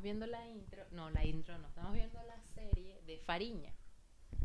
estamos 0.00 0.02
viendo 0.02 0.26
la 0.26 0.46
intro. 0.48 0.82
No, 0.92 1.10
la 1.10 1.24
intro 1.24 1.58
no. 1.58 1.68
Estamos 1.68 1.92
viendo 1.92 2.18
la 2.24 2.36
serie 2.54 3.00
de 3.06 3.18
Fariña. 3.18 3.72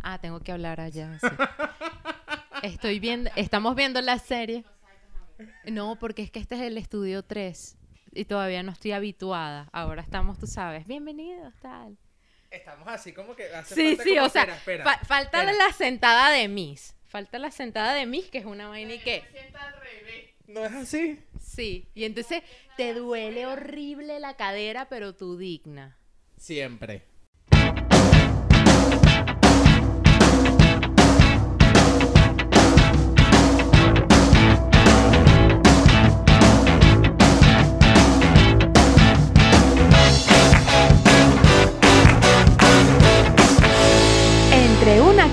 Ah, 0.04 0.20
tengo 0.20 0.40
que 0.42 0.52
hablar 0.52 0.80
allá. 0.82 1.18
sí. 1.20 1.28
Estoy 2.64 3.00
viendo, 3.00 3.30
estamos 3.36 3.76
viendo 3.76 4.02
la 4.02 4.18
serie. 4.20 4.64
No, 5.66 5.98
porque 5.98 6.24
es 6.24 6.32
que 6.32 6.40
este 6.40 6.56
es 6.56 6.62
el 6.62 6.78
estudio 6.78 7.24
3 7.24 7.78
y 8.14 8.26
todavía 8.26 8.64
no 8.64 8.72
estoy 8.72 8.94
habituada. 8.94 9.68
Ahora 9.74 10.02
estamos, 10.02 10.40
tú 10.40 10.48
sabes, 10.48 10.88
bienvenidos, 10.88 11.54
tal. 11.62 11.98
Estamos 12.50 12.88
así 12.88 13.12
como 13.14 13.36
que 13.36 13.54
hace 13.54 13.76
Sí, 13.76 13.88
falta 13.98 14.04
sí, 14.04 14.10
como- 14.16 14.26
o 14.26 14.30
sea, 14.30 14.42
espera, 14.44 14.56
espera, 14.58 14.84
fa- 14.84 15.06
falta 15.06 15.40
espera. 15.44 15.66
la 15.68 15.74
sentada 15.74 16.30
de 16.32 16.48
Miss. 16.48 16.96
Falta 17.06 17.38
la 17.40 17.52
sentada 17.52 17.94
de 17.94 18.06
Miss, 18.06 18.30
que 18.30 18.38
es 18.40 18.46
una 18.46 18.68
vaina 18.70 18.94
y 18.94 19.00
que... 19.00 19.24
¿No 20.48 20.66
es 20.66 20.74
así? 20.74 21.20
Sí, 21.42 21.88
y 21.96 22.04
entonces 22.04 22.44
te 22.78 22.94
duele 22.94 23.46
horrible 23.48 24.20
la 24.20 24.36
cadera, 24.36 24.90
pero 24.90 25.16
tú 25.16 25.38
digna. 25.38 25.98
Siempre. 26.38 27.04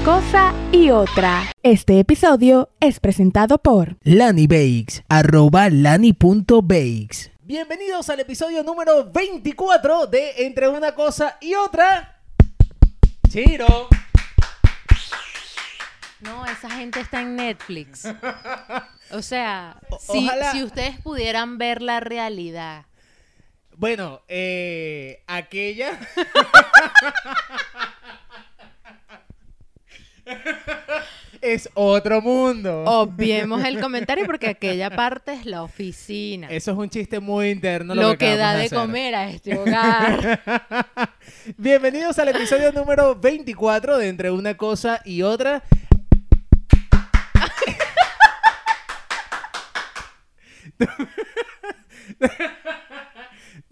Cosa 0.04 0.52
y 0.72 0.90
otra. 0.90 1.44
Este 1.62 1.98
episodio 2.00 2.70
es 2.80 3.00
presentado 3.00 3.58
por 3.58 3.96
Lani 4.02 4.46
Bakes, 4.46 5.04
arroba 5.08 5.68
lani.bakes. 5.70 7.30
Bienvenidos 7.42 8.08
al 8.10 8.20
episodio 8.20 8.62
número 8.62 9.10
24 9.12 10.06
de 10.06 10.46
Entre 10.46 10.68
una 10.68 10.94
cosa 10.94 11.36
y 11.40 11.54
otra. 11.54 12.20
Chiro. 13.28 13.88
No, 16.20 16.46
esa 16.46 16.70
gente 16.70 17.00
está 17.00 17.20
en 17.20 17.36
Netflix. 17.36 18.04
O 19.10 19.22
sea, 19.22 19.76
O- 19.90 19.98
si, 19.98 20.28
si 20.52 20.62
ustedes 20.64 20.98
pudieran 21.00 21.58
ver 21.58 21.82
la 21.82 22.00
realidad. 22.00 22.86
Bueno, 23.76 24.20
eh, 24.28 25.22
aquella. 25.26 25.98
es 31.42 31.68
otro 31.74 32.22
mundo. 32.22 32.84
Obviemos 32.84 33.64
el 33.64 33.80
comentario 33.80 34.24
porque 34.26 34.48
aquella 34.48 34.90
parte 34.90 35.32
es 35.32 35.44
la 35.44 35.62
oficina. 35.62 36.48
Eso 36.48 36.70
es 36.70 36.78
un 36.78 36.88
chiste 36.88 37.20
muy 37.20 37.50
interno. 37.50 37.94
lo 37.94 38.16
que 38.16 38.36
da 38.36 38.54
de 38.54 38.66
hacer. 38.66 38.78
comer 38.78 39.14
a 39.14 39.28
este 39.28 39.58
hogar. 39.58 40.40
Bienvenidos 41.56 42.18
al 42.18 42.28
episodio 42.28 42.72
número 42.72 43.16
24 43.16 43.98
de 43.98 44.08
Entre 44.08 44.30
una 44.30 44.56
cosa 44.56 45.00
y 45.04 45.22
otra. 45.22 45.62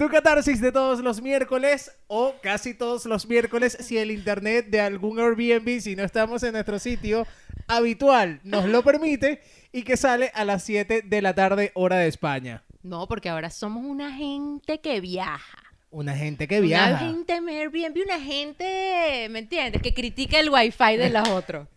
Tu 0.00 0.08
catarsis 0.08 0.62
de 0.62 0.72
todos 0.72 1.00
los 1.00 1.20
miércoles 1.20 1.94
o 2.06 2.34
casi 2.40 2.72
todos 2.72 3.04
los 3.04 3.28
miércoles 3.28 3.76
si 3.80 3.98
el 3.98 4.10
internet 4.10 4.68
de 4.70 4.80
algún 4.80 5.20
Airbnb, 5.20 5.78
si 5.78 5.94
no 5.94 6.02
estamos 6.04 6.42
en 6.42 6.52
nuestro 6.52 6.78
sitio 6.78 7.26
habitual, 7.68 8.40
nos 8.42 8.64
lo 8.64 8.82
permite 8.82 9.42
y 9.72 9.82
que 9.82 9.98
sale 9.98 10.32
a 10.32 10.46
las 10.46 10.62
7 10.62 11.02
de 11.02 11.20
la 11.20 11.34
tarde 11.34 11.70
hora 11.74 11.98
de 11.98 12.08
España. 12.08 12.62
No, 12.82 13.06
porque 13.08 13.28
ahora 13.28 13.50
somos 13.50 13.84
una 13.84 14.10
gente 14.14 14.80
que 14.80 15.02
viaja. 15.02 15.58
Una 15.90 16.16
gente 16.16 16.48
que 16.48 16.62
viaja. 16.62 16.92
Una 16.92 16.98
gente 17.00 17.34
en 17.34 17.48
Airbnb, 17.50 18.02
una 18.02 18.20
gente, 18.20 19.28
¿me 19.28 19.40
entiendes? 19.40 19.82
Que 19.82 19.92
critica 19.92 20.40
el 20.40 20.48
wifi 20.48 20.96
de 20.96 21.10
los 21.10 21.28
otros. 21.28 21.68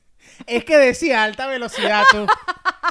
Es 0.46 0.66
que 0.66 0.78
decía 0.78 1.24
alta 1.24 1.48
velocidad 1.48 2.04
tú. 2.12 2.26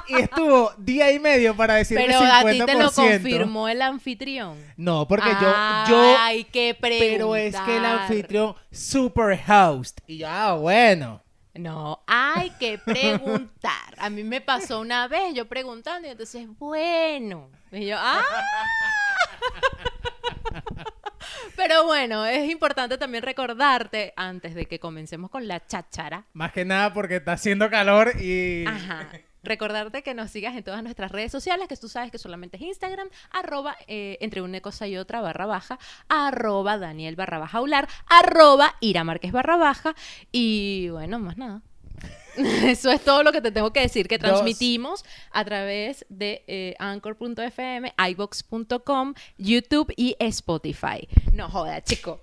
Y 0.08 0.20
estuvo 0.20 0.72
día 0.78 1.12
y 1.12 1.18
medio 1.18 1.56
para 1.56 1.74
decir 1.74 1.96
Pero 1.96 2.20
que 2.20 2.26
50%. 2.26 2.30
a 2.32 2.50
ti 2.50 2.60
te 2.64 2.74
lo 2.74 2.90
confirmó 2.90 3.68
el 3.68 3.82
anfitrión. 3.82 4.58
No, 4.76 5.06
porque 5.06 5.30
yo, 5.40 5.52
yo, 5.88 6.16
Ay, 6.18 6.44
qué 6.44 6.74
preguntar. 6.74 7.08
pero 7.18 7.36
es 7.36 7.56
que 7.60 7.76
el 7.76 7.84
anfitrión 7.84 8.54
super 8.70 9.38
host. 9.48 10.00
Y 10.06 10.18
ya, 10.18 10.48
ah, 10.48 10.54
bueno. 10.54 11.22
No, 11.54 12.02
hay 12.06 12.50
que 12.58 12.78
preguntar. 12.78 13.94
A 13.98 14.08
mí 14.08 14.24
me 14.24 14.40
pasó 14.40 14.80
una 14.80 15.06
vez 15.06 15.34
yo 15.34 15.46
preguntando 15.46 16.08
y 16.08 16.10
entonces, 16.10 16.46
bueno. 16.58 17.50
Y 17.70 17.86
yo, 17.86 17.96
ah. 17.98 18.22
Pero 21.56 21.84
bueno, 21.84 22.24
es 22.26 22.50
importante 22.50 22.98
también 22.98 23.22
recordarte, 23.22 24.12
antes 24.16 24.54
de 24.54 24.66
que 24.66 24.78
comencemos 24.78 25.30
con 25.30 25.46
la 25.48 25.64
cháchara, 25.66 26.26
Más 26.32 26.52
que 26.52 26.64
nada 26.64 26.92
porque 26.92 27.16
está 27.16 27.32
haciendo 27.32 27.70
calor 27.70 28.12
y. 28.20 28.64
Ajá. 28.66 29.08
Recordarte 29.44 30.04
que 30.04 30.14
nos 30.14 30.30
sigas 30.30 30.54
en 30.54 30.62
todas 30.62 30.84
nuestras 30.84 31.10
redes 31.10 31.32
sociales, 31.32 31.66
que 31.66 31.76
tú 31.76 31.88
sabes 31.88 32.12
que 32.12 32.18
solamente 32.18 32.58
es 32.58 32.62
Instagram, 32.62 33.08
arroba 33.32 33.76
eh, 33.88 34.16
entre 34.20 34.40
una 34.40 34.60
cosa 34.60 34.86
y 34.86 34.96
otra 34.96 35.20
barra 35.20 35.46
baja, 35.46 35.80
arroba 36.08 36.78
Daniel 36.78 37.16
barra 37.16 37.38
baja 37.38 37.60
arroba 38.06 38.76
Ira 38.80 39.02
Márquez 39.02 39.32
barra 39.32 39.56
baja, 39.56 39.96
y 40.30 40.90
bueno, 40.90 41.18
más 41.18 41.36
nada. 41.36 41.62
Eso 42.64 42.90
es 42.90 43.02
todo 43.02 43.22
lo 43.22 43.32
que 43.32 43.40
te 43.40 43.50
tengo 43.50 43.72
que 43.72 43.80
decir, 43.80 44.08
que 44.08 44.18
Dos. 44.18 44.30
transmitimos 44.30 45.04
a 45.30 45.44
través 45.44 46.04
de 46.08 46.44
eh, 46.46 46.74
anchor.fm, 46.78 47.92
ibox.com, 48.10 49.14
YouTube 49.38 49.92
y 49.96 50.16
Spotify. 50.18 51.08
No 51.32 51.48
joda, 51.48 51.82
chico. 51.82 52.20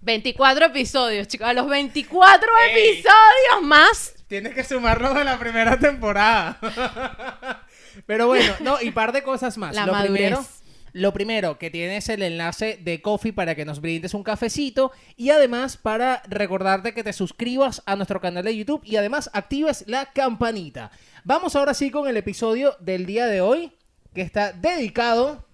24 0.00 0.66
episodios, 0.66 1.28
chicos. 1.28 1.46
A 1.46 1.52
los 1.52 1.68
24 1.68 2.48
Ey. 2.68 2.88
episodios 2.88 3.62
más 3.62 4.14
Tienes 4.32 4.54
que 4.54 4.64
sumarlo 4.64 5.12
de 5.12 5.24
la 5.24 5.38
primera 5.38 5.78
temporada. 5.78 6.56
Pero 8.06 8.28
bueno, 8.28 8.54
no, 8.60 8.80
y 8.80 8.90
par 8.90 9.12
de 9.12 9.22
cosas 9.22 9.58
más. 9.58 9.74
La 9.74 9.84
lo 9.84 9.92
madurez. 9.92 10.12
primero, 10.14 10.46
lo 10.92 11.12
primero, 11.12 11.58
que 11.58 11.70
tienes 11.70 12.08
el 12.10 12.22
enlace 12.22 12.78
de 12.82 13.00
Coffee 13.00 13.32
para 13.32 13.54
que 13.54 13.64
nos 13.64 13.80
brindes 13.80 14.12
un 14.14 14.22
cafecito 14.22 14.92
y 15.16 15.30
además 15.30 15.76
para 15.78 16.22
recordarte 16.28 16.92
que 16.92 17.02
te 17.02 17.12
suscribas 17.12 17.82
a 17.86 17.96
nuestro 17.96 18.20
canal 18.20 18.44
de 18.44 18.56
YouTube 18.56 18.82
y 18.84 18.96
además 18.96 19.30
actives 19.32 19.84
la 19.86 20.06
campanita. 20.12 20.90
Vamos 21.24 21.56
ahora 21.56 21.72
sí 21.74 21.90
con 21.90 22.08
el 22.08 22.16
episodio 22.16 22.76
del 22.80 23.06
día 23.06 23.26
de 23.26 23.40
hoy 23.40 23.72
que 24.14 24.22
está 24.22 24.52
dedicado 24.52 25.46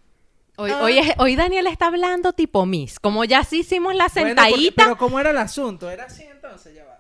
Hoy, 0.60 0.72
Ah. 0.72 0.82
hoy, 0.82 0.98
es- 0.98 1.14
hoy 1.18 1.36
Daniel 1.36 1.68
está 1.68 1.86
hablando 1.86 2.32
tipo 2.32 2.66
Miss. 2.66 2.98
Como 2.98 3.24
ya 3.24 3.44
sí 3.44 3.60
hicimos 3.60 3.94
la 3.94 4.08
Bueno, 4.12 4.34
porque- 4.34 4.50
sentadita. 4.50 4.82
pero 4.86 4.98
¿cómo 4.98 5.20
era 5.20 5.30
el 5.30 5.38
asunto? 5.38 5.88
¿Era 5.88 6.06
así 6.06 6.24
entonces? 6.24 6.74
Ya 6.74 6.84
va. 6.84 6.98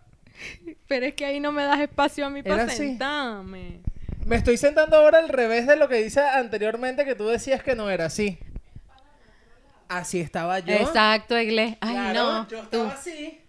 pero... 0.86 1.06
es 1.06 1.14
que 1.14 1.24
ahí 1.24 1.40
no 1.40 1.50
me 1.50 1.64
das 1.64 1.80
espacio 1.80 2.24
a 2.24 2.30
mí 2.30 2.44
para 2.44 2.62
así. 2.62 2.96
Me 4.28 4.36
estoy 4.36 4.58
sentando 4.58 4.96
ahora 4.96 5.20
al 5.20 5.30
revés 5.30 5.66
de 5.66 5.76
lo 5.76 5.88
que 5.88 6.02
dice 6.02 6.20
anteriormente 6.20 7.06
que 7.06 7.14
tú 7.14 7.28
decías 7.28 7.62
que 7.62 7.74
no 7.74 7.88
era 7.88 8.04
así. 8.04 8.38
Así 9.88 10.20
estaba 10.20 10.58
yo. 10.58 10.74
Exacto, 10.74 11.34
Egle. 11.34 11.78
Ay, 11.80 11.94
Claro, 11.94 12.24
no. 12.24 12.48
Yo 12.48 12.58
tú. 12.58 12.64
estaba 12.82 12.92
así. 12.92 13.40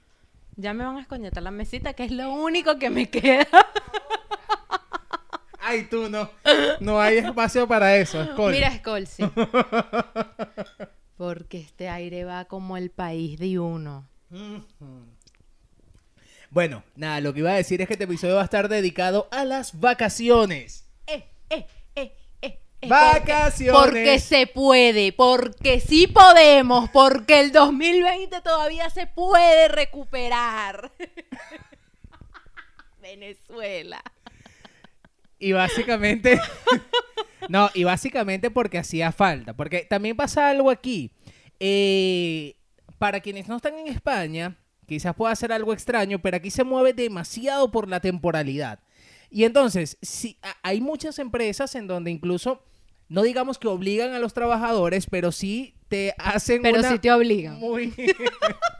Ya 0.55 0.73
me 0.73 0.85
van 0.85 0.95
a 0.95 1.01
escoñetar 1.01 1.43
la 1.43 1.51
mesita, 1.51 1.93
que 1.93 2.05
es 2.05 2.11
lo 2.11 2.31
único 2.33 2.79
que 2.79 2.89
me 2.89 3.09
queda. 3.09 3.45
Ay, 5.59 5.83
tú 5.83 6.09
no. 6.09 6.29
No 6.79 7.01
hay 7.01 7.17
espacio 7.17 7.67
para 7.67 7.97
eso. 7.97 8.21
Escol. 8.21 8.53
Mira, 8.53 8.73
Skol, 8.77 9.05
sí. 9.05 9.23
Porque 11.17 11.59
este 11.59 11.89
aire 11.89 12.23
va 12.23 12.45
como 12.45 12.77
el 12.77 12.89
país 12.89 13.37
de 13.37 13.59
uno. 13.59 14.07
Bueno, 16.51 16.83
nada, 16.95 17.21
lo 17.21 17.33
que 17.33 17.41
iba 17.41 17.51
a 17.51 17.55
decir 17.55 17.81
es 17.81 17.87
que 17.87 17.93
este 17.93 18.05
episodio 18.05 18.35
va 18.35 18.41
a 18.41 18.45
estar 18.45 18.69
dedicado 18.69 19.27
a 19.31 19.45
las 19.45 19.79
vacaciones. 19.79 20.85
Eh, 21.05 21.23
eh, 21.49 21.65
eh, 21.95 22.15
eh. 22.41 22.59
eh, 22.81 22.87
Vacaciones. 22.87 23.73
Porque, 23.73 23.91
porque 23.91 24.19
se 24.19 24.47
puede, 24.47 25.13
porque 25.13 25.79
sí 25.79 26.07
podemos, 26.07 26.89
porque 26.89 27.39
el 27.39 27.51
2020 27.51 28.41
todavía 28.41 28.89
se 28.89 29.05
puede 29.05 29.67
recuperar. 29.67 30.91
Venezuela. 33.01 34.01
Y 35.37 35.53
básicamente. 35.53 36.39
no, 37.49 37.69
y 37.73 37.83
básicamente 37.83 38.51
porque 38.51 38.79
hacía 38.79 39.11
falta. 39.11 39.53
Porque 39.53 39.85
también 39.89 40.17
pasa 40.17 40.49
algo 40.49 40.69
aquí. 40.69 41.11
Eh, 41.59 42.55
para 42.97 43.21
quienes 43.21 43.47
no 43.47 43.57
están 43.57 43.77
en 43.77 43.87
España, 43.87 44.57
quizás 44.89 45.15
pueda 45.15 45.33
ser 45.35 45.53
algo 45.53 45.71
extraño, 45.71 46.19
pero 46.19 46.35
aquí 46.37 46.51
se 46.51 46.65
mueve 46.65 46.91
demasiado 46.93 47.71
por 47.71 47.87
la 47.87 48.01
temporalidad. 48.01 48.79
Y 49.31 49.45
entonces, 49.45 49.97
a- 50.41 50.57
hay 50.63 50.81
muchas 50.81 51.17
empresas 51.19 51.75
en 51.75 51.87
donde 51.87 52.11
incluso, 52.11 52.63
no 53.07 53.21
digamos 53.21 53.57
que 53.59 53.67
obligan 53.69 54.13
a 54.13 54.19
los 54.19 54.33
trabajadores, 54.33 55.05
pero 55.09 55.31
sí 55.31 55.75
te 55.87 56.13
hacen 56.17 56.61
Pero 56.63 56.79
una 56.79 56.91
sí 56.91 56.99
te 56.99 57.11
obligan. 57.11 57.57
muy 57.59 57.93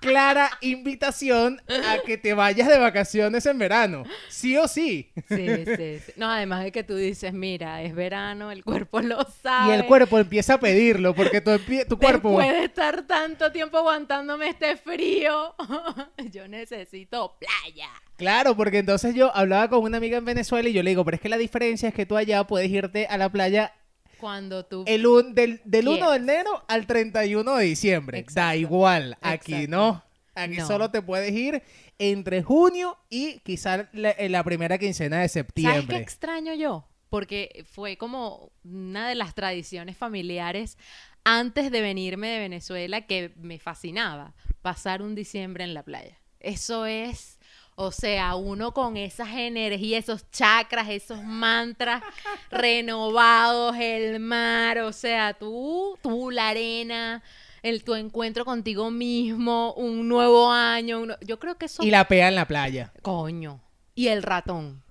clara 0.00 0.50
invitación 0.60 1.60
a 1.68 1.98
que 2.04 2.18
te 2.18 2.34
vayas 2.34 2.68
de 2.68 2.78
vacaciones 2.78 3.46
en 3.46 3.58
verano. 3.58 4.04
Sí 4.28 4.56
o 4.56 4.68
sí. 4.68 5.10
Sí, 5.28 5.46
sí, 5.64 5.98
sí. 5.98 6.12
No, 6.16 6.30
además 6.30 6.64
de 6.64 6.72
que 6.72 6.84
tú 6.84 6.96
dices, 6.96 7.32
mira, 7.32 7.82
es 7.82 7.94
verano, 7.94 8.50
el 8.50 8.64
cuerpo 8.64 9.00
lo 9.00 9.24
sabe. 9.42 9.70
Y 9.70 9.78
el 9.78 9.86
cuerpo 9.86 10.18
empieza 10.18 10.54
a 10.54 10.60
pedirlo 10.60 11.14
porque 11.14 11.40
tu, 11.40 11.50
tu 11.88 11.98
cuerpo... 11.98 12.30
Después 12.38 12.58
de 12.58 12.64
estar 12.64 13.06
tanto 13.06 13.52
tiempo 13.52 13.78
aguantándome 13.78 14.48
este 14.48 14.76
frío, 14.76 15.54
yo 16.32 16.48
necesito 16.48 17.36
playa. 17.38 17.90
Claro, 18.16 18.56
porque 18.56 18.78
entonces 18.78 19.14
yo 19.14 19.34
hablaba 19.34 19.68
con 19.68 19.82
una 19.84 19.98
amiga 19.98 20.18
en 20.18 20.24
Venezuela 20.24 20.68
y 20.68 20.72
yo 20.72 20.82
le 20.82 20.90
digo, 20.90 21.04
pero 21.04 21.14
es 21.14 21.20
que 21.20 21.28
la 21.28 21.36
diferencia 21.36 21.88
es 21.88 21.94
que 21.94 22.04
tú 22.04 22.16
allá 22.16 22.44
puedes 22.44 22.68
irte 22.68 23.06
a 23.06 23.16
la 23.16 23.28
playa 23.28 23.72
Cuando 24.18 24.64
tú... 24.66 24.84
el 24.86 25.06
un- 25.06 25.34
del, 25.34 25.60
del 25.64 25.88
1 25.88 26.10
de 26.10 26.16
enero 26.16 26.64
al 26.68 26.86
31 26.86 27.56
de 27.56 27.64
diciembre. 27.64 28.18
Da 28.18 28.22
Exacto. 28.54 28.58
igual, 28.58 29.16
aquí 29.20 29.66
no. 29.68 30.02
Aquí 30.34 30.56
No. 30.58 30.66
solo 30.66 30.90
te 30.90 31.02
puedes 31.02 31.32
ir 31.32 31.62
entre 31.98 32.42
junio 32.44 32.96
y 33.10 33.40
quizás 33.40 33.86
la, 33.92 34.14
la 34.28 34.44
primera 34.44 34.78
quincena 34.78 35.20
de 35.20 35.28
¿Sabes 35.28 35.46
qué 35.54 35.62
septiembre. 35.62 35.96
extraño 35.98 36.54
yo? 36.54 36.86
Porque 37.10 37.64
fue 37.68 37.96
como 37.96 38.52
una 38.62 39.08
de 39.08 39.14
las 39.16 39.34
tradiciones 39.34 39.96
familiares 39.96 40.76
antes 41.24 41.70
de 41.72 41.80
venirme 41.80 42.28
de 42.28 42.38
Venezuela 42.38 43.06
que 43.06 43.32
me 43.36 43.58
fascinaba, 43.58 44.34
pasar 44.62 45.02
un 45.02 45.14
diciembre 45.14 45.64
en 45.64 45.74
la 45.74 45.82
playa. 45.82 46.18
Eso 46.40 46.86
es, 46.86 47.37
o 47.80 47.92
sea, 47.92 48.34
uno 48.34 48.74
con 48.74 48.96
esas 48.96 49.28
energías, 49.28 50.02
esos 50.02 50.28
chakras, 50.32 50.88
esos 50.88 51.22
mantras 51.22 52.02
renovados, 52.50 53.76
el 53.78 54.18
mar, 54.18 54.80
o 54.80 54.92
sea, 54.92 55.34
tú, 55.34 55.96
tú, 56.02 56.32
la 56.32 56.48
arena, 56.48 57.22
el, 57.62 57.84
tu 57.84 57.94
encuentro 57.94 58.44
contigo 58.44 58.90
mismo, 58.90 59.74
un 59.74 60.08
nuevo 60.08 60.50
año, 60.50 61.04
yo 61.20 61.38
creo 61.38 61.56
que 61.56 61.66
eso... 61.66 61.84
Y 61.84 61.92
la 61.92 62.08
pea 62.08 62.26
en 62.26 62.34
la 62.34 62.48
playa. 62.48 62.92
Coño. 63.00 63.60
Y 63.94 64.08
el 64.08 64.24
ratón. 64.24 64.82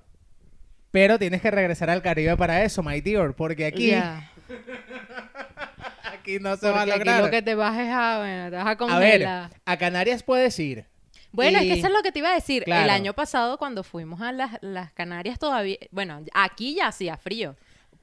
Pero 0.92 1.19
tienes 1.19 1.42
que 1.42 1.51
regresar 1.51 1.90
al 1.90 2.01
Caribe 2.01 2.38
para 2.38 2.63
eso, 2.63 2.83
my 2.83 3.01
dear, 3.01 3.36
porque 3.36 3.66
aquí, 3.66 3.92
aquí 6.06 6.40
no 6.40 6.56
se 6.56 6.69
va 6.69 6.83
a 6.83 6.86
Porque 6.86 6.92
aquí 6.94 7.00
lograr. 7.00 7.22
lo 7.22 7.31
que 7.31 7.42
te 7.42 7.54
vas 7.54 7.78
es 7.78 7.90
a, 7.90 8.19
bueno, 8.19 8.50
te 8.50 8.56
vas 8.56 8.66
a 8.66 8.95
A 8.95 9.00
ver, 9.00 9.28
a 9.66 9.78
Canarias 9.78 10.24
puedes 10.24 10.57
ir. 10.57 10.86
Bueno, 11.31 11.59
es 11.59 11.65
que 11.65 11.74
eso 11.74 11.88
es 11.88 11.94
lo 11.94 12.01
que 12.01 12.12
te 12.12 12.19
iba 12.19 12.29
a 12.31 12.33
decir. 12.35 12.63
El 12.65 12.89
año 12.89 13.13
pasado, 13.13 13.57
cuando 13.57 13.83
fuimos 13.83 14.21
a 14.21 14.31
las, 14.31 14.57
las 14.62 14.91
Canarias, 14.94 15.38
todavía. 15.39 15.77
Bueno, 15.91 16.21
aquí 16.33 16.75
ya 16.75 16.88
hacía 16.88 17.18
frío. 17.18 17.56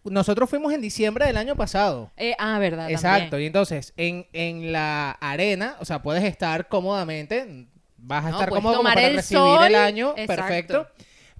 Nosotros 0.05 0.50
fuimos 0.50 0.73
en 0.75 0.82
diciembre 0.82 1.26
del 1.26 1.37
año 1.38 1.56
pasado. 1.56 2.11
Eh, 2.17 2.35
ah, 2.38 2.59
verdad. 2.59 2.91
Exacto, 2.91 3.31
también. 3.31 3.43
y 3.43 3.47
entonces 3.47 3.94
en, 3.97 4.26
en 4.35 4.71
la 4.71 5.12
arena, 5.12 5.76
o 5.81 5.85
sea, 5.87 6.03
puedes 6.03 6.23
estar 6.25 6.69
cómodamente, 6.69 7.67
vas 7.97 8.25
a 8.26 8.29
No, 8.31 8.37
estar 8.37 8.50
cómodo 8.50 8.76
como 8.76 8.88
para 8.91 9.06
el 9.06 9.17
recibir 9.17 9.38
sol, 9.43 9.65
el 9.67 9.75
año, 9.75 10.12
exacto. 10.17 10.43
perfecto. 10.43 10.88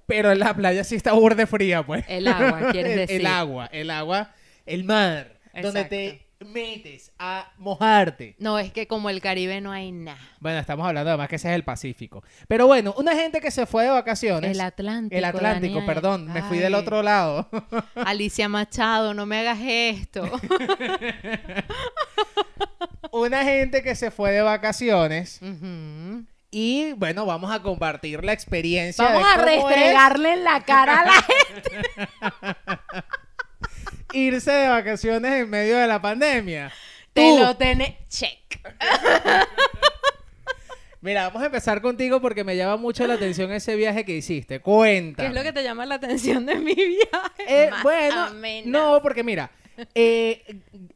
Pero 0.07 0.31
en 0.31 0.39
la 0.39 0.53
playa 0.55 0.83
sí 0.83 0.95
está 0.95 1.13
burde 1.13 1.45
fría, 1.45 1.85
pues. 1.85 2.05
El 2.07 2.27
agua, 2.27 2.69
quieres 2.71 2.93
El- 2.93 2.97
decir. 2.99 3.21
El 3.21 3.27
agua, 3.27 3.69
el 3.71 3.91
agua, 3.91 4.31
el 4.65 4.83
mar, 4.83 5.37
donde 5.53 5.81
Exacto. 5.81 5.89
te 5.89 6.24
metes 6.39 7.11
a 7.19 7.51
mojarte. 7.57 8.35
No, 8.39 8.59
es 8.59 8.71
que 8.71 8.87
como 8.87 9.09
el 9.09 9.21
Caribe 9.21 9.61
no 9.61 9.71
hay 9.71 9.91
nada. 9.91 10.19
Bueno, 10.39 10.59
estamos 10.59 10.87
hablando 10.87 11.09
además 11.09 11.29
que 11.29 11.35
ese 11.37 11.49
es 11.49 11.55
el 11.55 11.63
Pacífico. 11.63 12.23
Pero 12.47 12.67
bueno, 12.67 12.93
una 12.97 13.15
gente 13.15 13.41
que 13.41 13.51
se 13.51 13.65
fue 13.65 13.83
de 13.83 13.89
vacaciones. 13.89 14.51
El 14.51 14.61
Atlántico. 14.61 15.17
El 15.17 15.25
Atlántico, 15.25 15.75
Daniel. 15.75 15.85
perdón, 15.85 16.31
me 16.31 16.41
fui 16.43 16.57
del 16.57 16.75
otro 16.75 17.01
lado. 17.01 17.49
Alicia 17.95 18.49
Machado, 18.49 19.13
no 19.13 19.25
me 19.25 19.39
hagas 19.39 19.59
esto. 19.61 20.23
una 23.11 23.43
gente 23.43 23.81
que 23.81 23.95
se 23.95 24.11
fue 24.11 24.31
de 24.31 24.41
vacaciones. 24.41 25.39
Y 26.51 26.93
bueno, 26.93 27.25
vamos 27.25 27.51
a 27.51 27.61
compartir 27.61 28.23
la 28.23 28.33
experiencia. 28.33 29.03
Vamos 29.03 29.23
de 29.23 29.29
a 29.29 29.35
cómo 29.35 29.49
es 29.49 29.75
restregarle 29.75 30.33
en 30.33 30.43
la 30.43 30.63
cara 30.63 31.01
a 31.01 31.05
la 31.05 31.21
gente. 31.21 31.85
irse 34.15 34.51
de 34.51 34.67
vacaciones 34.67 35.31
en 35.41 35.49
medio 35.49 35.77
de 35.77 35.87
la 35.87 36.01
pandemia. 36.01 36.71
Te 37.13 37.21
Tú, 37.21 37.39
lo 37.39 37.55
tenés. 37.55 37.93
Check. 38.09 38.59
Mira, 41.01 41.27
vamos 41.27 41.43
a 41.43 41.45
empezar 41.45 41.81
contigo 41.81 42.19
porque 42.19 42.43
me 42.43 42.57
llama 42.57 42.77
mucho 42.77 43.05
la 43.05 43.13
atención 43.13 43.51
ese 43.51 43.75
viaje 43.75 44.03
que 44.05 44.15
hiciste. 44.15 44.59
Cuenta. 44.59 45.21
¿Qué 45.21 45.29
es 45.29 45.35
lo 45.35 45.43
que 45.43 45.53
te 45.53 45.61
llama 45.61 45.85
la 45.85 45.95
atención 45.95 46.47
de 46.47 46.55
mi 46.55 46.73
viaje? 46.73 47.43
Eh, 47.47 47.69
bueno, 47.83 48.31
no, 48.65 48.99
porque 49.03 49.23
mira, 49.23 49.51
eh, 49.93 50.41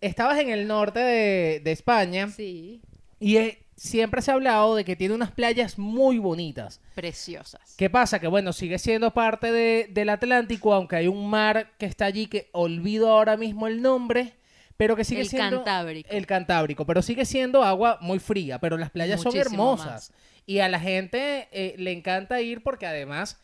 estabas 0.02 0.40
en 0.40 0.50
el 0.50 0.68
norte 0.68 1.00
de, 1.00 1.60
de 1.60 1.72
España 1.72 2.28
Sí, 2.30 2.82
y 3.20 3.38
eh, 3.38 3.60
siempre 3.80 4.22
se 4.22 4.30
ha 4.32 4.34
hablado 4.36 4.76
de 4.76 4.84
que 4.86 4.96
tiene 4.96 5.14
unas 5.16 5.32
playas 5.32 5.78
muy 5.80 6.20
bonitas. 6.20 6.82
preciosas. 6.96 7.76
¿Qué 7.78 7.90
pasa? 7.90 8.20
Que 8.20 8.28
bueno, 8.28 8.52
sigue 8.54 8.78
siendo 8.78 9.12
parte 9.12 9.52
de- 9.52 9.88
del 9.90 10.10
Atlántico, 10.10 10.74
aunque 10.74 10.98
hay 10.98 11.08
un 11.08 11.30
mar 11.30 11.72
que 11.78 11.86
está 11.86 12.06
allí 12.06 12.28
que 12.28 12.50
olvido 12.52 13.10
ahora 13.10 13.38
mismo 13.38 13.68
el 13.68 13.82
nombre, 13.82 14.34
pero 14.78 14.96
que 14.96 15.04
sigue 15.04 15.22
El 15.22 15.30
siendo 15.30 15.58
Cantábrico. 15.64 16.10
el 16.12 16.26
Cantábrico, 16.28 16.86
pero 16.86 17.02
sigue 17.02 17.26
siendo 17.26 17.64
agua 17.64 17.98
muy 18.02 18.20
fría, 18.20 18.60
pero 18.60 18.78
las 18.78 18.90
playas 18.92 19.22
son 19.22 19.36
hermosas 19.36 20.12
y 20.46 20.60
a 20.60 20.68
la 20.70 20.80
gente 20.80 21.48
eh, 21.52 21.76
le 21.78 21.92
encanta 21.92 22.42
ir 22.42 22.64
porque 22.64 22.86
además 22.86 23.42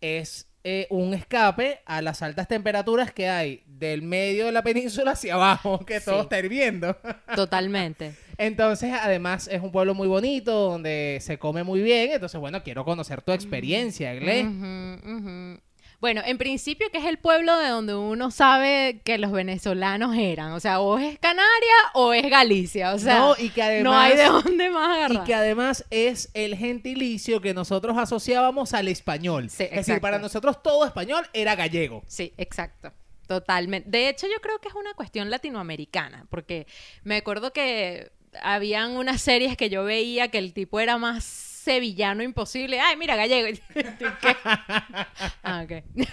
es 0.00 0.48
eh, 0.64 0.86
un 0.90 1.14
escape 1.14 1.80
a 1.86 2.02
las 2.02 2.22
altas 2.22 2.48
temperaturas 2.48 3.12
que 3.12 3.28
hay 3.28 3.62
del 3.66 4.02
medio 4.02 4.46
de 4.46 4.52
la 4.52 4.62
península 4.62 5.12
hacia 5.12 5.34
abajo, 5.34 5.84
que 5.86 6.00
todo 6.00 6.22
está 6.22 6.38
hirviendo. 6.40 6.96
Totalmente. 7.36 8.14
Entonces, 8.38 8.92
además, 8.92 9.48
es 9.50 9.62
un 9.62 9.72
pueblo 9.72 9.94
muy 9.94 10.08
bonito, 10.08 10.52
donde 10.70 11.18
se 11.22 11.38
come 11.38 11.64
muy 11.64 11.80
bien. 11.80 12.12
Entonces, 12.12 12.38
bueno, 12.40 12.62
quiero 12.62 12.84
conocer 12.84 13.22
tu 13.22 13.32
experiencia, 13.32 14.12
Gle. 14.14 15.58
Bueno, 15.98 16.20
en 16.26 16.36
principio 16.36 16.88
que 16.92 16.98
es 16.98 17.06
el 17.06 17.16
pueblo 17.16 17.56
de 17.58 17.68
donde 17.68 17.94
uno 17.94 18.30
sabe 18.30 19.00
que 19.02 19.16
los 19.16 19.32
venezolanos 19.32 20.14
eran. 20.14 20.52
O 20.52 20.60
sea, 20.60 20.78
o 20.80 20.98
es 20.98 21.18
Canarias 21.18 21.46
o 21.94 22.12
es 22.12 22.28
Galicia. 22.28 22.92
O 22.92 22.98
sea, 22.98 23.18
No, 23.18 23.34
y 23.38 23.48
que 23.48 23.62
además- 23.62 23.84
no 23.84 23.98
hay 23.98 24.14
de 24.16 24.24
dónde 24.24 24.68
más 24.70 24.88
Y 24.94 24.98
agarrar. 25.00 25.24
que 25.24 25.34
además 25.34 25.86
es 25.90 26.28
el 26.34 26.54
gentilicio 26.54 27.40
que 27.40 27.54
nosotros 27.54 27.96
asociábamos 27.96 28.74
al 28.74 28.88
español. 28.88 29.48
Sí, 29.48 29.64
es 29.64 29.70
decir, 29.86 30.00
para 30.02 30.18
nosotros 30.18 30.62
todo 30.62 30.84
español 30.84 31.26
era 31.32 31.56
gallego. 31.56 32.02
Sí, 32.06 32.34
exacto. 32.36 32.92
Totalmente. 33.26 33.88
De 33.90 34.08
hecho, 34.10 34.26
yo 34.26 34.40
creo 34.42 34.58
que 34.60 34.68
es 34.68 34.74
una 34.74 34.92
cuestión 34.94 35.30
latinoamericana, 35.30 36.26
porque 36.28 36.66
me 37.04 37.16
acuerdo 37.16 37.52
que 37.54 38.12
habían 38.42 38.96
unas 38.96 39.20
series 39.22 39.56
que 39.56 39.68
yo 39.70 39.84
veía 39.84 40.28
que 40.28 40.38
el 40.38 40.52
tipo 40.52 40.80
era 40.80 40.98
más 40.98 41.24
sevillano 41.24 42.22
imposible. 42.22 42.78
Ay, 42.80 42.96
mira, 42.96 43.16
gallego. 43.16 43.48
Ah, 45.42 45.62
ok. 45.64 45.82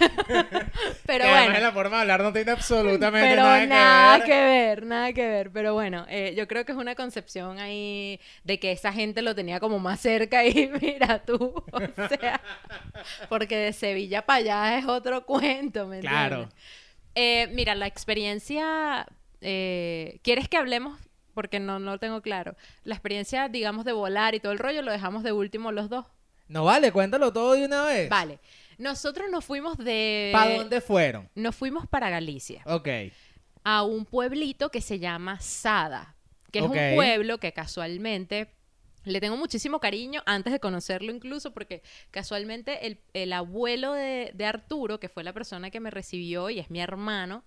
Pero 1.06 1.24
Que 1.24 1.30
bueno. 1.30 1.58
la 1.60 1.72
forma 1.72 1.96
de 1.96 2.02
hablar 2.02 2.22
no 2.22 2.32
tiene 2.32 2.52
absolutamente 2.52 3.28
Pero 3.28 3.42
nada, 3.42 3.66
nada, 3.66 4.18
que 4.20 4.24
que, 4.26 4.30
ver. 4.32 4.80
ver. 4.80 4.86
nada 4.86 5.12
que 5.12 5.26
ver. 5.26 5.50
Pero 5.50 5.74
bueno, 5.74 6.06
eh, 6.08 6.34
yo 6.36 6.46
creo 6.48 6.64
que 6.64 6.72
es 6.72 6.78
una 6.78 6.94
concepción 6.94 7.58
ahí 7.58 8.20
de 8.44 8.58
que 8.58 8.72
esa 8.72 8.92
gente 8.92 9.22
lo 9.22 9.34
tenía 9.34 9.60
como 9.60 9.78
más 9.78 10.00
cerca 10.00 10.44
y 10.44 10.68
mira 10.80 11.24
tú, 11.24 11.54
o 11.72 12.08
sea, 12.08 12.40
porque 13.28 13.56
de 13.56 13.72
Sevilla 13.72 14.22
para 14.22 14.38
allá 14.38 14.78
es 14.78 14.86
otro 14.86 15.24
cuento, 15.26 15.86
¿me 15.86 16.00
Claro. 16.00 16.42
entiendes? 16.42 16.58
Eh, 17.16 17.48
mira, 17.52 17.74
la 17.76 17.86
experiencia, 17.86 19.06
eh, 19.40 20.18
¿quieres 20.22 20.48
que 20.48 20.56
hablemos? 20.56 20.98
Porque 21.34 21.60
no, 21.60 21.78
no 21.78 21.92
lo 21.92 21.98
tengo 21.98 22.22
claro. 22.22 22.56
La 22.84 22.94
experiencia, 22.94 23.48
digamos, 23.48 23.84
de 23.84 23.92
volar 23.92 24.34
y 24.34 24.40
todo 24.40 24.52
el 24.52 24.58
rollo, 24.58 24.82
lo 24.82 24.92
dejamos 24.92 25.22
de 25.22 25.32
último 25.32 25.72
los 25.72 25.90
dos. 25.90 26.06
No 26.48 26.64
vale, 26.64 26.92
cuéntalo 26.92 27.32
todo 27.32 27.54
de 27.54 27.64
una 27.64 27.84
vez. 27.84 28.08
Vale. 28.08 28.38
Nosotros 28.78 29.30
nos 29.30 29.44
fuimos 29.44 29.76
de... 29.78 30.30
¿Para 30.32 30.56
dónde 30.56 30.80
fueron? 30.80 31.28
Nos 31.34 31.54
fuimos 31.54 31.86
para 31.86 32.10
Galicia 32.10 32.62
Ok. 32.66 32.88
a 33.62 33.82
un 33.82 34.04
pueblito 34.04 34.70
que 34.70 34.80
se 34.80 34.98
llama 34.98 35.40
Sada, 35.40 36.14
que 36.50 36.58
es 36.58 36.64
un 36.64 36.72
pueblo 36.94 37.38
que 37.38 37.52
casualmente 37.52 38.48
le 39.04 39.20
tengo 39.20 39.36
muchísimo 39.36 39.80
cariño 39.80 40.22
antes 40.26 40.52
de 40.52 40.60
conocerlo 40.60 41.12
incluso 41.12 41.52
porque 41.52 41.82
casualmente 42.10 42.86
el, 42.86 42.98
el 43.12 43.32
abuelo 43.32 43.92
de, 43.92 44.30
de 44.34 44.44
Arturo, 44.46 44.98
que 44.98 45.08
fue 45.08 45.22
la 45.24 45.32
persona 45.32 45.70
que 45.70 45.78
me 45.80 45.90
recibió 45.90 46.48
y 46.50 46.58
es 46.58 46.70
mi 46.70 46.80
hermano, 46.80 47.44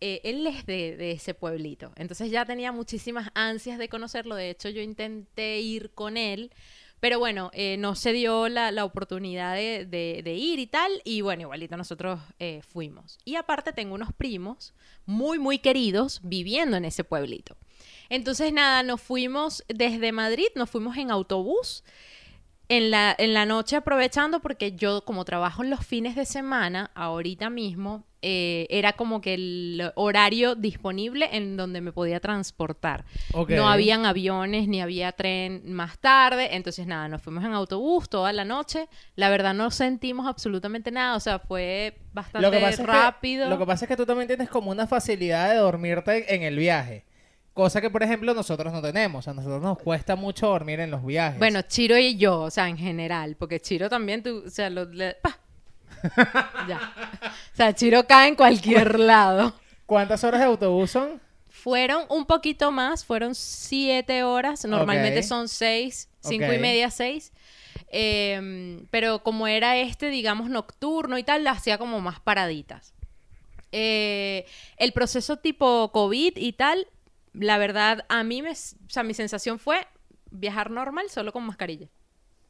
eh, 0.00 0.20
él 0.24 0.46
es 0.46 0.64
de, 0.66 1.10
ese 1.12 1.34
pueblito. 1.34 1.92
Entonces 1.96 2.30
ya 2.30 2.44
tenía 2.44 2.72
muchísimas 2.72 3.30
ansias 3.34 3.78
de 3.78 3.88
conocerlo. 3.88 4.34
De 4.34 4.50
hecho, 4.50 4.68
yo 4.68 4.80
intenté 4.82 5.60
ir 5.60 5.90
con 5.90 6.16
él. 6.16 6.52
Pero 7.00 7.20
bueno, 7.20 7.50
eh, 7.52 7.76
no 7.78 7.94
se 7.94 8.12
dio 8.12 8.48
la, 8.48 8.84
oportunidad 8.84 9.54
de 9.54 10.34
ir 10.36 10.58
y 10.58 10.66
tal. 10.66 10.90
Y 11.04 11.20
bueno, 11.20 11.42
igualito 11.42 11.76
nosotros 11.76 12.20
eh, 12.38 12.60
fuimos. 12.66 13.18
Y 13.24 13.36
aparte 13.36 13.72
tengo 13.72 13.94
unos 13.94 14.12
primos 14.12 14.74
muy, 15.06 15.38
muy 15.38 15.58
queridos 15.58 16.20
viviendo 16.24 16.76
en 16.76 16.84
ese 16.84 17.04
pueblito. 17.04 17.56
Entonces 18.08 18.52
nada, 18.52 18.82
nos 18.82 19.00
fuimos 19.00 19.64
desde 19.68 20.10
Madrid, 20.12 20.48
nos 20.56 20.70
fuimos 20.70 20.96
en 20.96 21.10
autobús. 21.10 21.84
En 22.70 22.90
la, 22.90 23.16
en 23.16 23.32
la 23.32 23.46
noche 23.46 23.76
aprovechando 23.76 24.40
porque 24.40 24.72
yo 24.72 25.02
como 25.06 25.24
trabajo 25.24 25.62
en 25.62 25.70
los 25.70 25.86
fines 25.86 26.16
de 26.16 26.26
semana, 26.26 26.90
ahorita 26.94 27.48
mismo 27.48 28.04
eh, 28.22 28.66
era 28.70 28.94
como 28.94 29.20
que 29.20 29.34
el 29.34 29.92
horario 29.94 30.54
disponible 30.54 31.28
en 31.32 31.56
donde 31.56 31.80
me 31.80 31.92
podía 31.92 32.18
transportar. 32.20 33.04
No 33.48 33.68
habían 33.68 34.06
aviones 34.06 34.66
ni 34.68 34.80
había 34.80 35.12
tren 35.12 35.62
más 35.72 35.98
tarde, 35.98 36.56
entonces 36.56 36.86
nada, 36.86 37.08
nos 37.08 37.22
fuimos 37.22 37.44
en 37.44 37.52
autobús 37.52 38.08
toda 38.08 38.32
la 38.32 38.44
noche. 38.44 38.88
La 39.14 39.28
verdad 39.30 39.54
no 39.54 39.70
sentimos 39.70 40.26
absolutamente 40.26 40.90
nada, 40.90 41.16
o 41.16 41.20
sea, 41.20 41.38
fue 41.38 41.98
bastante 42.12 42.46
Lo 42.46 42.50
que, 42.50 42.58
pasa 42.58 42.70
es 42.70 42.76
que- 42.80 42.86
rápido. 42.86 43.48
lo 43.48 43.58
que 43.58 43.66
pasa 43.66 43.84
es 43.84 43.88
que 43.88 43.96
tú 43.96 44.04
también 44.06 44.26
tienes 44.26 44.48
como 44.48 44.70
una 44.70 44.86
facilidad 44.86 45.50
de 45.50 45.56
dormirte 45.56 46.34
en 46.34 46.42
el 46.42 46.56
viaje. 46.56 47.04
Cosa 47.54 47.80
que, 47.80 47.90
por 47.90 48.04
ejemplo, 48.04 48.34
nosotros 48.34 48.72
no 48.72 48.80
tenemos. 48.80 49.26
A 49.26 49.34
nosotros 49.34 49.60
nos 49.60 49.78
cuesta 49.78 50.14
mucho 50.14 50.46
dormir 50.46 50.78
en 50.78 50.92
los 50.92 51.04
viajes. 51.04 51.40
Bueno, 51.40 51.60
Chiro 51.62 51.98
y 51.98 52.16
yo, 52.16 52.40
o 52.42 52.50
sea, 52.50 52.68
en 52.68 52.76
general, 52.78 53.34
porque 53.36 53.58
Chiro 53.58 53.88
también, 53.88 54.22
tú, 54.22 54.44
o 54.46 54.50
sea, 54.50 54.70
lo, 54.70 54.84
le- 54.84 55.14
¡pa! 55.14 55.38
Ya. 56.68 56.92
O 57.52 57.56
sea, 57.56 57.74
Chiro 57.74 58.06
cae 58.06 58.28
en 58.28 58.34
cualquier 58.34 58.98
lado. 58.98 59.54
¿Cuántas 59.86 60.22
horas 60.24 60.40
de 60.40 60.46
autobús 60.46 60.90
son? 60.90 61.20
Fueron 61.48 62.04
un 62.08 62.26
poquito 62.26 62.70
más, 62.70 63.04
fueron 63.04 63.34
siete 63.34 64.22
horas, 64.22 64.64
normalmente 64.64 65.22
son 65.22 65.48
seis, 65.48 66.08
cinco 66.20 66.52
y 66.52 66.58
media, 66.58 66.90
seis. 66.90 67.32
Em, 67.90 68.86
pero 68.90 69.22
como 69.22 69.46
era 69.46 69.76
este, 69.76 70.10
digamos, 70.10 70.50
nocturno 70.50 71.18
y 71.18 71.24
tal, 71.24 71.44
la 71.44 71.52
hacía 71.52 71.78
como 71.78 72.00
más 72.00 72.20
paraditas. 72.20 72.94
Eh, 73.72 74.46
el 74.76 74.92
proceso 74.92 75.38
tipo 75.38 75.90
COVID 75.92 76.36
y 76.36 76.52
tal, 76.52 76.86
la 77.32 77.58
verdad, 77.58 78.04
a 78.08 78.22
mí 78.24 78.42
me, 78.42 78.52
o 78.52 78.54
sea, 78.88 79.02
mi 79.02 79.14
sensación 79.14 79.58
fue 79.58 79.86
viajar 80.30 80.70
normal 80.70 81.10
solo 81.10 81.32
con 81.32 81.44
mascarilla. 81.44 81.88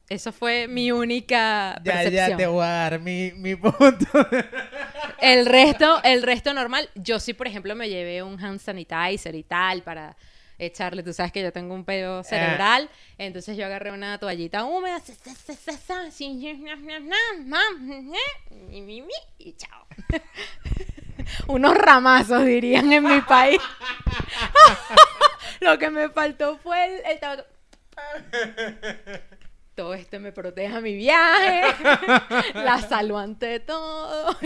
Eso 0.09 0.33
fue 0.33 0.69
mi 0.69 0.91
única 0.91 1.75
Ya, 1.85 1.93
percepción. 1.93 2.31
ya 2.31 2.37
te 2.37 2.47
voy 2.47 2.65
a 2.65 2.69
dar 2.69 3.01
mi, 3.01 3.33
mi 3.33 3.55
punto. 3.57 4.07
El 5.21 5.47
resto, 5.47 6.01
el 6.05 6.23
resto 6.23 6.55
normal. 6.55 6.89
Yo 6.95 7.19
sí, 7.19 7.35
por 7.35 7.49
ejemplo, 7.49 7.75
me 7.75 7.89
llevé 7.89 8.23
un 8.23 8.43
hand 8.43 8.61
sanitizer 8.61 9.35
y 9.35 9.43
tal 9.43 9.83
para 9.83 10.17
echarle. 10.59 11.03
Tú 11.03 11.13
sabes 11.13 11.33
que 11.33 11.43
yo 11.43 11.53
tengo 11.53 11.75
un 11.75 11.85
pedo 11.85 12.23
cerebral. 12.23 12.89
Entonces 13.19 13.57
yo 13.57 13.67
agarré 13.67 13.91
una 13.91 14.19
toallita 14.19 14.65
húmeda. 14.65 15.03
Y 19.39 19.53
chao. 19.55 19.87
Unos 21.49 21.75
ramazos, 21.77 22.45
dirían 22.45 22.93
en 22.93 23.05
mi 23.05 23.21
país. 23.23 23.61
Lo 25.61 25.79
que 25.79 25.91
me 25.91 26.09
faltó 26.11 26.59
fue 26.59 26.85
el, 26.85 27.07
el 27.07 27.19
tabaco. 27.21 27.45
Todo 29.79 29.95
esto 29.95 30.19
me 30.19 30.33
proteja 30.33 30.81
mi 30.81 30.97
viaje. 30.97 31.63
La 32.55 32.81
salvo 32.81 33.17
ante 33.17 33.61
todo. 33.61 34.37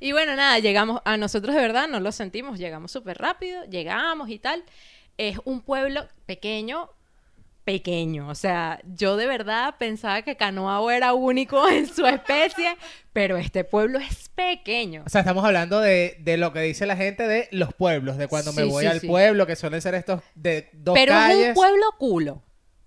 y 0.00 0.12
bueno, 0.12 0.34
nada, 0.36 0.58
llegamos. 0.58 1.02
A 1.04 1.18
nosotros 1.18 1.54
de 1.54 1.60
verdad 1.60 1.86
no 1.86 2.00
lo 2.00 2.10
sentimos. 2.10 2.58
Llegamos 2.58 2.92
súper 2.92 3.18
rápido. 3.18 3.62
Llegamos 3.66 4.30
y 4.30 4.38
tal. 4.38 4.64
Es 5.18 5.36
un 5.44 5.60
pueblo 5.60 6.08
pequeño. 6.24 6.88
Pequeño. 7.64 8.30
O 8.30 8.34
sea, 8.34 8.80
yo 8.86 9.18
de 9.18 9.26
verdad 9.26 9.74
pensaba 9.78 10.22
que 10.22 10.34
Canoao 10.34 10.90
era 10.90 11.12
único 11.12 11.68
en 11.68 11.86
su 11.86 12.06
especie. 12.06 12.78
Pero 13.12 13.36
este 13.36 13.64
pueblo 13.64 13.98
es 13.98 14.30
pequeño. 14.30 15.02
O 15.04 15.10
sea, 15.10 15.20
estamos 15.20 15.44
hablando 15.44 15.78
de, 15.80 16.16
de 16.20 16.38
lo 16.38 16.54
que 16.54 16.60
dice 16.60 16.86
la 16.86 16.96
gente 16.96 17.28
de 17.28 17.48
los 17.50 17.74
pueblos, 17.74 18.16
de 18.16 18.28
cuando 18.28 18.54
me 18.54 18.64
voy 18.64 18.84
sí, 18.84 18.90
al 18.90 19.00
sí. 19.00 19.06
pueblo, 19.08 19.46
que 19.46 19.56
suelen 19.56 19.82
ser 19.82 19.94
estos 19.94 20.22
de 20.34 20.70
dos 20.72 20.94
pero 20.94 21.12
calles. 21.12 21.38
es 21.38 21.48
un 21.48 21.54
pueblo 21.54 21.84
culo. 21.98 22.42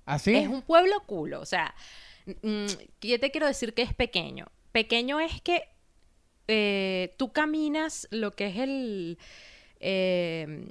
¿Así? 0.07 0.35
Es 0.35 0.47
un 0.47 0.63
pueblo 0.63 1.03
culo. 1.05 1.39
O 1.41 1.45
sea, 1.45 1.75
mm, 2.41 2.65
yo 3.01 3.19
te 3.19 3.29
quiero 3.29 3.45
decir 3.45 3.73
que 3.75 3.83
es 3.83 3.93
pequeño. 3.93 4.47
Pequeño 4.71 5.19
es 5.19 5.41
que 5.41 5.63
eh, 6.47 7.13
tú 7.17 7.31
caminas 7.31 8.07
lo 8.09 8.31
que 8.31 8.47
es 8.47 8.57
el. 8.57 9.19
eh, 9.79 10.67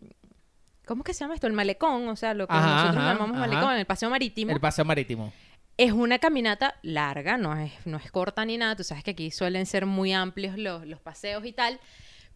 ¿Cómo 0.86 1.02
que 1.02 1.12
se 1.14 1.20
llama 1.20 1.34
esto? 1.34 1.46
El 1.48 1.52
malecón. 1.52 2.08
O 2.08 2.16
sea, 2.16 2.32
lo 2.32 2.46
que 2.46 2.54
Ajá, 2.54 2.66
nosotros 2.76 2.96
ajá, 3.04 3.12
llamamos 3.14 3.36
ajá. 3.36 3.46
malecón, 3.48 3.76
el 3.76 3.86
paseo 3.86 4.08
marítimo. 4.08 4.52
El 4.52 4.60
paseo 4.60 4.84
marítimo. 4.84 5.32
Es 5.76 5.92
una 5.92 6.18
caminata 6.18 6.76
larga, 6.82 7.36
no 7.36 7.54
es, 7.58 7.72
no 7.84 7.98
es 7.98 8.10
corta 8.10 8.44
ni 8.46 8.56
nada. 8.56 8.76
Tú 8.76 8.84
sabes 8.84 9.04
que 9.04 9.10
aquí 9.10 9.30
suelen 9.30 9.66
ser 9.66 9.84
muy 9.84 10.12
amplios 10.12 10.56
los, 10.56 10.86
los 10.86 11.00
paseos 11.00 11.44
y 11.44 11.52
tal. 11.52 11.78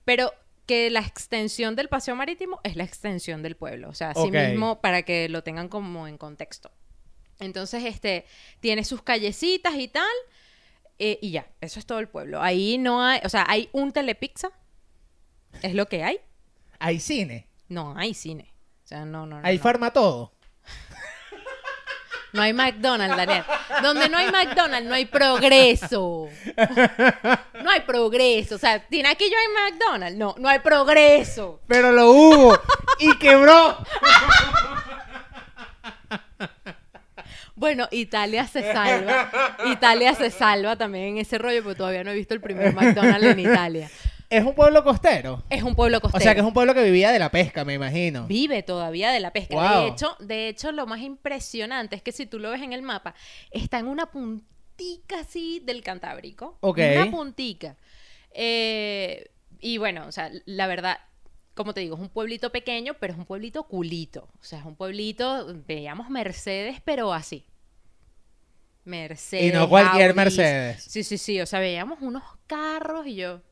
Pero 0.04 0.32
que 0.66 0.90
la 0.90 1.00
extensión 1.00 1.76
del 1.76 1.88
paseo 1.88 2.14
marítimo 2.16 2.60
es 2.64 2.76
la 2.76 2.84
extensión 2.84 3.42
del 3.42 3.56
pueblo. 3.56 3.88
O 3.88 3.94
sea, 3.94 4.10
así 4.10 4.30
mismo 4.30 4.80
para 4.80 5.02
que 5.02 5.28
lo 5.28 5.42
tengan 5.42 5.68
como 5.68 6.06
en 6.06 6.18
contexto. 6.18 6.70
Entonces, 7.40 7.84
este, 7.84 8.26
tiene 8.60 8.84
sus 8.84 9.02
callecitas 9.02 9.74
y 9.74 9.88
tal. 9.88 10.04
eh, 10.98 11.18
y 11.22 11.30
ya, 11.30 11.46
eso 11.60 11.78
es 11.80 11.86
todo 11.86 11.98
el 11.98 12.08
pueblo. 12.08 12.42
Ahí 12.42 12.76
no 12.78 13.02
hay, 13.04 13.20
o 13.24 13.28
sea, 13.28 13.44
hay 13.48 13.68
un 13.72 13.92
telepizza. 13.92 14.50
Es 15.62 15.74
lo 15.74 15.86
que 15.86 16.04
hay. 16.04 16.18
Hay 16.78 17.00
cine. 17.00 17.48
No 17.68 17.94
hay 17.96 18.14
cine. 18.14 18.52
O 18.84 18.86
sea, 18.86 19.04
no, 19.04 19.26
no, 19.26 19.40
no. 19.40 19.46
Hay 19.46 19.56
no. 19.56 19.62
farma 19.62 19.92
todo. 19.92 20.32
No 22.32 22.42
hay 22.42 22.52
McDonald's, 22.52 23.16
Daniel. 23.16 23.42
Donde 23.82 24.08
no 24.08 24.16
hay 24.16 24.30
McDonald's, 24.30 24.88
no 24.88 24.94
hay 24.94 25.04
progreso. 25.06 26.28
No 27.62 27.70
hay 27.70 27.80
progreso. 27.80 28.54
O 28.54 28.58
sea, 28.58 28.86
¿tiene 28.88 29.08
aquí 29.10 29.28
yo 29.30 29.36
hay 29.36 29.72
McDonald's? 29.72 30.16
No, 30.16 30.34
no 30.38 30.48
hay 30.48 30.60
progreso. 30.60 31.60
Pero 31.66 31.92
lo 31.92 32.10
hubo. 32.12 32.58
y 32.98 33.18
quebró. 33.18 33.76
Bueno, 37.60 37.88
Italia 37.90 38.46
se 38.46 38.72
salva. 38.72 39.30
Italia 39.70 40.14
se 40.14 40.30
salva 40.30 40.76
también 40.76 41.08
en 41.08 41.18
ese 41.18 41.36
rollo, 41.36 41.62
porque 41.62 41.76
todavía 41.76 42.02
no 42.02 42.10
he 42.10 42.14
visto 42.14 42.32
el 42.32 42.40
primer 42.40 42.74
McDonald's 42.74 43.22
en 43.22 43.38
Italia. 43.38 43.90
Es 44.30 44.42
un 44.46 44.54
pueblo 44.54 44.82
costero. 44.82 45.42
Es 45.50 45.62
un 45.62 45.74
pueblo 45.74 46.00
costero. 46.00 46.18
O 46.18 46.22
sea, 46.22 46.32
que 46.32 46.40
es 46.40 46.46
un 46.46 46.54
pueblo 46.54 46.72
que 46.72 46.82
vivía 46.82 47.12
de 47.12 47.18
la 47.18 47.30
pesca, 47.30 47.66
me 47.66 47.74
imagino. 47.74 48.26
Vive 48.26 48.62
todavía 48.62 49.10
de 49.10 49.20
la 49.20 49.34
pesca. 49.34 49.56
Wow. 49.56 49.82
De 49.82 49.88
hecho, 49.88 50.16
de 50.20 50.48
hecho, 50.48 50.72
lo 50.72 50.86
más 50.86 51.00
impresionante 51.00 51.96
es 51.96 52.02
que 52.02 52.12
si 52.12 52.24
tú 52.24 52.38
lo 52.38 52.48
ves 52.48 52.62
en 52.62 52.72
el 52.72 52.80
mapa, 52.80 53.14
está 53.50 53.78
en 53.78 53.88
una 53.88 54.06
puntica 54.06 55.20
así 55.20 55.60
del 55.62 55.82
Cantábrico. 55.82 56.56
Ok. 56.60 56.78
Una 56.96 57.10
puntica. 57.10 57.76
Eh, 58.32 59.30
y 59.60 59.76
bueno, 59.76 60.06
o 60.06 60.12
sea, 60.12 60.30
la 60.46 60.66
verdad, 60.66 60.98
como 61.52 61.74
te 61.74 61.80
digo, 61.80 61.96
es 61.96 62.00
un 62.00 62.08
pueblito 62.08 62.50
pequeño, 62.50 62.94
pero 62.94 63.12
es 63.12 63.18
un 63.18 63.26
pueblito 63.26 63.64
culito. 63.64 64.30
O 64.40 64.44
sea, 64.44 64.60
es 64.60 64.64
un 64.64 64.76
pueblito, 64.76 65.46
veíamos 65.66 66.08
Mercedes, 66.08 66.80
pero 66.82 67.12
así. 67.12 67.44
Mercedes. 68.84 69.44
Y 69.44 69.52
no 69.52 69.68
cualquier 69.68 70.10
Audis. 70.10 70.16
Mercedes. 70.16 70.84
Sí, 70.84 71.04
sí, 71.04 71.18
sí. 71.18 71.40
O 71.40 71.46
sea, 71.46 71.60
veíamos 71.60 71.98
unos 72.00 72.22
carros 72.46 73.06
y 73.06 73.16
yo. 73.16 73.42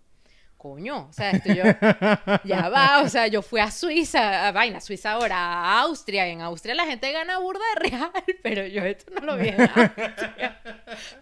Coño, 0.57 1.07
o 1.09 1.13
sea, 1.13 1.31
esto 1.31 1.53
yo. 1.53 1.63
Ya 2.45 2.69
va, 2.69 3.03
o 3.03 3.09
sea, 3.09 3.29
yo 3.29 3.43
fui 3.43 3.61
a 3.61 3.71
Suiza, 3.71 4.49
a 4.49 4.53
vaina, 4.53 4.81
Suiza 4.81 5.13
ahora, 5.13 5.37
a 5.37 5.81
Austria. 5.83 6.27
Y 6.27 6.33
en 6.33 6.41
Austria 6.41 6.75
la 6.75 6.85
gente 6.85 7.13
gana 7.13 7.39
burda 7.39 7.61
de 7.75 7.91
real, 7.91 8.11
pero 8.43 8.67
yo 8.67 8.85
esto 8.85 9.13
no 9.13 9.21
lo 9.25 9.37
vi 9.37 9.49
en 9.49 9.61
Austria. 9.75 10.61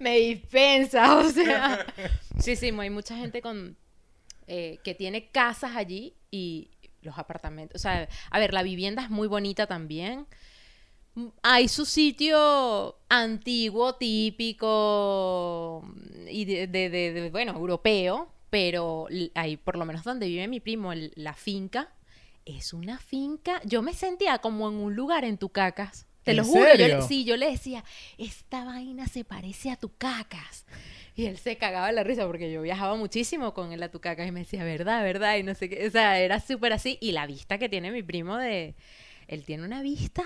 Me 0.01 0.17
dispensa, 0.17 1.17
o 1.19 1.29
sea. 1.29 1.85
Sí, 2.39 2.57
sí, 2.57 2.73
hay 2.79 2.91
mucha 2.91 3.15
gente 3.17 3.43
con 3.43 3.77
eh, 4.47 4.79
que 4.83 4.95
tiene 4.95 5.31
casas 5.31 5.77
allí 5.77 6.15
y 6.31 6.71
los 7.03 7.19
apartamentos. 7.19 7.81
O 7.81 7.83
sea, 7.83 8.09
a 8.31 8.39
ver, 8.39 8.55
la 8.55 8.63
vivienda 8.63 9.03
es 9.03 9.11
muy 9.11 9.29
bonita 9.29 9.67
también. 9.67 10.27
Mm, 11.17 11.27
Hay 11.43 11.69
su 11.69 11.85
sitio 11.87 12.97
antiguo, 13.09 13.95
típico 13.97 15.83
y 16.31 16.45
de, 16.45 16.67
de- 16.67 16.91
de- 16.91 17.13
de, 17.13 17.31
bueno, 17.31 17.53
europeo, 17.53 18.29
pero 18.51 19.07
ahí, 19.35 19.57
por 19.57 19.77
lo 19.77 19.85
menos 19.85 20.05
donde 20.05 20.27
vive 20.29 20.47
mi 20.49 20.61
primo, 20.61 20.93
el- 20.93 21.13
la 21.17 21.35
finca, 21.35 21.89
es 22.45 22.73
una 22.73 22.99
finca. 22.99 23.61
Yo 23.65 23.83
me 23.83 23.93
sentía 23.95 24.39
como 24.39 24.69
en 24.69 24.77
un 24.77 24.95
lugar 24.95 25.25
en 25.25 25.37
Tucacas. 25.39 26.07
Te 26.23 26.33
¿En 26.33 26.37
lo 26.39 26.45
juro. 26.45 26.67
Yo 26.67 26.75
le- 26.75 26.79
serio? 26.91 27.03
sí, 27.09 27.25
yo 27.25 27.37
le 27.37 27.51
decía, 27.51 27.83
esta 28.19 28.65
vaina 28.65 29.07
se 29.09 29.25
parece 29.25 29.71
a 29.71 29.77
Tucacas. 29.77 30.65
Y 31.15 31.27
él 31.27 31.39
se 31.39 31.57
cagaba 31.57 31.87
de 31.87 31.93
la 31.95 32.05
risa 32.05 32.27
porque 32.27 32.53
yo 32.53 32.61
viajaba 32.63 32.95
muchísimo 32.97 33.55
con 33.55 33.73
él 33.73 33.83
a 33.83 33.91
Tucacas 33.91 34.29
y 34.29 34.33
me 34.33 34.41
decía, 34.41 34.65
verdad, 34.65 35.03
verdad, 35.03 35.37
y 35.39 35.43
no 35.45 35.55
sé 35.55 35.69
qué. 35.71 35.87
O 35.87 35.91
sea, 35.91 36.21
era 36.21 36.41
súper 36.41 36.73
así. 36.75 36.99
Y 37.01 37.13
la 37.13 37.27
vista 37.27 37.59
que 37.59 37.69
tiene 37.71 37.91
mi 37.91 38.03
primo 38.03 38.37
de... 38.37 38.75
Él 39.29 39.45
tiene 39.45 39.65
una 39.65 39.83
vista 39.83 40.25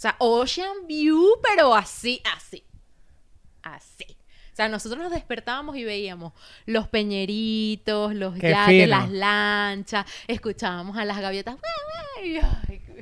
o 0.00 0.02
sea, 0.02 0.16
Ocean 0.18 0.86
View, 0.86 1.38
pero 1.42 1.74
así, 1.74 2.22
así. 2.34 2.64
Así. 3.62 4.06
O 4.50 4.56
sea, 4.56 4.66
nosotros 4.66 4.98
nos 4.98 5.12
despertábamos 5.12 5.76
y 5.76 5.84
veíamos 5.84 6.32
los 6.64 6.88
peñeritos, 6.88 8.14
los 8.14 8.34
Qué 8.34 8.48
yates, 8.48 8.66
fino. 8.66 8.86
las 8.86 9.10
lanchas, 9.10 10.06
escuchábamos 10.26 10.96
a 10.96 11.04
las 11.04 11.20
gaviotas. 11.20 11.56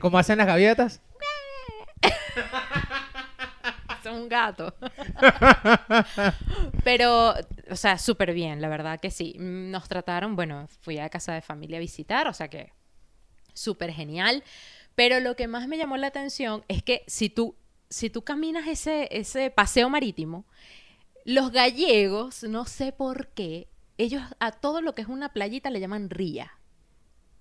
¿Cómo 0.00 0.18
hacen 0.18 0.38
las 0.38 0.48
gaviotas? 0.48 1.00
son 4.02 4.14
un 4.14 4.28
gato. 4.28 4.74
Pero, 6.82 7.32
o 7.70 7.76
sea, 7.76 7.96
súper 7.96 8.34
bien, 8.34 8.60
la 8.60 8.68
verdad 8.68 8.98
que 8.98 9.12
sí. 9.12 9.36
Nos 9.38 9.88
trataron, 9.88 10.34
bueno, 10.34 10.66
fui 10.80 10.98
a 10.98 11.08
casa 11.10 11.32
de 11.32 11.42
familia 11.42 11.76
a 11.76 11.80
visitar, 11.80 12.26
o 12.26 12.32
sea 12.32 12.48
que 12.48 12.72
súper 13.54 13.92
genial. 13.92 14.42
Pero 14.98 15.20
lo 15.20 15.36
que 15.36 15.46
más 15.46 15.68
me 15.68 15.78
llamó 15.78 15.96
la 15.96 16.08
atención 16.08 16.64
es 16.66 16.82
que 16.82 17.04
si 17.06 17.30
tú, 17.30 17.54
si 17.88 18.10
tú 18.10 18.22
caminas 18.22 18.66
ese, 18.66 19.06
ese 19.12 19.48
paseo 19.48 19.88
marítimo, 19.88 20.44
los 21.24 21.52
gallegos, 21.52 22.42
no 22.42 22.64
sé 22.64 22.90
por 22.90 23.28
qué, 23.28 23.68
Ellos 23.96 24.24
a 24.40 24.50
todo 24.50 24.80
lo 24.80 24.96
que 24.96 25.02
es 25.02 25.06
una 25.06 25.32
playita 25.32 25.70
le 25.70 25.78
llaman 25.78 26.10
ría. 26.10 26.58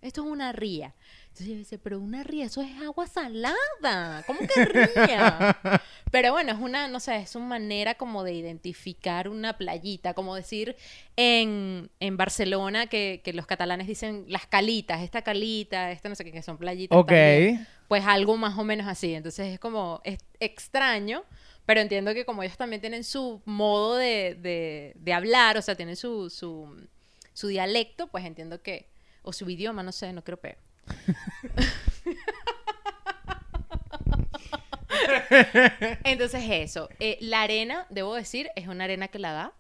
Esto 0.04 0.24
es 0.24 0.32
una 0.32 0.52
ría. 0.52 0.94
Entonces 1.38 1.54
yo 1.54 1.60
decía, 1.60 1.80
pero 1.84 2.00
una 2.00 2.24
ría, 2.24 2.46
eso 2.46 2.64
es 2.64 2.82
agua 2.82 3.06
salada. 3.06 4.24
¿Cómo 4.26 4.40
que 4.40 4.66
ría? 4.66 5.56
Pero 6.12 6.32
bueno, 6.32 6.52
es 6.52 6.58
una, 6.58 6.88
no 6.88 7.00
sé, 7.00 7.18
es 7.18 7.36
una 7.36 7.46
manera 7.46 7.94
como 7.94 8.24
de 8.24 8.34
identificar 8.34 9.30
una 9.30 9.56
playita, 9.56 10.16
como 10.16 10.34
decir 10.34 10.76
en, 11.16 11.92
en 12.00 12.18
Barcelona 12.18 12.88
que, 12.88 13.22
que 13.24 13.34
los 13.34 13.46
catalanes 13.46 13.86
dicen 13.86 14.26
las 14.30 14.48
calitas, 14.48 15.04
esta 15.04 15.22
calita, 15.22 15.92
esta 15.92 16.10
no 16.10 16.16
sé 16.16 16.24
qué, 16.24 16.32
que 16.32 16.42
son 16.42 16.58
playitas. 16.58 16.98
Ok. 16.98 17.10
también. 17.10 17.68
Pues 17.88 18.04
algo 18.08 18.36
más 18.36 18.58
o 18.58 18.64
menos 18.64 18.88
así. 18.88 19.14
Entonces 19.14 19.54
es 19.54 19.60
como, 19.60 20.02
es 20.06 20.18
extraño, 20.40 21.24
pero 21.68 21.82
entiendo 21.82 22.16
que 22.16 22.26
como 22.26 22.42
ellos 22.42 22.58
también 22.58 22.82
tienen 22.82 23.04
su 23.04 23.44
modo 23.46 23.98
de, 23.98 24.36
de, 24.42 24.94
de 24.96 25.14
hablar, 25.14 25.56
o 25.56 25.62
sea, 25.62 25.76
tienen 25.76 25.98
su, 25.98 26.32
su, 26.32 26.88
su 27.34 27.48
dialecto, 27.48 28.08
pues 28.08 28.26
entiendo 28.26 28.64
que, 28.64 28.90
o 29.22 29.34
su 29.34 29.48
idioma, 29.48 29.84
no 29.84 29.92
sé, 29.92 30.12
no 30.14 30.24
creo 30.24 30.38
peor. 30.38 30.67
Entonces 36.04 36.44
eso, 36.50 36.90
Eh, 37.00 37.18
la 37.22 37.42
arena, 37.42 37.86
debo 37.90 38.16
decir, 38.16 38.50
es 38.56 38.68
una 38.68 38.86
arena 38.86 39.08
que 39.08 39.20
la 39.20 39.32
da. 39.32 39.54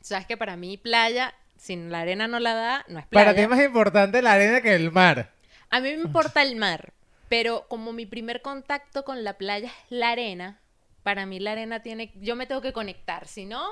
Sabes 0.00 0.26
que 0.26 0.36
para 0.36 0.56
mí 0.56 0.76
playa, 0.76 1.34
sin 1.56 1.90
la 1.90 2.00
arena 2.00 2.28
no 2.28 2.40
la 2.40 2.54
da, 2.54 2.84
no 2.88 2.98
es 2.98 3.06
playa. 3.06 3.26
Para 3.26 3.36
ti 3.36 3.42
es 3.42 3.48
más 3.48 3.64
importante 3.64 4.22
la 4.22 4.32
arena 4.32 4.60
que 4.60 4.74
el 4.74 4.92
mar. 4.92 5.30
A 5.70 5.80
mí 5.80 5.90
me 5.90 6.02
importa 6.02 6.42
el 6.42 6.56
mar, 6.56 6.92
pero 7.28 7.66
como 7.68 7.92
mi 7.92 8.06
primer 8.06 8.42
contacto 8.42 9.04
con 9.04 9.24
la 9.24 9.38
playa 9.38 9.68
es 9.68 9.90
la 9.90 10.10
arena, 10.10 10.60
para 11.02 11.26
mí 11.26 11.40
la 11.40 11.52
arena 11.52 11.82
tiene, 11.82 12.12
yo 12.20 12.36
me 12.36 12.46
tengo 12.46 12.60
que 12.60 12.72
conectar, 12.72 13.26
si 13.26 13.46
no, 13.46 13.66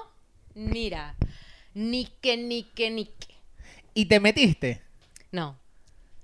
mira, 0.55 1.17
ni 1.75 2.07
que, 2.07 2.37
ni 2.37 2.65
que, 2.65 2.91
ni 2.91 3.07
que. 3.07 3.35
¿Y 3.95 4.07
te 4.07 4.21
metiste? 4.21 4.83
No, 5.31 5.59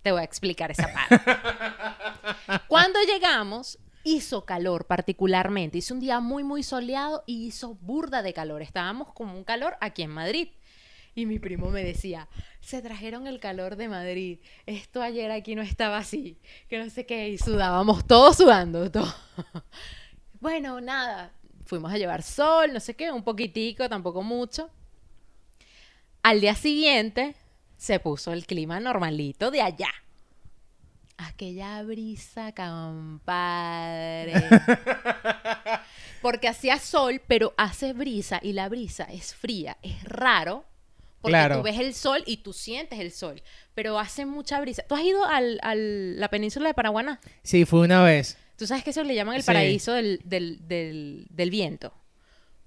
te 0.02 0.12
voy 0.12 0.20
a 0.20 0.24
explicar 0.24 0.70
esa 0.70 0.88
parte. 0.92 1.20
Cuando 2.68 2.98
llegamos, 3.02 3.78
hizo 4.04 4.44
calor 4.44 4.86
particularmente, 4.86 5.78
hizo 5.78 5.94
un 5.94 6.00
día 6.00 6.20
muy, 6.20 6.44
muy 6.44 6.62
soleado 6.62 7.24
y 7.26 7.46
hizo 7.46 7.74
burda 7.74 8.22
de 8.22 8.32
calor. 8.32 8.62
Estábamos 8.62 9.12
con 9.12 9.28
un 9.28 9.44
calor 9.44 9.76
aquí 9.80 10.02
en 10.02 10.10
Madrid. 10.10 10.48
Y 11.14 11.26
mi 11.26 11.40
primo 11.40 11.70
me 11.70 11.82
decía, 11.82 12.28
se 12.60 12.80
trajeron 12.80 13.26
el 13.26 13.40
calor 13.40 13.74
de 13.74 13.88
Madrid. 13.88 14.38
Esto 14.66 15.02
ayer 15.02 15.32
aquí 15.32 15.56
no 15.56 15.62
estaba 15.62 15.98
así. 15.98 16.38
Que 16.68 16.78
no 16.78 16.88
sé 16.90 17.06
qué. 17.06 17.30
Y 17.30 17.38
sudábamos, 17.38 18.06
todos 18.06 18.36
sudando, 18.36 18.90
todo. 18.90 19.12
Bueno, 20.40 20.80
nada. 20.80 21.32
Fuimos 21.64 21.92
a 21.92 21.98
llevar 21.98 22.22
sol, 22.22 22.72
no 22.72 22.78
sé 22.78 22.94
qué, 22.94 23.10
un 23.10 23.24
poquitico, 23.24 23.88
tampoco 23.88 24.22
mucho. 24.22 24.70
Al 26.22 26.40
día 26.40 26.54
siguiente 26.54 27.34
se 27.78 27.98
puso 28.00 28.32
el 28.34 28.44
clima 28.44 28.78
normalito 28.80 29.50
de 29.50 29.62
allá. 29.62 29.88
Aquella 31.16 31.82
brisa, 31.82 32.52
compadre. 32.54 34.34
Porque 36.22 36.48
hacía 36.48 36.78
sol, 36.78 37.20
pero 37.26 37.54
hace 37.56 37.92
brisa 37.92 38.38
y 38.42 38.52
la 38.52 38.68
brisa 38.68 39.04
es 39.04 39.34
fría. 39.34 39.76
Es 39.82 40.04
raro. 40.04 40.64
Porque 41.20 41.32
Claro. 41.32 41.56
tú 41.56 41.62
ves 41.62 41.78
el 41.80 41.94
sol 41.94 42.22
y 42.26 42.38
tú 42.38 42.52
sientes 42.52 43.00
el 43.00 43.10
sol. 43.10 43.42
Pero 43.74 43.98
hace 43.98 44.26
mucha 44.26 44.60
brisa. 44.60 44.82
¿Tú 44.88 44.94
has 44.94 45.02
ido 45.02 45.24
al- 45.24 45.58
a 45.62 45.74
la 45.74 46.28
península 46.28 46.68
de 46.68 46.74
Paraguaná? 46.74 47.20
Sí, 47.42 47.64
fue 47.64 47.80
una 47.80 48.02
vez. 48.04 48.36
Tú 48.56 48.66
sabes 48.66 48.84
que 48.84 48.90
eso 48.90 49.02
le 49.02 49.14
llaman 49.16 49.34
el 49.36 49.42
Sí. 49.42 49.46
paraíso 49.46 49.92
del, 49.92 50.20
del- 50.24 50.66
del- 50.68 51.26
del 51.30 51.50
viento. 51.50 51.92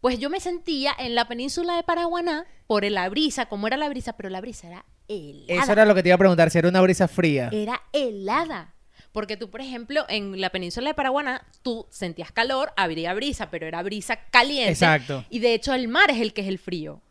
Pues 0.02 0.20
yo 0.20 0.30
me 0.30 0.40
sentía 0.42 0.94
en 0.98 1.16
la 1.16 1.28
península 1.28 1.76
de 1.78 1.84
Paraguaná 1.84 2.46
por 2.68 2.84
la 2.90 3.08
brisa, 3.08 3.46
como 3.46 3.68
era 3.68 3.78
la 3.78 3.88
brisa, 3.88 4.14
pero 4.18 4.30
la 4.30 4.42
brisa 4.42 4.68
era 4.68 4.86
helada. 5.12 5.64
Eso 5.64 5.72
era 5.72 5.86
lo 5.86 5.94
que 5.96 6.04
te 6.04 6.10
iba 6.10 6.16
a 6.16 6.20
preguntar, 6.20 6.50
si 6.50 6.58
era 6.58 6.70
una 6.70 6.82
brisa 6.82 7.08
fría. 7.08 7.50
Era 7.52 7.82
helada. 7.92 8.74
Porque 9.12 9.36
tú, 9.36 9.50
por 9.50 9.62
ejemplo, 9.62 10.06
en 10.08 10.40
la 10.40 10.52
península 10.52 10.90
de 10.90 10.94
Paraguaná, 10.94 11.46
tú 11.64 11.86
sentías 11.90 12.32
calor, 12.32 12.72
habría 12.78 13.14
brisa, 13.14 13.50
pero 13.50 13.66
era 13.66 13.84
brisa 13.84 14.18
caliente. 14.32 14.72
Exacto. 14.72 15.26
Y 15.30 15.40
de 15.40 15.54
hecho 15.54 15.74
el 15.74 15.90
mar 15.90 16.10
es 16.10 16.22
el 16.22 16.34
que 16.34 16.42
es 16.42 16.48
el 16.48 16.60
frío. 16.60 17.02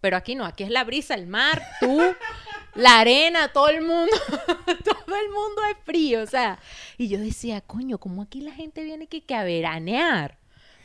Pero 0.00 0.16
aquí 0.16 0.36
no, 0.36 0.44
aquí 0.44 0.62
es 0.62 0.70
la 0.70 0.84
brisa, 0.84 1.14
el 1.14 1.26
mar, 1.26 1.60
tú, 1.80 2.00
la 2.76 3.00
arena, 3.00 3.48
todo 3.48 3.68
el 3.68 3.80
mundo, 3.80 4.12
todo 4.84 5.16
el 5.16 5.28
mundo 5.30 5.62
es 5.72 5.76
frío, 5.84 6.22
o 6.22 6.26
sea. 6.26 6.60
Y 6.96 7.08
yo 7.08 7.18
decía, 7.18 7.60
coño, 7.60 7.98
¿cómo 7.98 8.22
aquí 8.22 8.40
la 8.40 8.52
gente 8.52 8.84
viene 8.84 9.08
que, 9.08 9.22
que 9.24 9.34
a 9.34 9.42
veranear? 9.42 10.37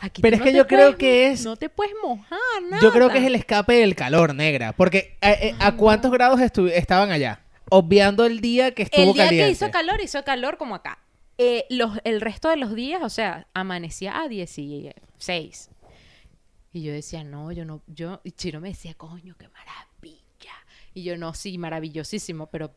Aquí 0.03 0.21
Pero 0.21 0.35
es 0.35 0.41
que 0.41 0.51
yo 0.51 0.67
creo 0.67 0.97
que 0.97 1.27
es- 1.27 1.45
No 1.45 1.55
te 1.55 1.69
puedes 1.69 1.93
mojar, 2.03 2.37
nada. 2.69 2.83
Yo 2.83 2.91
creo 2.91 3.09
que 3.09 3.19
es 3.19 3.23
el 3.23 3.35
escape 3.35 3.71
del 3.75 3.95
calor, 3.95 4.35
negra. 4.35 4.73
Porque 4.73 5.17
eh, 5.21 5.37
eh, 5.41 5.55
¿a 5.59 5.77
cuántos 5.77 6.11
grados 6.11 6.41
estaban 6.41 7.11
allá? 7.11 7.39
Obviando 7.69 8.25
el 8.25 8.41
día 8.41 8.73
que 8.73 8.83
estuvo 8.83 9.01
El 9.01 9.13
día 9.13 9.23
caliente. 9.23 9.45
que 9.45 9.51
hizo 9.53 9.71
calor, 9.71 10.01
hizo 10.01 10.21
calor 10.25 10.57
como 10.57 10.75
acá. 10.75 10.99
Eh, 11.37 11.65
los, 11.69 11.99
el 12.03 12.19
resto 12.19 12.49
de 12.49 12.57
los 12.57 12.75
días, 12.75 13.01
o 13.01 13.07
sea, 13.07 13.47
amanecía 13.53 14.19
a 14.19 14.27
16. 14.27 15.69
Y 16.73 16.83
yo 16.83 16.91
decía, 16.91 17.23
no, 17.23 17.53
yo 17.53 17.63
no, 17.63 17.81
yo, 17.87 18.19
y 18.25 18.31
Chiro 18.33 18.59
me 18.59 18.67
decía, 18.69 18.95
coño, 18.95 19.35
qué 19.39 19.47
maravilla. 19.47 20.53
Y 20.93 21.03
yo, 21.03 21.15
no, 21.15 21.33
sí, 21.33 21.57
maravillosísimo, 21.57 22.47
pero 22.47 22.75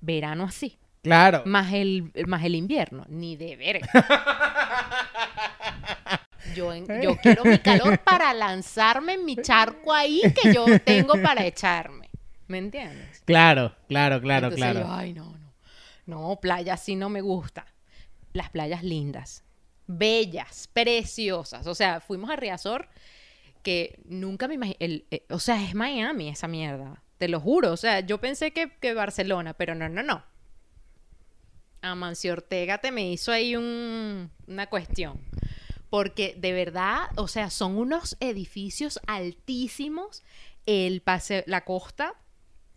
verano 0.00 0.44
así. 0.44 0.78
Claro. 1.02 1.42
Más 1.44 1.72
el, 1.72 2.12
más 2.28 2.44
el 2.44 2.54
invierno, 2.54 3.04
ni 3.08 3.34
de 3.36 3.56
verga. 3.56 3.88
Yo, 6.54 6.72
en- 6.72 6.86
yo 7.02 7.16
quiero 7.16 7.44
mi 7.44 7.58
calor 7.58 7.98
para 8.00 8.32
lanzarme 8.34 9.14
en 9.14 9.24
mi 9.24 9.36
charco 9.36 9.92
ahí 9.92 10.22
que 10.40 10.52
yo 10.52 10.66
tengo 10.80 11.14
para 11.22 11.44
echarme. 11.46 12.08
¿Me 12.48 12.58
entiendes? 12.58 13.22
Claro, 13.24 13.74
claro, 13.88 14.20
claro, 14.20 14.48
Entonces 14.48 14.70
claro. 14.72 14.80
yo, 14.88 14.92
ay, 14.92 15.12
no, 15.14 15.24
no. 15.24 15.52
No, 16.06 16.40
playa 16.40 16.76
sí 16.76 16.96
no 16.96 17.08
me 17.08 17.20
gusta. 17.20 17.64
Las 18.32 18.50
playas 18.50 18.82
lindas, 18.82 19.44
bellas, 19.86 20.68
preciosas. 20.72 21.66
O 21.66 21.74
sea, 21.74 22.00
fuimos 22.00 22.30
a 22.30 22.36
Riazor, 22.36 22.88
que 23.62 24.00
nunca 24.04 24.48
me 24.48 24.54
imaginé. 24.54 25.04
o 25.30 25.38
sea, 25.38 25.62
es 25.62 25.74
Miami 25.74 26.28
esa 26.28 26.48
mierda. 26.48 27.02
Te 27.18 27.28
lo 27.28 27.38
juro. 27.40 27.72
O 27.72 27.76
sea, 27.76 28.00
yo 28.00 28.18
pensé 28.18 28.50
que, 28.52 28.70
que 28.80 28.94
Barcelona, 28.94 29.54
pero 29.54 29.74
no, 29.74 29.88
no, 29.88 30.02
no. 30.02 30.24
Amancio 31.82 32.32
Ortega 32.32 32.78
te 32.78 32.92
me 32.92 33.10
hizo 33.10 33.32
ahí 33.32 33.56
un- 33.56 34.30
una 34.46 34.66
cuestión. 34.68 35.20
Porque 35.92 36.34
de 36.38 36.54
verdad, 36.54 37.10
o 37.16 37.28
sea, 37.28 37.50
son 37.50 37.76
unos 37.76 38.16
edificios 38.18 38.98
altísimos. 39.06 40.22
El 40.64 41.02
pase, 41.02 41.44
la 41.46 41.66
costa, 41.66 42.14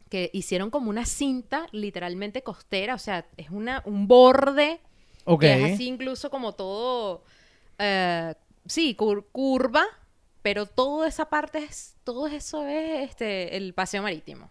que 0.09 0.29
hicieron 0.33 0.69
como 0.69 0.89
una 0.89 1.05
cinta 1.05 1.67
literalmente 1.71 2.43
costera, 2.43 2.93
o 2.93 2.99
sea, 2.99 3.25
es 3.37 3.51
una, 3.51 3.81
un 3.85 4.09
borde 4.09 4.81
Ok. 5.23 5.39
que 5.41 5.53
es 5.53 5.73
así 5.73 5.87
incluso 5.87 6.29
como 6.29 6.55
todo, 6.55 7.23
eh, 7.79 8.35
sí, 8.65 8.97
cur- 8.99 9.25
curva, 9.31 9.85
pero 10.41 10.65
toda 10.65 11.07
esa 11.07 11.29
parte 11.29 11.59
es, 11.59 11.95
todo 12.03 12.27
eso 12.27 12.67
es 12.67 13.09
este, 13.09 13.55
el 13.55 13.73
paseo 13.73 14.03
marítimo. 14.03 14.49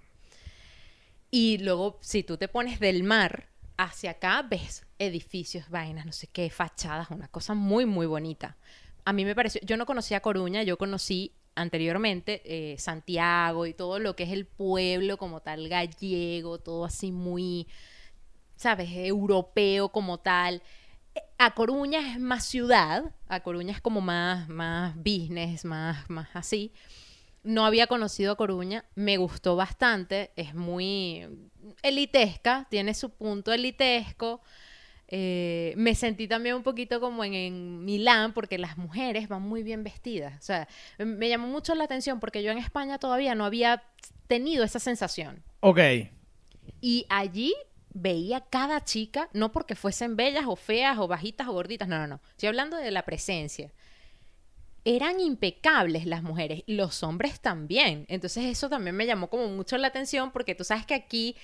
Y 1.31 1.59
luego, 1.59 1.99
si 2.01 2.23
tú 2.23 2.37
te 2.37 2.49
pones 2.49 2.81
del 2.81 3.03
mar 3.03 3.49
hacia 3.77 4.13
acá, 4.13 4.43
ves 4.43 4.87
edificios, 4.99 5.69
vainas, 5.69 6.07
no 6.07 6.13
sé 6.13 6.27
qué, 6.29 6.51
fachadas, 6.51 7.11
una 7.11 7.29
cosa 7.29 7.55
muy, 7.55 7.87
muy 7.87 8.07
bonita. 8.07 8.57
A 9.05 9.13
mí 9.13 9.25
me 9.25 9.35
pareció, 9.35 9.61
yo 9.65 9.77
no 9.77 9.87
conocía 9.87 10.21
Coruña, 10.21 10.63
yo 10.63 10.79
conocí 10.79 11.33
anteriormente 11.55 12.43
eh, 12.45 12.79
Santiago 12.79 13.67
y 13.67 13.75
todo 13.75 13.99
lo 13.99 14.17
que 14.17 14.25
es 14.25 14.31
el 14.31 14.47
pueblo 14.47 15.19
como 15.19 15.41
tal 15.41 15.69
gallego, 15.69 16.59
todo 16.59 16.85
así 16.85 17.13
muy, 17.13 17.69
¿sabes? 18.57 18.91
Europeo 18.93 19.91
como 19.91 20.19
tal. 20.19 20.63
A 21.39 21.55
Coruña 21.55 22.13
es 22.13 22.19
más 22.19 22.45
ciudad, 22.45 23.13
a 23.29 23.41
Coruña 23.41 23.73
es 23.73 23.81
como 23.81 24.01
más, 24.01 24.49
más 24.49 24.97
business, 24.97 25.65
más, 25.65 26.09
más 26.09 26.29
así. 26.35 26.73
No 27.45 27.65
había 27.65 27.87
conocido 27.87 28.33
a 28.33 28.37
Coruña, 28.37 28.85
me 28.95 29.17
gustó 29.17 29.55
bastante, 29.55 30.33
es 30.35 30.55
muy 30.55 31.29
elitesca, 31.83 32.67
tiene 32.71 32.95
su 32.95 33.11
punto 33.11 33.53
elitesco. 33.53 34.41
Eh, 35.09 35.75
me 35.77 35.95
sentí 35.95 36.27
también 36.27 36.57
un 36.57 36.63
poquito 36.63 36.99
como 36.99 37.23
en, 37.25 37.35
en 37.35 37.85
Milán 37.85 38.33
porque 38.33 38.59
las 38.59 38.79
mujeres 38.79 39.29
van 39.29 39.43
muy 39.43 39.63
bien 39.63 39.85
vestidas. 39.85 40.39
O 40.41 40.43
sea, 40.43 40.67
me 40.99 41.29
llamó 41.29 41.47
mucho 41.47 41.75
la 41.75 41.85
atención 41.85 42.19
porque 42.19 42.43
yo 42.43 42.51
en 42.51 42.59
España 42.59 42.99
todavía 42.99 43.35
no 43.35 43.45
había 43.45 43.83
tenido 44.27 44.65
esa 44.65 44.81
sensación. 44.81 45.43
Ok. 45.61 45.79
Y 46.81 47.07
allí 47.09 47.55
veía 47.95 48.41
cada 48.41 48.85
chica, 48.85 49.31
no 49.33 49.53
porque 49.53 49.75
fuesen 49.75 50.17
bellas 50.17 50.45
o 50.47 50.57
feas 50.57 50.99
o 50.99 51.07
bajitas 51.07 51.47
o 51.49 51.53
gorditas, 51.53 51.89
no, 51.89 51.99
no, 51.99 52.07
no. 52.07 52.21
Estoy 52.31 52.49
hablando 52.49 52.77
de 52.77 52.91
la 52.91 53.05
presencia. 53.05 53.73
Eran 54.85 55.21
impecables 55.21 56.07
las 56.07 56.23
mujeres, 56.23 56.63
y 56.67 56.75
los 56.75 57.03
hombres 57.03 57.41
también. 57.41 58.05
Entonces 58.09 58.45
eso 58.45 58.69
también 58.69 58.97
me 58.97 59.07
llamó 59.07 59.29
como 59.29 59.49
mucho 59.49 59.79
la 59.79 59.89
atención 59.89 60.31
porque 60.31 60.55
tú 60.55 60.65
sabes 60.65 60.85
que 60.85 60.95
aquí 60.95 61.37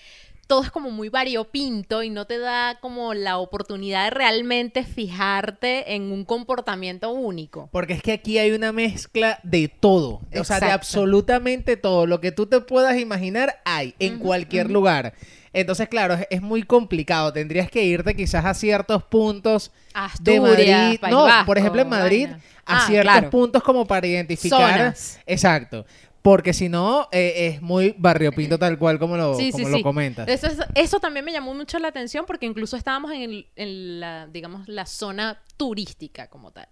todo 0.51 0.65
es 0.65 0.71
como 0.73 0.91
muy 0.91 1.09
variopinto 1.09 2.03
y 2.03 2.11
no 2.11 2.27
te 2.27 2.39
da 2.39 2.81
como 2.81 3.15
la 3.15 3.39
oportunidad 3.39 4.07
de 4.07 4.11
realmente 4.11 4.83
fijarte 4.83 5.95
en 5.95 6.11
un 6.11 6.25
comportamiento 6.25 7.13
único. 7.13 7.69
Porque 7.71 7.93
es 7.93 8.03
que 8.03 8.11
aquí 8.11 8.37
hay 8.37 8.51
una 8.51 8.73
mezcla 8.73 9.39
de 9.45 9.69
todo. 9.69 10.23
O 10.37 10.43
sea, 10.43 10.59
de 10.59 10.73
absolutamente 10.73 11.77
todo. 11.77 12.05
Lo 12.07 12.21
que 12.21 12.33
tú 12.33 12.47
te 12.47 12.61
puedas 12.61 12.99
imaginar 12.99 13.63
hay 13.65 13.95
en 14.01 14.19
cualquier 14.19 14.73
lugar. 14.73 15.15
Entonces, 15.53 15.89
claro, 15.89 16.15
es, 16.15 16.27
es 16.31 16.43
muy 16.43 16.63
complicado. 16.63 17.33
Tendrías 17.33 17.71
que 17.71 17.83
irte 17.85 18.15
quizás 18.15 18.45
a 18.45 18.55
ciertos 18.55 19.03
puntos 19.03 19.73
de 20.21 20.37
Asturias, 20.39 20.43
Madrid. 20.43 21.01
País 21.01 21.13
No, 21.13 21.23
Vasco, 21.25 21.47
por 21.47 21.59
ejemplo, 21.59 21.83
en 21.83 21.89
Madrid, 21.89 22.27
vaina. 22.29 22.43
a 22.67 22.77
Ah, 22.85 22.87
ciertos 22.87 23.13
claro. 23.13 23.31
puntos 23.31 23.63
como 23.63 23.85
para 23.87 24.07
identificar. 24.07 24.73
Zonas. 24.79 25.21
Exacto. 25.27 25.85
Porque 26.23 26.53
si 26.53 26.69
no, 26.69 27.09
eh, 27.13 27.49
es 27.55 27.63
muy 27.63 27.95
barriopinto 27.97 28.59
tal 28.59 28.79
cual 28.79 28.99
como 28.99 29.17
lo, 29.17 29.35
Sí, 29.37 29.51
como 29.53 29.65
sí, 29.65 29.71
lo 29.71 29.77
sí. 29.79 29.83
comentas. 29.83 30.29
Eso, 30.29 30.49
es- 30.49 30.59
eso 30.75 31.01
también 31.01 31.25
me 31.25 31.33
llamó 31.33 31.55
mucho 31.55 31.79
la 31.79 31.89
atención 31.89 32.27
porque 32.27 32.45
incluso 32.45 32.77
estábamos 32.77 33.11
en, 33.13 33.23
el- 33.23 33.47
en 33.57 34.01
la, 34.01 34.27
digamos, 34.27 34.69
la 34.69 34.85
zona 34.85 35.41
turística 35.57 36.29
como 36.29 36.51
tal. 36.53 36.69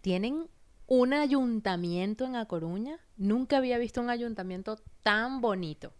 Tienen 0.00 0.46
un 0.86 1.12
ayuntamiento 1.12 2.24
en 2.24 2.36
A 2.36 2.46
Coruña. 2.46 2.98
Nunca 3.16 3.58
había 3.58 3.78
visto 3.78 4.00
un 4.00 4.10
ayuntamiento 4.10 4.78
tan 5.02 5.40
bonito. 5.40 5.92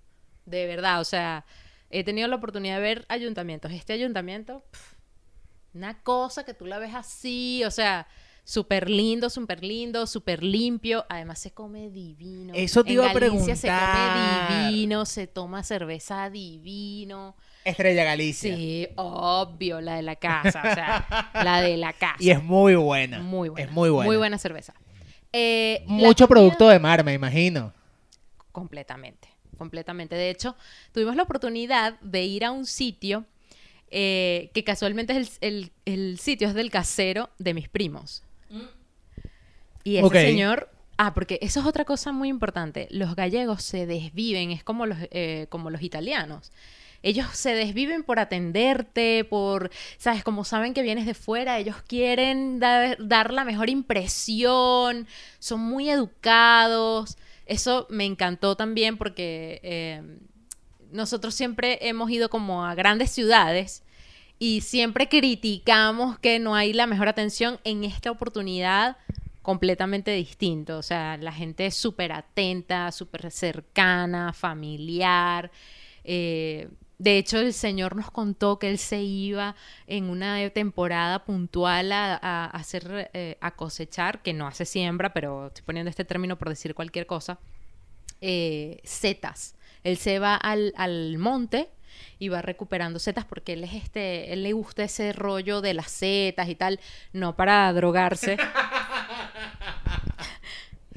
De 0.44 0.66
verdad, 0.66 1.01
o 1.01 1.05
sea, 1.05 1.44
he 1.90 2.05
tenido 2.05 2.29
la 2.29 2.37
oportunidad 2.37 2.77
de 2.77 2.83
ver 2.83 3.07
ayuntamientos. 3.09 3.72
Este 3.72 3.92
ayuntamiento, 3.92 4.64
pf, 4.70 4.96
una 5.75 6.03
cosa 6.03 6.44
que 6.44 6.55
tú 6.55 6.66
la 6.66 6.79
ves 6.79 6.94
así, 6.94 7.62
o 7.64 7.70
sea, 7.70 8.07
súper 8.44 8.88
lindo, 8.88 9.29
súper 9.29 9.62
lindo, 9.64 10.07
súper 10.07 10.42
limpio. 10.42 11.05
Además 11.09 11.38
se 11.38 11.51
come 11.53 11.90
divino. 11.90 12.53
Eso 12.55 12.83
te 12.85 12.90
En 12.90 12.94
iba 12.94 13.11
a 13.11 13.12
Galicia 13.12 13.57
se 13.57 13.66
preguntar. 13.68 14.12
come 14.12 14.68
divino, 14.70 15.05
se 15.05 15.27
toma 15.27 15.62
cerveza 15.62 16.31
divino. 16.31 17.37
Estrella 17.64 18.05
Galicia. 18.05 18.55
Sí, 18.55 18.87
obvio, 18.96 19.81
la 19.81 19.96
de 19.96 20.03
la 20.03 20.16
casa, 20.16 20.61
o 20.70 20.75
sea, 20.75 21.31
la 21.35 21.61
de 21.61 21.77
la 21.77 21.92
casa. 21.99 22.16
Y 22.20 22.31
es 22.31 22.42
muy 22.42 22.75
buena. 22.77 23.18
muy 23.20 23.49
buena. 23.49 23.66
Es 23.68 23.72
muy 23.75 23.90
buena. 23.90 24.07
Muy 24.09 24.16
buena 24.16 24.38
cerveza. 24.38 24.75
Eh, 25.33 25.83
Mucho 25.87 26.27
comida- 26.27 26.29
producto 26.29 26.68
de 26.68 26.79
mar, 26.79 27.05
me 27.05 27.12
imagino. 27.12 27.72
Completamente, 28.53 29.29
completamente. 29.57 30.14
De 30.14 30.31
hecho, 30.31 30.57
tuvimos 30.92 31.16
la 31.16 31.23
oportunidad 31.25 31.99
de 32.01 32.25
ir 32.25 32.45
a 32.45 32.51
un 32.53 32.66
sitio 32.66 33.25
eh, 33.90 34.51
que 34.55 34.64
casualmente 34.64 35.16
es 35.16 35.38
el, 35.40 35.71
el- 35.85 36.01
el 36.11 36.19
sitio 36.19 36.49
es 36.49 36.55
del 36.55 36.71
casero 36.71 37.31
de 37.38 37.55
mis 37.55 37.69
primos. 37.69 38.23
Y 39.85 39.97
ese 39.97 40.03
señor... 40.27 40.71
Ah, 40.99 41.12
porque 41.12 41.38
eso 41.42 41.61
es 41.61 41.66
otra 41.66 41.85
cosa 41.85 42.11
muy 42.11 42.29
importante. 42.31 42.88
Los 42.90 43.14
gallegos 43.16 43.62
se 43.62 43.85
desviven, 43.85 44.51
es 44.51 44.64
como 44.64 44.87
los, 44.87 44.97
eh, 45.11 45.47
como 45.51 45.69
los 45.69 45.83
italianos. 45.83 46.51
Ellos 47.03 47.27
se 47.35 47.53
desviven 47.55 48.03
por 48.03 48.19
atenderte, 48.19 49.23
por, 49.25 49.71
¿sabes? 49.99 50.25
Como 50.25 50.42
saben 50.45 50.73
que 50.73 50.81
vienes 50.83 51.05
de 51.05 51.12
fuera, 51.12 51.59
ellos 51.59 51.77
quieren 51.87 52.59
dar, 52.59 52.97
dar 52.99 53.31
la 53.35 53.45
mejor 53.45 53.69
impresión, 53.69 55.07
son 55.38 55.61
muy 55.61 55.90
educados. 55.90 57.19
Eso 57.47 57.87
me 57.91 58.05
encantó 58.05 58.57
también 58.57 58.97
porque 58.97 59.61
eh, 59.63 60.03
nosotros 60.91 61.35
siempre 61.35 61.79
hemos 61.83 62.11
ido 62.11 62.29
como 62.29 62.65
a 62.65 62.75
grandes 62.75 63.11
ciudades 63.11 63.83
y 64.39 64.61
siempre 64.61 65.09
criticamos 65.09 66.19
que 66.19 66.39
no 66.39 66.55
hay 66.55 66.73
la 66.73 66.87
mejor 66.87 67.09
atención. 67.09 67.59
En 67.65 67.85
esta 67.85 68.11
oportunidad, 68.11 68.97
completamente 69.43 70.11
distinto. 70.11 70.79
O 70.79 70.83
sea, 70.83 71.17
la 71.17 71.33
gente 71.33 71.67
es 71.67 71.77
súper 71.77 72.13
atenta, 72.13 72.91
súper 72.91 73.31
cercana, 73.31 74.33
familiar. 74.33 75.53
Eh, 76.03 76.69
de 76.99 77.19
hecho, 77.19 77.39
el 77.39 77.53
señor 77.53 77.95
nos 77.95 78.11
contó 78.11 78.59
que 78.59 78.71
él 78.71 78.79
se 78.79 79.03
iba 79.03 79.55
en 79.87 80.09
una 80.09 80.49
temporada 80.51 81.25
puntual 81.25 81.93
a, 81.93 82.47
hacer, 82.47 83.11
eh, 83.13 83.37
a 83.41 83.55
cosechar, 83.55 84.23
que 84.23 84.33
no 84.33 84.47
hace 84.47 84.65
siembra, 84.65 85.13
pero 85.13 85.49
estoy 85.49 85.65
poniendo 85.65 85.91
este 85.91 86.07
término 86.07 86.39
por 86.39 86.49
decir 86.49 86.75
cualquier 86.75 87.07
cosa, 87.07 87.39
eh, 88.23 88.81
setas. 88.85 89.57
Él 89.85 89.99
se 89.99 90.19
va 90.19 90.37
al, 90.37 90.73
al 90.77 91.19
monte 91.19 91.69
y 92.19 92.29
va 92.29 92.41
recuperando 92.43 92.99
setas 92.99 93.25
porque 93.25 93.53
él 93.53 93.65
es 93.65 93.75
este, 93.75 94.33
él 94.33 94.43
le 94.43 94.53
gusta 94.53 94.85
ese 94.85 95.13
rollo 95.13 95.61
de 95.61 95.75
las 95.75 95.91
setas 95.91 96.49
y 96.49 96.55
tal, 96.55 96.81
no 97.13 97.37
para 97.37 97.71
drogarse. 97.73 98.39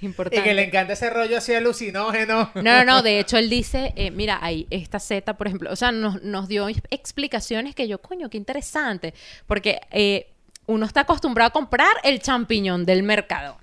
Importante. 0.02 0.40
Y 0.40 0.44
que 0.44 0.54
le 0.54 0.64
encanta 0.64 0.94
ese 0.94 1.10
rollo 1.10 1.38
así 1.38 1.54
alucinógeno. 1.54 2.52
No, 2.56 2.62
no, 2.62 2.86
no, 2.86 3.02
de 3.02 3.20
hecho 3.20 3.38
él 3.38 3.50
dice, 3.50 3.94
eh, 3.96 4.12
mira, 4.12 4.40
hay 4.42 4.68
esta 4.70 5.00
seta, 5.00 5.36
por 5.36 5.48
ejemplo, 5.48 5.72
o 5.72 5.76
sea, 5.76 5.92
nos, 5.92 6.22
nos 6.24 6.48
dio 6.48 6.68
explicaciones 6.70 7.76
que 7.76 7.88
yo, 7.88 8.02
coño, 8.02 8.30
qué 8.30 8.38
interesante, 8.38 9.14
porque 9.48 9.82
eh, 9.92 10.28
uno 10.66 10.86
está 10.86 11.02
acostumbrado 11.02 11.50
a 11.50 11.52
comprar 11.52 11.92
el 12.04 12.22
champiñón 12.22 12.86
del 12.86 13.04
Mercadona. 13.04 13.60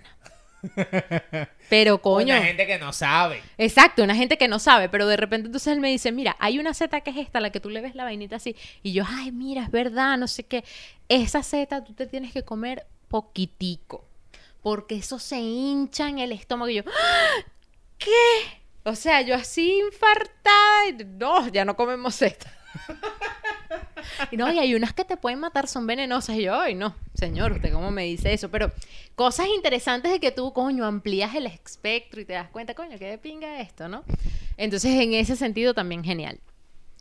Pero 1.68 2.00
coño, 2.00 2.34
Una 2.34 2.44
gente 2.44 2.66
que 2.66 2.78
no 2.78 2.92
sabe. 2.92 3.42
exacto, 3.58 4.02
una 4.02 4.14
gente 4.14 4.36
que 4.38 4.48
no 4.48 4.58
sabe, 4.58 4.88
pero 4.88 5.06
de 5.06 5.16
repente 5.16 5.46
entonces 5.46 5.72
él 5.72 5.80
me 5.80 5.90
dice, 5.90 6.12
mira, 6.12 6.36
hay 6.38 6.58
una 6.58 6.74
seta 6.74 7.00
que 7.00 7.10
es 7.10 7.16
esta, 7.16 7.40
la 7.40 7.50
que 7.50 7.60
tú 7.60 7.70
le 7.70 7.80
ves 7.80 7.94
la 7.94 8.04
vainita 8.04 8.36
así, 8.36 8.54
y 8.82 8.92
yo, 8.92 9.04
ay, 9.06 9.32
mira, 9.32 9.64
es 9.64 9.70
verdad, 9.70 10.16
no 10.16 10.28
sé 10.28 10.44
qué, 10.44 10.64
esa 11.08 11.42
seta 11.42 11.82
tú 11.84 11.92
te 11.92 12.06
tienes 12.06 12.32
que 12.32 12.42
comer 12.42 12.86
poquitico, 13.08 14.04
porque 14.66 14.96
eso 14.96 15.20
se 15.20 15.38
hincha 15.38 16.08
en 16.08 16.18
el 16.18 16.32
estómago, 16.32 16.68
y 16.68 16.74
yo, 16.74 16.82
¡Ah! 16.88 17.44
¿qué? 17.98 18.10
O 18.82 18.96
sea, 18.96 19.20
yo 19.20 19.36
así 19.36 19.78
infartada, 19.78 21.04
no, 21.06 21.46
ya 21.50 21.64
no 21.64 21.76
comemos 21.76 22.16
seta. 22.16 22.52
Y 24.30 24.36
no, 24.36 24.52
y 24.52 24.58
hay 24.58 24.74
unas 24.74 24.92
que 24.92 25.04
te 25.04 25.16
pueden 25.16 25.38
matar, 25.38 25.68
son 25.68 25.86
venenosas. 25.86 26.36
Y 26.36 26.42
yo, 26.42 26.58
ay, 26.58 26.74
no, 26.74 26.96
señor, 27.14 27.52
¿usted 27.52 27.72
cómo 27.72 27.90
me 27.90 28.04
dice 28.04 28.32
eso? 28.32 28.50
Pero 28.50 28.72
cosas 29.14 29.46
interesantes 29.54 30.10
de 30.10 30.20
que 30.20 30.32
tú, 30.32 30.52
coño, 30.52 30.84
amplías 30.84 31.34
el 31.34 31.46
espectro 31.46 32.20
y 32.20 32.24
te 32.24 32.32
das 32.32 32.48
cuenta, 32.48 32.74
coño, 32.74 32.98
qué 32.98 33.06
de 33.06 33.18
pinga 33.18 33.60
esto, 33.60 33.88
¿no? 33.88 34.04
Entonces, 34.56 35.00
en 35.00 35.12
ese 35.14 35.36
sentido, 35.36 35.74
también 35.74 36.02
genial. 36.02 36.40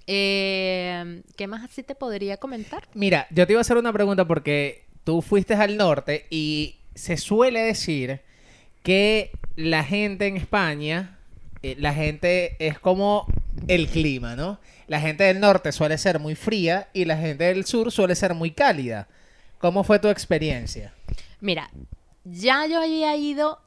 Eh, 0.07 1.23
¿Qué 1.35 1.47
más 1.47 1.63
así 1.63 1.83
te 1.83 1.95
podría 1.95 2.37
comentar? 2.37 2.87
Mira, 2.93 3.27
yo 3.31 3.47
te 3.47 3.53
iba 3.53 3.59
a 3.59 3.61
hacer 3.61 3.77
una 3.77 3.93
pregunta 3.93 4.25
porque 4.25 4.85
tú 5.03 5.21
fuiste 5.21 5.53
al 5.53 5.77
norte 5.77 6.25
y 6.29 6.75
se 6.95 7.17
suele 7.17 7.61
decir 7.61 8.21
que 8.83 9.31
la 9.55 9.83
gente 9.83 10.27
en 10.27 10.37
España, 10.37 11.17
eh, 11.61 11.75
la 11.77 11.93
gente 11.93 12.55
es 12.59 12.79
como 12.79 13.27
el 13.67 13.87
clima, 13.87 14.35
¿no? 14.35 14.59
La 14.87 14.99
gente 14.99 15.23
del 15.25 15.39
norte 15.39 15.71
suele 15.71 15.97
ser 15.97 16.19
muy 16.19 16.35
fría 16.35 16.89
y 16.93 17.05
la 17.05 17.17
gente 17.17 17.45
del 17.45 17.65
sur 17.65 17.91
suele 17.91 18.15
ser 18.15 18.33
muy 18.33 18.51
cálida. 18.51 19.07
¿Cómo 19.59 19.83
fue 19.83 19.99
tu 19.99 20.07
experiencia? 20.07 20.93
Mira, 21.41 21.69
ya 22.23 22.65
yo 22.67 22.81
había 22.81 23.15
ido 23.15 23.59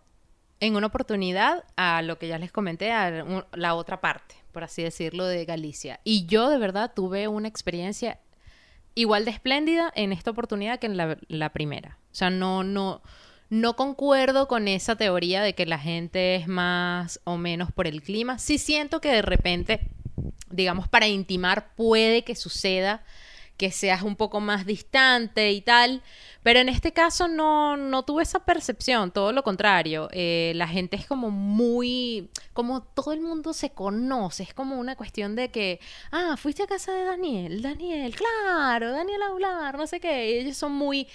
en 0.61 0.77
una 0.77 0.87
oportunidad 0.87 1.65
a 1.77 2.03
lo 2.03 2.19
que 2.19 2.29
ya 2.29 2.39
les 2.39 2.53
comenté, 2.53 2.93
a 2.93 3.25
la 3.53 3.75
otra 3.75 4.01
parte, 4.01 4.37
por 4.53 4.65
así 4.65 4.83
decirlo, 4.83 5.27
de 5.27 5.45
Galicia. 5.45 6.01
Y 6.05 6.27
yo 6.27 6.49
de 6.49 6.59
verdad 6.59 6.93
tuve 6.95 7.29
una 7.29 7.49
experiencia 7.49 8.19
igual 8.95 9.25
de 9.25 9.31
espléndida 9.33 9.93
en 9.95 10.13
esta 10.13 10.31
oportunidad 10.31 10.79
que 10.79 10.87
en 10.87 10.97
la 10.97 11.53
primera. 11.53 11.98
Sea, 12.19 12.31
no, 12.31 12.65
no, 12.65 13.01
no 13.49 13.77
concuerdo 13.77 14.49
con 14.49 14.67
esa 14.67 14.97
teoría 14.97 15.41
de 15.41 15.55
que 15.55 15.67
la 15.67 15.79
gente 15.79 16.35
es 16.35 16.49
más 16.49 17.21
o 17.25 17.37
menos 17.37 17.71
por 17.71 17.87
el 17.87 18.03
clima. 18.03 18.39
Sí 18.39 18.59
siento 18.59 19.01
que 19.01 19.13
de 19.13 19.23
repente, 19.23 19.81
digamos, 20.51 20.89
para 20.89 21.07
intimar 21.07 21.75
puede 21.77 22.25
que 22.25 22.35
suceda 22.35 23.05
que 23.57 23.73
seas 23.73 24.03
un 24.03 24.15
poco 24.15 24.41
más 24.41 24.67
distante 24.67 25.51
y 25.51 25.61
tal, 25.61 26.01
pero 26.45 26.61
en 26.61 26.69
este 26.69 26.93
caso 26.93 27.27
no, 27.27 27.77
no 27.77 28.05
tuve 28.05 28.23
esa 28.23 28.45
percepción, 28.45 29.11
todo 29.11 29.33
lo 29.33 29.43
contrario, 29.43 30.09
Eh, 30.13 30.53
la 30.55 30.69
gente 30.69 30.97
es 30.97 31.07
como 31.07 31.31
muy, 31.31 32.31
como 32.53 32.83
todo 32.83 33.13
el 33.13 33.21
mundo 33.21 33.53
se 33.53 33.71
conoce, 33.71 34.45
es 34.45 34.55
como 34.55 34.79
una 34.79 34.95
cuestión 34.95 35.35
de 35.35 35.51
que, 35.51 35.81
ah, 36.13 36.37
fuiste 36.37 36.63
a 36.63 36.69
casa 36.69 36.93
de 36.93 37.03
Daniel, 37.03 37.61
Daniel, 37.61 38.15
claro, 38.15 38.93
Daniel 38.93 39.23
Aular, 39.25 39.77
no 39.77 39.87
sé 39.89 39.99
qué, 39.99 40.39
ellos 40.41 40.57
son 40.57 40.73
muy 40.73 41.09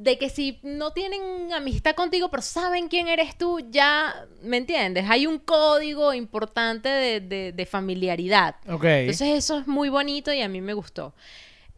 de 0.00 0.16
que 0.16 0.30
si 0.30 0.60
no 0.62 0.92
tienen 0.92 1.52
amistad 1.52 1.94
contigo, 1.96 2.30
pero 2.30 2.40
saben 2.42 2.86
quién 2.88 3.08
eres 3.08 3.36
tú, 3.36 3.58
ya, 3.70 4.14
¿me 4.42 4.56
entiendes? 4.58 5.06
Hay 5.10 5.26
un 5.26 5.38
código 5.40 6.14
importante 6.14 6.88
de, 6.88 7.20
de- 7.20 7.52
de 7.52 7.66
familiaridad. 7.66 8.54
Entonces 9.00 9.28
eso 9.36 9.58
es 9.58 9.66
muy 9.66 9.88
bonito 9.88 10.32
y 10.32 10.40
a 10.40 10.48
mí 10.48 10.60
me 10.60 10.72
gustó. 10.72 11.14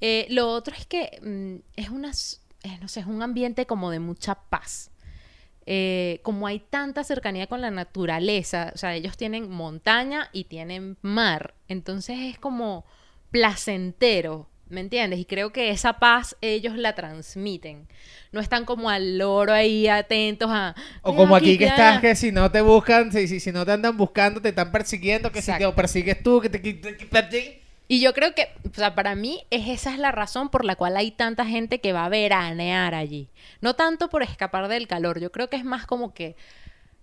Eh, 0.02 0.26
lo 0.28 0.50
otro 0.50 0.74
es 0.76 0.84
que 0.84 1.18
mm, 1.22 1.80
es 1.80 1.88
unas, 1.88 2.42
eh, 2.62 2.76
no 2.82 2.88
sé, 2.88 3.00
es 3.00 3.06
un 3.06 3.22
ambiente 3.22 3.64
como 3.64 3.90
de 3.90 4.00
mucha 4.00 4.34
paz. 4.34 4.90
Eh, 5.64 6.20
como 6.22 6.46
hay 6.46 6.58
tanta 6.58 7.04
cercanía 7.04 7.46
con 7.46 7.62
la 7.62 7.70
naturaleza, 7.70 8.72
o 8.74 8.78
sea, 8.78 8.94
ellos 8.96 9.16
tienen 9.16 9.48
montaña 9.50 10.28
y 10.32 10.44
tienen 10.44 10.98
mar, 11.00 11.54
entonces 11.68 12.18
es 12.18 12.38
como 12.38 12.84
placentero, 13.30 14.49
¿me 14.70 14.80
entiendes? 14.80 15.18
Y 15.18 15.24
creo 15.24 15.52
que 15.52 15.70
esa 15.70 15.94
paz 15.94 16.36
ellos 16.40 16.76
la 16.76 16.94
transmiten. 16.94 17.88
No 18.32 18.40
están 18.40 18.64
como 18.64 18.90
al 18.90 19.18
loro 19.18 19.52
ahí 19.52 19.88
atentos 19.88 20.48
a... 20.50 20.74
O 21.02 21.12
"Mira 21.12 21.16
como 21.16 21.36
aquí 21.36 21.58
que 21.58 21.66
estás, 21.66 21.98
allá". 21.98 22.00
que 22.00 22.14
si 22.16 22.32
no 22.32 22.50
te 22.50 22.60
buscan, 22.62 23.12
si, 23.12 23.28
si, 23.28 23.40
si 23.40 23.52
no 23.52 23.64
te 23.66 23.72
andan 23.72 23.96
buscando, 23.96 24.40
te 24.40 24.50
están 24.50 24.72
persiguiendo, 24.72 25.30
que 25.32 25.42
si 25.42 25.50
Exacto. 25.50 25.70
te 25.70 25.76
persigues 25.76 26.22
tú, 26.22 26.40
que 26.40 26.48
te... 26.48 26.58
te- 26.58 27.62
Y 27.88 28.00
yo 28.00 28.14
creo 28.14 28.34
que, 28.34 28.48
o 28.70 28.74
sea, 28.74 28.94
para 28.94 29.14
mí 29.16 29.44
es, 29.50 29.68
esa 29.68 29.92
es 29.92 29.98
la 29.98 30.12
razón 30.12 30.48
por 30.48 30.64
la 30.64 30.76
cual 30.76 30.96
hay 30.96 31.10
tanta 31.10 31.44
gente 31.44 31.80
que 31.80 31.92
va 31.92 32.04
a 32.04 32.08
veranear 32.08 32.94
allí. 32.94 33.28
No 33.60 33.74
tanto 33.74 34.08
por 34.08 34.22
escapar 34.22 34.68
del 34.68 34.86
calor, 34.86 35.18
yo 35.20 35.32
creo 35.32 35.50
que 35.50 35.56
es 35.56 35.64
más 35.64 35.86
como 35.86 36.14
que 36.14 36.36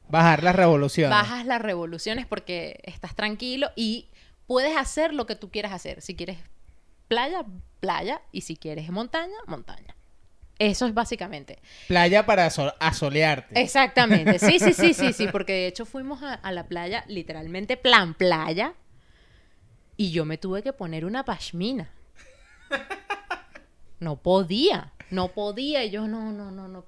Bajar 0.09 0.43
las 0.43 0.55
revoluciones. 0.55 1.09
bajas 1.11 1.45
las 1.45 1.61
revoluciones 1.61 2.25
porque 2.25 2.79
estás 2.83 3.13
tranquilo 3.15 3.71
y 3.75 4.07
puedes 4.45 4.77
hacer 4.77 5.13
lo 5.13 5.25
que 5.25 5.35
tú 5.35 5.51
quieras 5.51 5.73
hacer. 5.73 6.01
Si 6.01 6.15
quieres 6.15 6.37
playa, 7.07 7.45
playa, 7.79 8.21
y 8.31 8.41
si 8.41 8.55
quieres 8.55 8.89
montaña, 8.89 9.35
montaña. 9.45 9.95
Eso 10.59 10.87
es 10.87 10.93
básicamente. 10.95 11.59
Playa 11.87 12.25
para 12.25 12.49
so- 12.49 12.73
asolearte. 12.79 13.61
Exactamente. 13.61 14.39
Sí, 14.39 14.57
sí, 14.59 14.73
sí, 14.73 14.93
sí, 14.93 15.13
sí, 15.13 15.27
porque 15.31 15.53
de 15.53 15.67
hecho 15.67 15.85
fuimos 15.85 16.23
a, 16.23 16.33
a 16.33 16.51
la 16.51 16.65
playa, 16.67 17.03
literalmente 17.07 17.77
plan 17.77 18.13
playa, 18.15 18.73
y 19.95 20.11
yo 20.11 20.25
me 20.25 20.37
tuve 20.37 20.63
que 20.63 20.73
poner 20.73 21.05
una 21.05 21.23
pashmina. 21.25 21.91
No 23.99 24.17
podía, 24.17 24.93
no 25.09 25.29
podía, 25.29 25.83
y 25.83 25.89
yo 25.89 26.07
no, 26.07 26.31
no, 26.31 26.51
no, 26.51 26.67
no. 26.67 26.85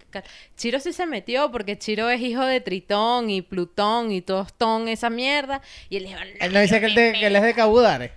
Chiro 0.56 0.80
sí 0.80 0.94
se 0.94 1.08
metió 1.08 1.52
porque 1.52 1.78
Chiro 1.78 2.08
es 2.10 2.22
hijo 2.22 2.46
de 2.46 2.62
Tritón 2.62 3.32
y 3.32 3.42
Plutón 3.42 4.12
y 4.12 4.22
Tostón, 4.22 4.88
esa 4.88 5.10
mierda, 5.10 5.62
y 5.90 5.98
él 5.98 6.04
dijo, 6.06 6.20
Él 6.40 6.54
no 6.54 6.60
dice 6.60 6.80
que 6.80 6.86
él, 6.88 6.96
de- 6.96 7.14
que 7.14 7.26
él 7.28 7.36
es 7.36 7.42
de 7.42 7.54
Cabudare. 7.56 8.12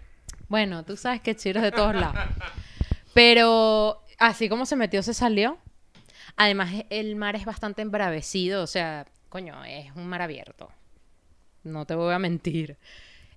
Bueno, 0.52 0.84
tú 0.84 0.98
sabes 0.98 1.22
que 1.22 1.34
Chiro 1.34 1.60
es 1.60 1.64
de 1.64 1.72
todos 1.72 1.94
lados. 1.94 2.14
Pero 3.14 4.04
así 4.18 4.50
como 4.50 4.66
se 4.66 4.76
metió, 4.76 5.02
se 5.02 5.14
salió. 5.14 5.56
Además, 6.36 6.70
el 6.90 7.16
mar 7.16 7.36
es 7.36 7.46
bastante 7.46 7.80
embravecido, 7.80 8.62
o 8.62 8.66
sea, 8.66 9.06
coño, 9.30 9.64
es 9.64 9.90
un 9.96 10.06
mar 10.06 10.20
abierto. 10.20 10.70
No 11.64 11.86
te 11.86 11.94
voy 11.94 12.12
a 12.12 12.18
mentir. 12.18 12.76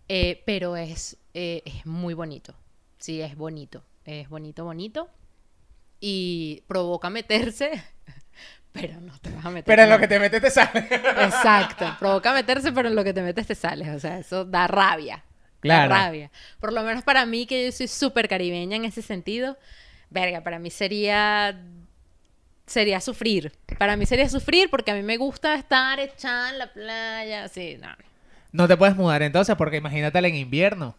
Eh, 0.10 0.44
pero 0.46 0.76
es, 0.76 1.16
eh, 1.34 1.62
es 1.64 1.86
muy 1.86 2.14
bonito. 2.14 2.54
Sí, 2.98 3.22
es 3.22 3.38
bonito. 3.38 3.82
Es 4.04 4.28
bonito, 4.28 4.66
bonito. 4.66 5.10
Y 6.02 6.64
provoca 6.68 7.10
meterse, 7.10 7.82
pero 8.74 9.00
no 9.00 9.18
te 9.20 9.30
vas 9.30 9.46
a 9.46 9.52
meter. 9.52 9.68
Pero 9.68 9.84
en 9.84 9.90
lo 9.90 10.00
que 10.00 10.10
te 10.10 10.20
metes 10.20 10.42
te 10.42 10.52
sale. 10.52 10.80
Exacto. 11.24 11.96
Provoca 12.00 12.34
meterse, 12.34 12.74
pero 12.74 12.90
en 12.90 12.96
lo 12.96 13.06
que 13.06 13.14
te 13.14 13.22
metes 13.22 13.48
te 13.48 13.56
sales. 13.56 13.88
O 13.96 14.00
sea, 14.02 14.20
eso 14.20 14.44
da 14.44 14.68
rabia. 14.68 15.24
Claro. 15.60 15.94
Rabia. 15.94 16.32
Por 16.60 16.74
lo 16.74 16.84
menos 16.84 17.04
para 17.04 17.26
mí, 17.26 17.46
que 17.46 17.66
yo 17.66 17.72
soy 17.72 17.88
súper 17.88 18.28
caribeña 18.28 18.76
en 18.76 18.86
ese 18.86 19.02
sentido, 19.02 19.58
verga, 20.10 20.42
para 20.42 20.60
mí 20.60 20.70
sería. 20.70 21.60
Sería 22.68 23.00
sufrir. 23.00 23.52
Para 23.78 23.96
mí 23.96 24.08
sería 24.08 24.28
sufrir 24.28 24.72
porque 24.72 24.90
a 24.90 24.96
mí 24.96 25.04
me 25.04 25.18
gusta 25.18 25.54
estar 25.54 26.00
echada 26.00 26.50
en 26.50 26.58
la 26.58 26.74
playa. 26.74 27.48
Sí, 27.48 27.78
no. 27.80 27.90
No 28.52 28.68
te 28.68 28.76
puedes 28.76 28.96
mudar 28.96 29.22
entonces, 29.22 29.56
porque 29.56 29.78
imagínatela 29.78 30.28
en 30.28 30.36
invierno. 30.36 30.96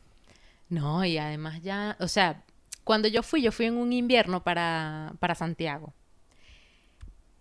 No, 0.68 1.04
y 1.04 1.18
además 1.18 1.62
ya. 1.62 1.96
O 1.98 2.06
sea, 2.06 2.42
cuando 2.84 3.08
yo 3.08 3.24
fui, 3.24 3.42
yo 3.42 3.50
fui 3.50 3.66
en 3.66 3.76
un 3.76 3.92
invierno 3.92 4.44
para, 4.44 5.12
para 5.18 5.34
Santiago. 5.34 5.92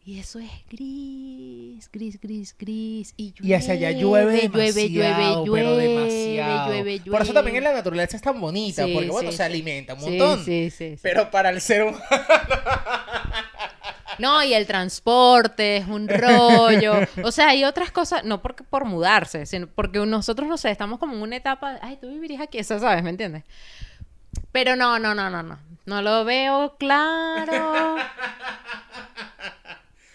Y 0.07 0.19
eso 0.19 0.37
es 0.37 0.51
gris, 0.69 1.89
gris, 1.91 2.19
gris, 2.21 2.55
gris. 2.57 3.13
Y, 3.17 3.33
Y 3.41 3.53
hacia 3.53 3.73
allá 3.73 3.89
llueve 3.91 4.47
llueve, 4.47 4.71
demasiado, 4.71 5.45
llueve, 5.45 5.63
pero 5.63 5.75
llueve, 5.75 5.87
demasiado. 5.87 6.67
llueve, 6.73 7.01
Por 7.09 7.21
eso 7.23 7.33
también 7.33 7.55
en 7.57 7.63
llueve. 7.63 7.73
la 7.73 7.79
naturaleza 7.79 8.15
es 8.15 8.21
tan 8.21 8.39
bonita, 8.39 8.85
Sí, 8.85 8.93
porque 8.93 9.09
bueno, 9.09 9.31
sí, 9.31 9.37
se 9.37 9.43
alimenta 9.43 9.95
un 9.95 10.01
montón. 10.01 10.45
sí, 10.45 10.69
sí, 10.69 10.91
sí. 10.91 10.99
Pero 11.01 11.31
para 11.31 11.49
el 11.49 11.59
ser 11.59 11.83
humano... 11.83 12.03
No, 14.19 14.43
y 14.43 14.53
el 14.53 14.65
transporte 14.67 15.77
es 15.77 15.87
un 15.87 16.07
rollo. 16.07 16.93
O 17.23 17.31
sea, 17.31 17.49
hay 17.49 17.63
otras 17.65 17.91
cosas, 17.91 18.23
no 18.23 18.41
porque 18.41 18.63
por 18.63 18.85
mudarse, 18.85 19.45
sino 19.45 19.67
porque 19.67 19.99
nosotros, 20.05 20.47
no 20.47 20.57
sé, 20.57 20.69
estamos 20.71 20.99
como 20.99 21.15
en 21.15 21.21
una 21.21 21.35
etapa, 21.35 21.73
de, 21.73 21.79
ay, 21.81 21.97
tú 21.99 22.09
vivirías 22.09 22.41
aquí, 22.41 22.59
eso 22.59 22.79
sabes, 22.79 23.03
¿me 23.03 23.09
entiendes? 23.09 23.43
Pero 24.51 24.75
no, 24.75 24.99
no, 24.99 25.15
no, 25.15 25.29
no, 25.29 25.41
no. 25.43 25.59
No 25.85 26.01
lo 26.01 26.23
veo 26.25 26.75
claro. 26.77 27.95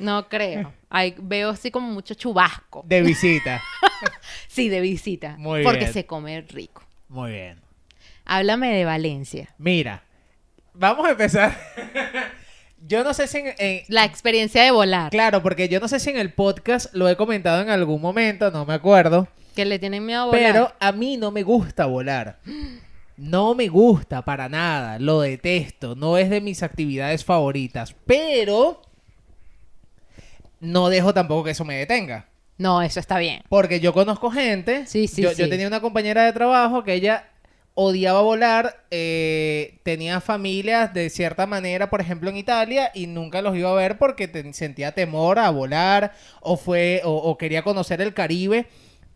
No 0.01 0.29
creo. 0.29 0.73
Hay, 0.89 1.15
veo 1.19 1.51
así 1.51 1.71
como 1.71 1.89
mucho 1.93 2.15
chubasco. 2.15 2.83
De 2.87 3.03
visita. 3.03 3.63
Sí, 4.49 4.69
de 4.69 4.81
visita. 4.81 5.37
Muy 5.39 5.63
porque 5.63 5.81
bien. 5.81 5.93
se 5.93 6.07
come 6.07 6.41
rico. 6.43 6.83
Muy 7.09 7.33
bien. 7.33 7.61
Háblame 8.25 8.73
de 8.75 8.85
Valencia. 8.85 9.55
Mira, 9.59 10.03
vamos 10.73 11.07
a 11.07 11.11
empezar. 11.13 11.57
yo 12.87 13.05
no 13.05 13.13
sé 13.15 13.27
si 13.29 13.39
en, 13.39 13.55
en- 13.59 13.83
La 13.89 14.05
experiencia 14.05 14.63
de 14.63 14.71
volar. 14.71 15.11
Claro, 15.11 15.43
porque 15.43 15.69
yo 15.69 15.81
no 15.81 15.89
sé 15.89 16.01
si 16.01 16.11
en 16.11 16.17
el 16.19 16.33
podcast 16.33 16.93
lo 16.95 17.09
he 17.09 17.17
comentado 17.17 17.61
en 17.63 17.69
algún 17.71 18.01
momento, 18.01 18.51
no 18.51 18.65
me 18.65 18.75
acuerdo. 18.75 19.29
Que 19.55 19.65
le 19.65 19.79
tienen 19.79 20.05
miedo 20.07 20.23
a 20.23 20.27
volar. 20.27 20.41
Pero 20.53 20.73
a 20.81 20.93
mí 20.93 21.17
no 21.17 21.31
me 21.31 21.43
gusta 21.43 21.87
volar. 21.87 22.41
No 23.17 23.55
me 23.55 23.69
gusta 23.69 24.23
para 24.23 24.49
nada. 24.49 24.99
Lo 24.99 25.21
detesto. 25.21 25.95
No 25.95 26.17
es 26.17 26.31
de 26.31 26.41
mis 26.41 26.63
actividades 26.63 27.25
favoritas. 27.25 27.95
Pero 28.07 28.81
no 30.61 30.89
dejo 30.89 31.13
tampoco 31.15 31.45
que 31.45 31.51
eso 31.53 31.65
me 31.65 31.77
detenga. 31.77 32.27
No, 32.59 32.83
eso 32.83 33.01
está 33.01 33.19
bien. 33.19 33.43
Porque 33.49 33.81
yo 33.81 33.93
conozco 33.95 34.31
gente. 34.31 34.87
Sí, 34.87 35.09
sí, 35.09 35.23
yo, 35.23 35.31
yo 35.33 35.45
sí. 35.45 35.51
tenía 35.51 35.67
una 35.67 35.81
compañera 35.81 36.25
de 36.27 36.33
trabajo 36.33 36.85
que 36.85 36.93
ella 36.95 37.27
odiaba 37.75 38.21
volar. 38.21 38.85
eh, 38.91 39.79
tenía 39.83 40.21
familias 40.21 40.93
de 40.93 41.09
cierta 41.09 41.47
manera, 41.47 41.89
por 41.89 42.03
ejemplo, 42.03 42.29
en 42.29 42.37
Italia, 42.37 42.91
y 42.95 43.07
nunca 43.07 43.41
los 43.41 43.57
iba 43.57 43.71
a 43.71 43.75
ver 43.75 43.97
porque 43.97 44.29
te- 44.29 44.53
sentía 44.53 44.93
temor 44.93 45.39
a 45.39 45.49
volar 45.51 46.13
o, 46.43 46.59
fue, 46.59 47.01
o, 47.05 47.13
o 47.17 47.39
quería 47.39 47.63
conocer 47.63 48.03
el 48.03 48.13
Caribe, 48.13 48.67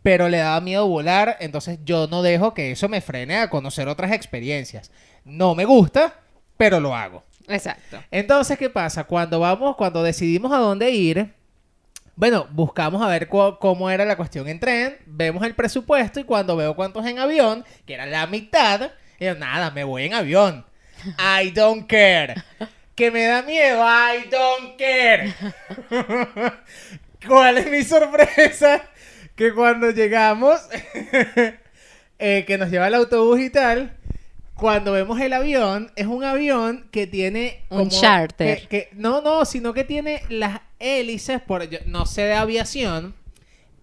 pero 0.01 0.27
le 0.29 0.37
daba 0.39 0.59
miedo 0.61 0.87
volar. 0.87 1.37
Entonces 1.39 1.77
yo 1.85 2.07
no 2.07 2.23
dejo 2.23 2.55
que 2.55 2.71
eso 2.71 2.89
me 2.89 3.01
frene 3.01 3.37
a 3.37 3.49
conocer 3.51 3.87
otras 3.87 4.11
experiencias. 4.11 4.89
No 5.23 5.53
me 5.53 5.65
gusta, 5.65 6.19
pero 6.57 6.79
lo 6.79 6.95
hago. 6.95 7.23
Exacto. 7.47 8.01
Entonces, 8.09 8.57
¿qué 8.57 8.71
pasa? 8.71 9.03
Cuando 9.03 9.39
vamos, 9.39 9.75
cuando 9.75 10.01
decidimos 10.01 10.51
a 10.51 10.57
dónde 10.57 10.89
ir, 10.89 11.34
bueno, 12.15 12.47
buscamos 12.51 13.01
a 13.01 13.07
ver 13.07 13.27
cómo 13.27 13.89
era 13.89 14.05
la 14.05 14.15
cuestión 14.15 14.47
en 14.47 14.59
tren, 14.59 14.97
vemos 15.05 15.43
el 15.45 15.55
presupuesto 15.55 16.19
y 16.19 16.23
cuando 16.23 16.55
veo 16.55 16.75
cuántos 16.75 17.05
en 17.05 17.19
avión, 17.19 17.65
que 17.85 17.93
era 17.93 18.05
la 18.05 18.27
mitad, 18.27 18.91
yo, 19.19 19.35
nada, 19.35 19.71
me 19.71 19.83
voy 19.83 20.05
en 20.05 20.13
avión. 20.13 20.65
I 21.19 21.51
don't 21.51 21.87
care. 21.87 22.35
Que 22.95 23.11
me 23.11 23.25
da 23.25 23.41
miedo, 23.41 23.83
I 23.83 24.29
don't 24.29 24.77
care. 24.77 25.33
¿Cuál 27.27 27.57
es 27.57 27.69
mi 27.69 27.83
sorpresa? 27.83 28.83
Que 29.35 29.53
cuando 29.53 29.91
llegamos, 29.91 30.61
eh, 32.19 32.45
que 32.47 32.57
nos 32.57 32.69
lleva 32.69 32.87
el 32.87 32.93
autobús 32.93 33.39
y 33.41 33.49
tal, 33.49 33.94
cuando 34.55 34.93
vemos 34.93 35.19
el 35.19 35.33
avión, 35.33 35.91
es 35.95 36.07
un 36.07 36.23
avión 36.23 36.87
que 36.91 37.07
tiene... 37.07 37.61
Un 37.69 37.89
charter. 37.89 38.61
que- 38.61 38.67
que- 38.67 38.89
no, 38.93 39.21
no, 39.21 39.45
sino 39.45 39.73
que 39.73 39.83
tiene 39.83 40.21
las 40.29 40.61
hélices, 40.79 41.41
por, 41.41 41.69
yo 41.69 41.79
no 41.85 42.05
sé 42.05 42.21
de 42.23 42.33
aviación, 42.33 43.13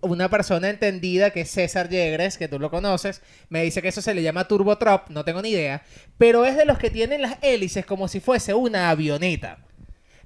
una 0.01 0.29
persona 0.29 0.69
entendida 0.71 1.31
que 1.31 1.43
es 1.43 1.51
César 1.51 1.89
Yegres, 1.89 2.37
que 2.39 2.49
tú 2.49 2.59
lo 2.59 2.71
conoces, 2.71 3.23
me 3.51 3.63
dice 3.63 3.83
que 3.83 3.89
eso 3.89 4.03
se 4.03 4.15
le 4.15 4.23
llama 4.23 4.49
turbotrop, 4.49 5.11
no 5.11 5.25
tengo 5.25 5.43
ni 5.43 5.51
idea, 5.51 5.83
pero 6.19 6.45
es 6.45 6.57
de 6.57 6.65
los 6.65 6.79
que 6.79 6.91
tienen 6.91 7.23
las 7.23 7.37
hélices 7.43 7.85
como 7.87 8.09
si 8.09 8.19
fuese 8.21 8.55
una 8.55 8.91
avioneta. 8.91 9.59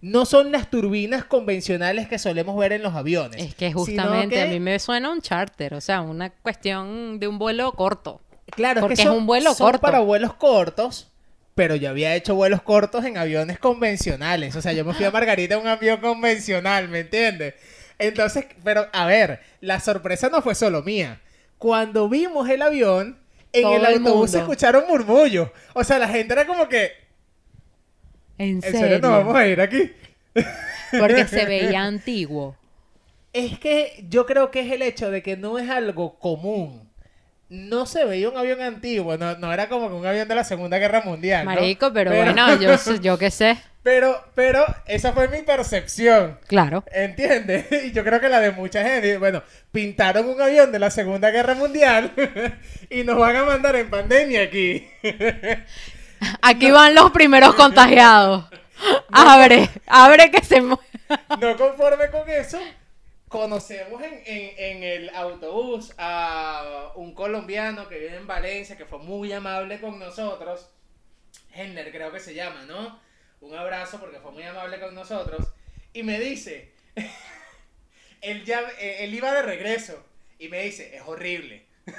No 0.01 0.27
son 0.27 0.53
las 0.53 0.71
turbinas 0.71 1.25
convencionales 1.25 2.07
que 2.07 2.19
solemos 2.19 2.57
ver 2.57 2.73
en 2.73 2.83
los 2.83 2.95
aviones. 2.95 3.43
Es 3.43 3.55
que 3.55 3.73
justamente 3.73 4.37
que- 4.37 4.43
a 4.43 4.47
mí 4.47 4.61
me 4.61 4.79
suena 4.79 5.11
un 5.11 5.21
charter, 5.21 5.75
o 5.75 5.81
sea, 5.81 6.03
una 6.03 6.31
cuestión 6.31 7.19
de 7.19 7.27
un 7.27 7.39
vuelo 7.39 7.73
corto. 7.73 8.21
Claro, 8.55 8.81
Porque 8.81 8.95
es 8.95 8.97
que 8.97 9.03
es 9.05 9.09
son, 9.09 9.17
un 9.17 9.27
vuelo 9.27 9.55
son 9.55 9.73
corto. 9.73 9.81
para 9.81 10.01
vuelos 10.01 10.35
cortos, 10.35 11.13
pero 11.55 11.75
yo 11.77 11.91
había 11.91 12.15
hecho 12.15 12.35
vuelos 12.35 12.63
cortos 12.63 13.05
en 13.05 13.19
aviones 13.19 13.59
convencionales. 13.59 14.57
O 14.57 14.63
sea, 14.63 14.73
yo 14.73 14.85
me 14.85 14.95
fui 14.95 15.05
a 15.07 15.11
Margarita 15.11 15.55
en 15.55 15.61
un 15.63 15.67
avión 15.69 16.01
convencional, 16.01 16.89
¿me 16.89 17.01
entiendes? 17.01 17.55
Entonces, 17.99 18.47
pero 18.63 18.89
a 18.93 19.07
ver, 19.07 19.41
la 19.61 19.81
sorpresa 19.81 20.29
no 20.29 20.43
fue 20.43 20.55
solo 20.55 20.83
mía. 20.83 21.21
Cuando 21.59 22.09
vimos 22.09 22.49
el 22.51 22.63
avión, 22.63 23.19
en 23.53 23.63
Todo 23.63 23.75
el 23.75 23.85
autobús 23.87 24.33
se 24.33 24.39
escucharon 24.39 24.85
murmullos. 24.89 25.51
O 25.75 25.83
sea, 25.85 25.99
la 25.99 26.09
gente 26.09 26.35
era 26.35 26.47
como 26.47 26.69
que, 26.69 26.93
¿En 28.39 28.63
¿en 28.63 28.75
serio? 28.75 28.79
serio 28.81 28.99
nos 29.01 29.11
vamos 29.11 29.35
a 29.37 29.47
ir 29.47 29.61
aquí? 29.61 29.93
Porque 30.97 31.27
se 31.27 31.45
veía 31.47 31.85
antiguo. 31.85 32.57
Es 33.33 33.59
que 33.59 34.05
yo 34.09 34.27
creo 34.27 34.51
que 34.51 34.61
es 34.61 34.73
el 34.73 34.83
hecho 34.83 35.11
de 35.11 35.23
que 35.23 35.37
no 35.37 35.59
es 35.59 35.69
algo 35.71 36.19
común. 36.19 36.86
No 37.49 37.87
se 37.87 38.05
veía 38.05 38.29
un 38.29 38.37
avión 38.37 38.61
antiguo, 38.61 39.17
no, 39.17 39.37
no 39.39 39.53
era 39.53 39.69
como 39.69 39.89
que 39.89 39.95
un 39.95 40.05
avión 40.05 40.27
de 40.27 40.35
la 40.35 40.43
Segunda 40.43 40.79
Guerra 40.79 41.03
Mundial. 41.03 41.45
¿no? 41.45 41.53
Marico, 41.53 41.93
pero, 41.93 42.11
bueno, 42.13 42.57
yo, 42.61 42.77
yo 43.01 43.19
qué 43.19 43.31
sé. 43.31 43.57
Pero, 43.87 44.21
pero 44.35 44.65
esa 44.87 45.13
fue 45.13 45.29
mi 45.29 45.43
percepción. 45.43 46.41
Claro. 46.49 46.83
¿Entiendes? 46.93 47.67
Y 47.85 47.93
yo 47.93 48.03
creo 48.03 48.21
que 48.21 48.29
la 48.29 48.41
de 48.41 48.51
mucha 48.51 48.83
gente. 48.83 49.17
Bueno, 49.17 49.45
pintaron 49.71 50.29
un 50.29 50.43
avión 50.43 50.73
de 50.73 50.81
la 50.81 50.91
Segunda 50.91 51.31
Guerra 51.31 51.55
Mundial 51.55 52.11
y 52.91 53.05
nos 53.05 53.17
van 53.17 53.37
a 53.37 53.45
mandar 53.45 53.77
en 53.77 53.89
pandemia 53.89 54.43
aquí. 54.43 54.89
Aquí 56.43 56.73
van 56.73 56.97
los 56.97 57.13
primeros 57.13 57.55
contagiados. 57.55 58.47
Abre, 59.13 59.71
abre 59.87 60.33
que 60.33 60.45
se 60.45 60.61
mu- 60.63 60.79
No 61.41 61.57
conforme 61.57 62.11
con 62.11 62.29
eso, 62.29 62.59
conocemos 63.29 64.03
en, 64.03 64.23
en- 64.25 64.55
en 64.59 64.83
el 64.83 65.11
autobús 65.11 65.93
a 65.99 66.93
un 66.97 67.15
colombiano 67.15 67.89
que 67.89 67.99
vive 67.99 68.17
en 68.17 68.27
Valencia, 68.27 68.77
que 68.77 68.85
fue 68.87 68.99
muy 68.99 69.33
amable 69.33 69.81
con 69.81 69.99
nosotros. 69.99 70.69
Henner 71.53 71.91
creo 71.91 72.12
que 72.12 72.21
se 72.21 72.35
llama, 72.35 72.62
¿no? 72.65 73.01
Un 73.41 73.55
abrazo 73.55 73.99
porque 74.01 74.21
fue 74.21 74.33
muy 74.33 74.43
amable 74.45 74.79
con 74.81 74.95
nosotros. 74.95 75.47
Y 75.93 76.03
me 76.03 76.19
dice, 76.21 76.73
él, 78.21 78.45
ya, 78.45 78.61
eh, 78.79 79.05
él 79.05 79.15
iba 79.15 79.33
de 79.33 79.43
regreso 79.43 80.05
y 80.39 80.49
me 80.49 80.62
dice, 80.62 80.95
es 80.97 81.03
horrible. 81.07 81.67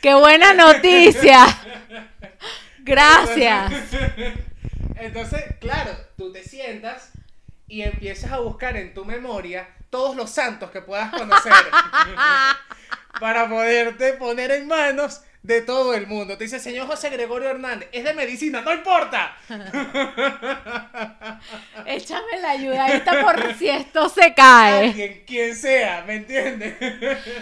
¡Qué 0.00 0.14
buena 0.14 0.54
noticia! 0.54 1.46
Gracias. 2.80 3.72
Entonces, 4.96 5.44
claro, 5.60 5.90
tú 6.16 6.32
te 6.32 6.42
sientas 6.42 7.12
y 7.68 7.82
empiezas 7.82 8.32
a 8.32 8.38
buscar 8.38 8.76
en 8.76 8.94
tu 8.94 9.04
memoria 9.04 9.68
todos 9.90 10.16
los 10.16 10.30
santos 10.30 10.70
que 10.70 10.82
puedas 10.82 11.10
conocer 11.10 11.52
para 13.20 13.48
poderte 13.48 14.14
poner 14.14 14.50
en 14.50 14.66
manos 14.66 15.22
de 15.42 15.62
todo 15.62 15.94
el 15.94 16.06
mundo. 16.06 16.36
Te 16.36 16.44
dice, 16.44 16.58
señor 16.58 16.86
José 16.86 17.10
Gregorio 17.10 17.48
Hernández, 17.50 17.88
es 17.92 18.04
de 18.04 18.12
medicina, 18.12 18.60
no 18.60 18.72
importa. 18.72 19.36
Échame 21.86 22.40
la 22.40 22.50
ayudadita 22.50 23.22
por 23.22 23.54
si 23.54 23.68
esto 23.70 24.08
se 24.08 24.34
cae. 24.34 24.88
Alguien, 24.88 25.24
quien 25.26 25.56
sea, 25.56 26.04
¿me 26.06 26.16
entiendes? 26.16 26.74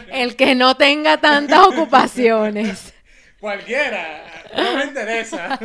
El 0.08 0.36
que 0.36 0.54
no 0.54 0.76
tenga 0.76 1.18
tantas 1.18 1.66
ocupaciones. 1.66 2.94
Cualquiera, 3.40 4.24
no 4.56 4.76
me 4.76 4.84
interesa. 4.84 5.58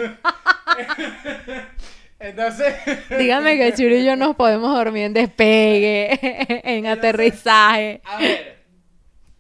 Entonces, 2.22 2.76
Dígame 3.10 3.58
que 3.58 3.74
Churi 3.74 3.98
y 3.98 4.06
yo 4.06 4.16
nos 4.16 4.36
podemos 4.36 4.74
dormir 4.76 5.06
en 5.06 5.14
despegue, 5.14 6.20
en 6.64 6.86
aterrizaje. 6.86 8.02
A 8.06 8.20
ver, 8.20 8.64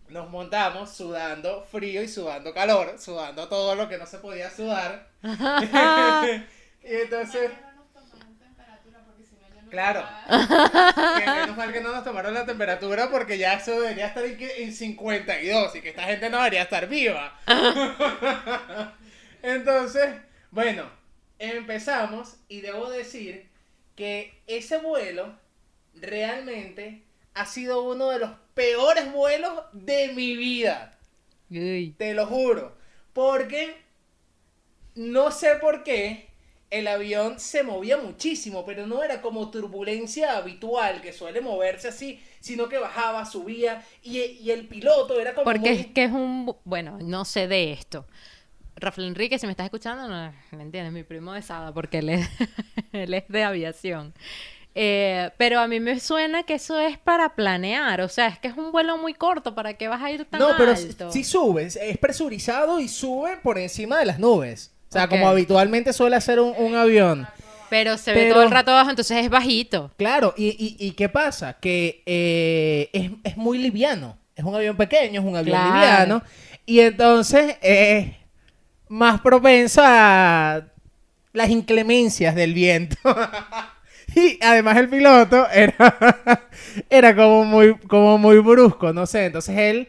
nos 0.10 0.30
montamos 0.32 0.89
sudando 0.89 1.63
frío 1.72 2.02
y 2.02 2.08
sudando 2.08 2.54
calor, 2.54 2.96
sudando 2.98 3.48
todo 3.48 3.76
lo 3.76 3.88
que 3.88 4.00
no 4.00 4.08
se 4.08 4.17
podía 4.17 4.50
sudar. 4.50 5.10
y 5.22 5.26
entonces, 6.84 7.52
claro, 9.70 10.04
que 10.28 11.26
menos 11.30 11.56
mal 11.56 11.72
que 11.72 11.82
no 11.82 11.91
nos 11.91 12.04
tomaron 12.04 12.34
la 12.34 12.48
temperatura 12.48 13.12
porque 13.12 13.38
ya 13.38 13.54
eso 13.54 13.80
debería 13.80 14.08
estar 14.08 14.26
en 14.26 14.74
52 14.74 15.76
y 15.76 15.82
que 15.82 15.89
esta 15.89 16.04
gente 16.06 16.32
no 16.32 16.38
debería 16.38 16.63
estar 16.63 16.88
viva. 16.88 17.39
entonces, 19.44 20.15
bueno, 20.50 21.01
empezamos 21.41 22.38
y 22.47 22.62
debo 22.62 22.89
decir 22.89 23.49
que 23.95 24.41
ese 24.47 24.77
vuelo 24.77 25.36
realmente 25.95 27.04
ha 27.34 27.45
sido 27.45 27.84
uno 27.84 28.10
de 28.10 28.19
los 28.19 28.32
peores 28.54 29.12
vuelos 29.12 29.54
de 29.73 30.13
mi 30.13 30.36
vida. 30.38 30.97
Uy. 31.51 31.95
Te 31.97 32.13
lo 32.13 32.25
juro. 32.27 32.77
Porque 33.13 33.75
no 34.95 35.32
sé 35.32 35.56
por 35.56 35.84
qué 35.84 36.27
el 36.69 36.88
avión 36.88 37.39
se 37.39 37.63
movía 37.63 37.97
muchísimo, 37.97 38.65
pero 38.65 38.88
no 38.88 39.04
era 39.04 39.21
como 39.21 39.51
turbulencia 39.51 40.38
habitual 40.38 41.01
que 41.01 41.12
suele 41.12 41.41
moverse 41.41 41.89
así, 41.89 42.21
sino 42.39 42.69
que 42.69 42.77
bajaba, 42.77 43.25
subía 43.25 43.86
y, 44.01 44.19
y 44.21 44.51
el 44.51 44.67
piloto 44.67 45.19
era 45.19 45.34
como... 45.36 45.45
Porque 45.45 45.60
muy- 45.60 45.80
es 45.80 45.88
que 45.88 46.04
es 46.06 46.12
un... 46.12 46.47
bu- 46.47 46.58
Bueno, 46.63 46.97
no 47.01 47.25
sé 47.25 47.47
de 47.47 47.73
esto. 47.73 48.06
Rafael 48.82 49.08
Enrique, 49.08 49.38
si 49.39 49.46
me 49.46 49.52
estás 49.52 49.65
escuchando, 49.65 50.08
no 50.08 50.32
entiendes, 50.60 50.91
mi 50.91 51.04
primo 51.04 51.34
de 51.34 51.41
Sada, 51.41 51.72
porque 51.74 52.00
él 52.00 52.10
es, 52.10 52.28
él 52.94 53.13
es 53.13 53.24
de 53.28 53.44
aviación. 53.44 54.13
Eh, 54.74 55.30
pero 55.38 55.60
a 55.60 55.67
mí 55.67 55.80
me 55.82 56.00
suena 56.00 56.44
que 56.44 56.54
eso 56.54 56.80
es 56.80 56.98
para 56.98 57.36
planear, 57.36 58.00
o 58.02 58.08
sea, 58.10 58.28
es 58.28 58.39
que 58.39 58.48
es 58.48 58.56
un 58.58 58.72
vuelo 58.72 58.98
muy 58.98 59.13
corto, 59.13 59.54
¿para 59.54 59.74
qué 59.74 59.88
vas 59.89 60.02
a 60.02 60.10
ir 60.12 60.24
tan 60.26 60.39
No, 60.39 60.56
pero 60.58 60.72
alto? 60.72 61.12
sí 61.12 61.24
sube, 61.26 61.63
es- 61.63 61.76
es 61.76 61.98
presurizado 61.98 62.80
y 62.80 62.88
sube 62.88 63.38
por 63.44 63.58
encima 63.58 64.00
de 64.00 64.06
las 64.06 64.17
nubes. 64.20 64.72
O 64.89 64.91
sea, 64.94 65.08
como 65.08 65.28
habitualmente 65.30 65.94
suele 65.94 66.17
hacer 66.17 66.39
un, 66.39 66.54
un 66.58 66.76
avión. 66.76 67.26
Pero 67.70 67.98
se 67.98 68.12
ve 68.13 68.30
todo 68.30 68.44
el 68.44 68.52
rato 68.52 68.72
abajo, 68.72 68.89
entonces 68.89 69.17
es 69.24 69.30
bajito. 69.30 69.91
Claro, 69.98 70.34
y, 70.36 70.48
y- 70.48 70.88
y 70.88 70.91
¿qué 70.91 71.08
pasa? 71.08 71.54
Que 71.60 72.04
eh, 72.06 72.89
es, 72.91 73.12
es 73.24 73.38
muy 73.38 73.58
liviano. 73.58 74.17
Es 74.36 74.44
un 74.44 74.54
avión 74.56 74.76
pequeño, 74.76 75.22
es 75.22 75.26
un 75.28 75.36
avión 75.38 75.56
Claro. 75.58 75.74
liviano. 75.74 76.24
Y 76.65 76.80
entonces 76.82 77.56
es 77.62 78.08
más 78.91 79.21
propenso 79.21 79.82
a 79.84 80.63
las 81.32 81.49
inclemencias 81.49 82.36
del 82.36 82.54
viento. 82.54 82.97
y 84.15 84.38
además 84.43 84.75
el 84.77 84.89
piloto 84.89 85.47
era, 85.49 86.41
era 86.89 87.15
como, 87.15 87.45
muy, 87.45 87.77
como 87.88 88.17
muy 88.17 88.38
brusco, 88.39 88.91
no 88.91 89.06
sé. 89.06 89.25
Entonces 89.25 89.58
él 89.58 89.88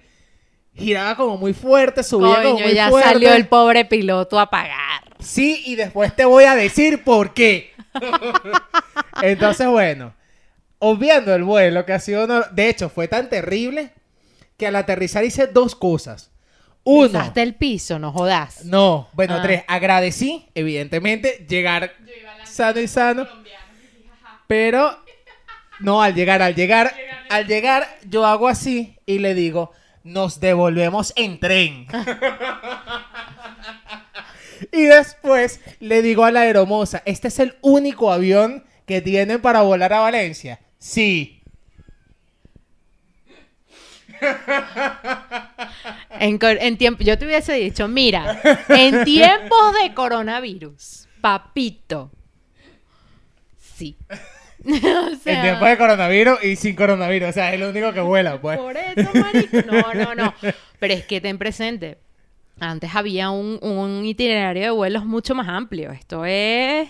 giraba 0.74 1.16
como 1.16 1.36
muy 1.36 1.52
fuerte, 1.52 2.02
subía 2.04 2.42
como 2.42 2.54
Coño, 2.54 2.64
muy 2.66 2.74
ya 2.74 2.88
fuerte. 2.90 3.08
salió 3.10 3.32
el 3.34 3.48
pobre 3.48 3.84
piloto 3.84 4.38
a 4.38 4.48
pagar. 4.48 5.02
Sí, 5.18 5.62
y 5.66 5.74
después 5.74 6.14
te 6.14 6.24
voy 6.24 6.44
a 6.44 6.54
decir 6.54 7.02
por 7.04 7.34
qué. 7.34 7.72
Entonces, 9.22 9.66
bueno, 9.66 10.14
obviando 10.78 11.34
el 11.34 11.42
vuelo, 11.44 11.84
que 11.84 11.92
ha 11.92 12.00
sido 12.00 12.24
uno- 12.24 12.44
De 12.52 12.68
hecho, 12.68 12.88
fue 12.88 13.08
tan 13.08 13.28
terrible 13.28 13.90
que 14.56 14.66
al 14.68 14.76
aterrizar 14.76 15.24
hice 15.24 15.46
dos 15.48 15.74
cosas. 15.74 16.31
Uno, 16.84 17.06
Pisaste 17.08 17.42
el 17.42 17.54
piso, 17.54 17.98
no 17.98 18.12
jodas. 18.12 18.64
no, 18.64 19.08
bueno, 19.12 19.36
Ah. 19.36 19.42
tres, 19.42 19.62
agradecí, 19.68 20.46
evidentemente, 20.54 21.46
llegar 21.48 21.92
sano 22.44 22.80
y 22.80 22.88
sano. 22.88 23.26
Pero, 24.48 24.98
no, 25.80 26.02
al 26.02 26.14
llegar, 26.14 26.42
al 26.42 26.54
llegar, 26.54 26.92
al 27.30 27.46
llegar, 27.46 27.86
yo 28.08 28.26
hago 28.26 28.48
así 28.48 28.96
y 29.06 29.18
le 29.20 29.34
digo, 29.34 29.70
nos 30.02 30.40
devolvemos 30.40 31.12
en 31.16 31.38
tren. 31.38 31.86
y 34.72 34.82
después 34.84 35.60
le 35.80 36.02
digo 36.02 36.24
a 36.24 36.30
la 36.32 36.40
aeromoza, 36.40 37.02
¿este 37.06 37.28
es 37.28 37.38
el 37.38 37.56
único 37.62 38.12
avión 38.12 38.64
que 38.86 39.00
tienen 39.00 39.40
para 39.40 39.62
volar 39.62 39.92
a 39.92 40.00
Valencia? 40.00 40.60
Sí. 40.78 41.41
En, 46.20 46.76
tiempo, 46.78 47.02
yo 47.02 47.18
te 47.18 47.24
hubiese 47.26 47.54
dicho, 47.54 47.88
mira, 47.88 48.40
en 48.68 49.04
tiempos 49.04 49.74
de 49.82 49.92
coronavirus, 49.94 51.08
papito. 51.20 52.10
Sí. 53.58 53.96
O 54.64 55.16
sea, 55.16 55.34
en 55.34 55.42
tiempo 55.42 55.64
de 55.64 55.76
coronavirus 55.76 56.44
y 56.44 56.54
sin 56.54 56.76
coronavirus, 56.76 57.30
o 57.30 57.32
sea, 57.32 57.48
es 57.48 57.60
el 57.60 57.64
único 57.68 57.92
que 57.92 58.00
vuela, 58.00 58.40
pues. 58.40 58.58
Por 58.60 58.76
eso, 58.76 59.10
marico. 59.12 59.56
No, 59.72 59.92
no, 59.92 60.14
no. 60.14 60.34
Pero 60.78 60.94
es 60.94 61.04
que 61.04 61.20
ten 61.20 61.36
presente. 61.36 61.98
Antes 62.60 62.94
había 62.94 63.30
un, 63.30 63.58
un 63.60 64.04
itinerario 64.04 64.62
de 64.62 64.70
vuelos 64.70 65.04
mucho 65.04 65.34
más 65.34 65.48
amplio. 65.48 65.90
Esto 65.90 66.24
es. 66.24 66.88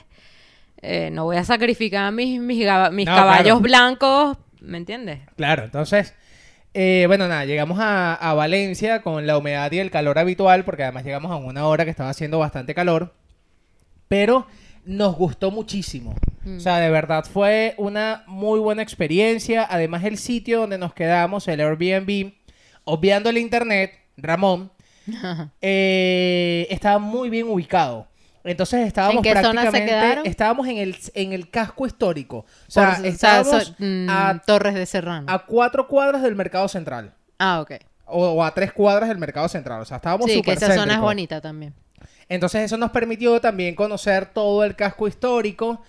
eh, 0.82 1.08
no 1.12 1.24
voy 1.24 1.38
a 1.38 1.44
sacrificar 1.44 2.12
mis, 2.12 2.38
mis, 2.42 2.62
gaba- 2.62 2.90
mis 2.90 3.06
No, 3.06 3.14
caballos 3.16 3.44
claro. 3.44 3.60
blancos. 3.60 4.36
¿Me 4.60 4.76
entiendes? 4.76 5.20
Claro, 5.36 5.64
entonces, 5.64 6.12
eh, 6.74 7.04
bueno, 7.06 7.28
nada, 7.28 7.44
llegamos 7.44 7.78
a, 7.80 8.14
a 8.14 8.34
Valencia 8.34 9.02
con 9.02 9.26
la 9.26 9.36
humedad 9.36 9.70
y 9.72 9.78
el 9.78 9.90
calor 9.90 10.18
habitual, 10.18 10.64
porque 10.64 10.82
además 10.82 11.04
llegamos 11.04 11.30
a 11.30 11.36
una 11.36 11.66
hora 11.66 11.84
que 11.84 11.90
estaba 11.90 12.10
haciendo 12.10 12.38
bastante 12.38 12.74
calor, 12.74 13.14
pero 14.08 14.46
nos 14.84 15.16
gustó 15.16 15.50
muchísimo. 15.50 16.14
O 16.44 16.58
sea, 16.58 16.78
de 16.78 16.90
verdad 16.90 17.24
fue 17.24 17.74
una 17.78 18.24
muy 18.26 18.58
buena 18.58 18.82
experiencia. 18.82 19.66
Además, 19.68 20.04
el 20.04 20.18
sitio 20.18 20.60
donde 20.60 20.78
nos 20.78 20.92
quedamos, 20.92 21.46
el 21.46 21.60
Airbnb, 21.60 22.32
obviando 22.84 23.30
el 23.30 23.38
internet, 23.38 23.92
Ramón, 24.16 24.72
eh, 25.60 26.66
estaba 26.70 26.98
muy 26.98 27.30
bien 27.30 27.48
ubicado. 27.48 28.08
Entonces 28.44 28.86
estábamos 28.86 29.24
¿En 29.24 29.32
prácticamente, 29.32 30.28
estábamos 30.28 30.66
en 30.68 30.78
el, 30.78 30.96
en 31.14 31.32
el 31.32 31.48
casco 31.50 31.86
histórico. 31.86 32.38
O 32.38 32.46
sea, 32.70 32.90
Por- 32.96 32.98
o 32.98 33.00
sea, 33.02 33.10
estábamos 33.10 33.64
so- 33.68 33.74
mm, 33.78 34.06
a 34.10 34.42
Torres 34.44 34.74
de 34.74 34.84
Serrano. 34.86 35.26
a 35.28 35.44
cuatro 35.46 35.86
cuadras 35.86 36.22
del 36.22 36.34
mercado 36.34 36.66
central. 36.68 37.12
ah, 37.38 37.60
ok. 37.60 37.72
O, 38.14 38.26
o 38.28 38.44
a 38.44 38.52
tres 38.52 38.72
cuadras 38.72 39.08
del 39.08 39.16
mercado 39.18 39.48
central. 39.48 39.80
O 39.80 39.84
sea, 39.84 39.96
estábamos 39.98 40.26
Sí, 40.30 40.42
que 40.42 40.52
esa 40.52 40.74
zona 40.74 40.94
es 40.94 41.00
bonita 41.00 41.40
también. 41.40 41.72
Entonces 42.28 42.62
eso 42.62 42.76
nos 42.76 42.90
permitió 42.90 43.40
también 43.40 43.74
conocer 43.74 44.26
todo 44.26 44.64
el 44.64 44.74
casco 44.76 45.06
histórico. 45.08 45.80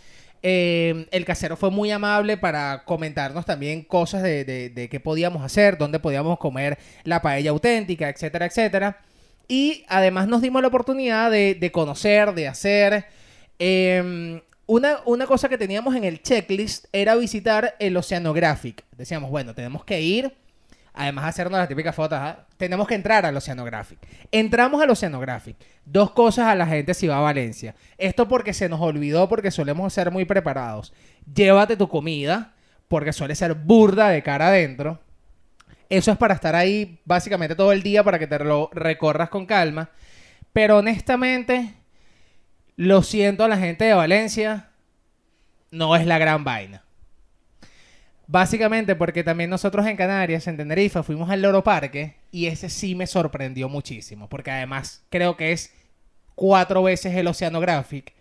Eh, 0.42 1.08
el 1.12 1.26
casero 1.26 1.56
fue 1.58 1.72
muy 1.72 1.90
amable 1.92 2.38
para 2.38 2.84
comentarnos 2.86 3.46
también 3.46 3.82
cosas 3.84 4.22
de, 4.24 4.44
de, 4.46 4.70
de 4.70 4.90
qué 4.90 5.00
podíamos 5.00 5.42
hacer, 5.44 5.78
dónde 5.78 6.00
podíamos 6.00 6.38
comer 6.38 6.78
la 7.04 7.22
paella 7.22 7.50
auténtica, 7.52 8.10
etcétera, 8.10 8.46
etcétera. 8.46 8.98
Y 9.48 9.86
además 9.90 10.28
nos 10.28 10.42
dimos 10.42 10.62
la 10.62 10.68
oportunidad 10.70 11.30
de, 11.32 11.56
de 11.56 11.72
conocer, 11.72 12.34
de 12.34 12.48
hacer. 12.48 13.06
eh, 13.60 14.42
una, 14.66 15.00
una 15.06 15.28
cosa 15.28 15.50
que 15.50 15.58
teníamos 15.58 15.96
en 15.96 16.06
el 16.06 16.22
checklist 16.22 16.86
era 16.94 17.16
visitar 17.16 17.76
el 17.80 17.98
Oceanographic. 17.98 18.86
Decíamos, 18.98 19.30
bueno, 19.30 19.54
tenemos 19.54 19.84
que 19.84 20.02
ir 20.02 20.34
además 20.94 21.26
de 21.26 21.30
hacernos 21.30 21.60
las 21.60 21.68
típicas 21.68 21.96
fotos, 21.96 22.20
¿ah? 22.22 22.46
tenemos 22.58 22.88
que 22.88 22.96
entrar 22.96 23.26
al 23.26 23.36
Oceanographic. 23.36 24.00
Entramos 24.32 24.82
al 24.82 24.90
Oceanographic. 24.92 25.58
Dos 25.86 26.12
cosas 26.12 26.46
a 26.48 26.56
la 26.56 26.68
gente 26.68 26.94
si 26.94 27.08
va 27.08 27.18
a 27.18 27.22
Valencia. 27.22 27.76
Esto 27.98 28.28
porque 28.28 28.54
se 28.54 28.70
nos 28.70 28.80
olvidó, 28.80 29.28
porque 29.28 29.52
solemos 29.52 29.92
ser 29.94 30.12
muy 30.12 30.26
preparados. 30.26 30.94
Llévate 31.34 31.78
tu 31.78 31.90
comida, 31.90 32.54
porque 32.88 33.12
suele 33.12 33.36
ser 33.36 33.56
burda 33.56 34.10
de 34.10 34.24
cara 34.24 34.48
adentro. 34.48 35.00
Eso 35.94 36.12
es 36.12 36.18
para 36.18 36.34
estar 36.34 36.56
ahí 36.56 37.00
básicamente 37.06 37.54
todo 37.54 37.72
el 37.72 37.84
día 37.84 38.04
para 38.04 38.18
que 38.18 38.26
te 38.26 38.40
lo 38.40 38.72
recorras 38.74 39.30
con 39.30 39.46
calma. 39.46 39.92
Pero 40.52 40.80
honestamente, 40.80 41.76
lo 42.76 43.04
siento 43.04 43.44
a 43.44 43.48
la 43.48 43.58
gente 43.58 43.86
de 43.86 43.94
Valencia, 43.94 44.70
no 45.70 45.96
es 45.96 46.08
la 46.08 46.18
gran 46.18 46.44
vaina. 46.44 46.84
Básicamente 48.26 48.96
porque 48.96 49.24
también 49.24 49.52
nosotros 49.52 49.86
en 49.86 49.96
Canarias, 49.96 50.48
en 50.48 50.58
Tenerife, 50.58 51.04
fuimos 51.04 51.30
al 51.30 51.44
Loro 51.44 51.64
Parque 51.64 52.16
y 52.32 52.48
ese 52.48 52.70
sí 52.72 52.96
me 52.96 53.06
sorprendió 53.06 53.70
muchísimo, 53.70 54.28
porque 54.30 54.50
además 54.50 55.04
creo 55.12 55.38
que 55.38 55.52
es 55.52 55.76
cuatro 56.34 56.82
veces 56.82 57.16
el 57.16 57.28
Oceanographic 57.28 58.16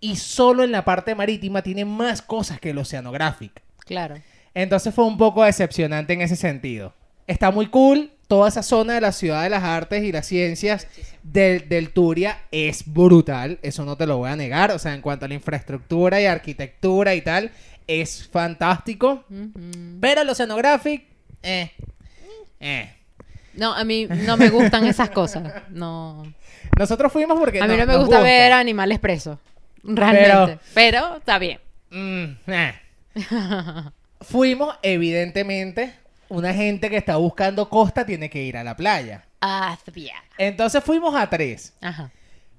y 0.00 0.16
solo 0.16 0.64
en 0.64 0.70
la 0.70 0.84
parte 0.84 1.14
marítima 1.14 1.62
tiene 1.62 1.86
más 1.86 2.20
cosas 2.20 2.60
que 2.60 2.70
el 2.70 2.78
Oceanographic. 2.78 3.62
Claro. 3.86 4.16
Entonces 4.52 4.94
fue 4.94 5.06
un 5.06 5.16
poco 5.16 5.44
decepcionante 5.44 6.12
en 6.12 6.20
ese 6.20 6.36
sentido. 6.36 6.92
Está 7.26 7.50
muy 7.50 7.66
cool, 7.66 8.10
toda 8.28 8.48
esa 8.48 8.62
zona 8.62 8.94
de 8.94 9.00
la 9.00 9.12
ciudad 9.12 9.42
de 9.42 9.50
las 9.50 9.64
artes 9.64 10.04
y 10.04 10.12
las 10.12 10.26
ciencias 10.26 10.86
del, 11.22 11.68
del 11.68 11.90
Turia 11.90 12.42
es 12.50 12.84
brutal, 12.92 13.58
eso 13.62 13.84
no 13.84 13.96
te 13.96 14.06
lo 14.06 14.18
voy 14.18 14.30
a 14.30 14.36
negar, 14.36 14.70
o 14.70 14.78
sea, 14.78 14.94
en 14.94 15.00
cuanto 15.00 15.24
a 15.24 15.28
la 15.28 15.34
infraestructura 15.34 16.20
y 16.20 16.26
arquitectura 16.26 17.14
y 17.14 17.20
tal, 17.22 17.50
es 17.86 18.28
fantástico, 18.28 19.24
Ujú. 19.30 19.98
pero 20.00 20.22
el 20.22 20.28
Oceanographic, 20.28 21.04
eh, 21.42 21.70
eh. 22.60 22.92
No, 23.54 23.72
a 23.74 23.84
mí 23.84 24.06
no 24.06 24.36
me 24.36 24.50
gustan 24.50 24.86
esas 24.86 25.10
cosas. 25.10 25.62
No. 25.70 26.30
Nosotros 26.78 27.10
fuimos 27.10 27.38
porque... 27.38 27.60
A 27.60 27.66
mí 27.66 27.76
no 27.76 27.86
me 27.86 27.92
nos 27.94 28.02
gusta 28.02 28.20
ver 28.20 28.52
animales 28.52 28.98
presos. 28.98 29.38
Realmente. 29.82 30.58
Pero, 30.74 31.16
está 31.16 31.38
bien. 31.38 31.58
Mm, 31.90 32.24
eh. 32.48 32.74
Fuimos, 34.20 34.76
evidentemente, 34.82 35.94
una 36.28 36.52
gente 36.52 36.90
que 36.90 36.96
está 36.96 37.16
buscando 37.16 37.68
costa 37.68 38.04
tiene 38.04 38.28
que 38.30 38.42
ir 38.42 38.56
a 38.56 38.64
la 38.64 38.76
playa. 38.76 39.24
Asbia. 39.40 40.22
Entonces 40.38 40.82
fuimos 40.82 41.14
a 41.14 41.28
tres. 41.28 41.74
Ajá. 41.80 42.10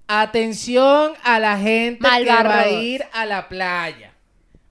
Atención 0.07 1.13
a 1.24 1.39
la 1.39 1.57
gente 1.57 1.99
que 1.99 2.26
va 2.26 2.59
a 2.61 2.70
ir 2.70 3.03
a 3.11 3.26
la 3.26 3.49
playa. 3.49 4.13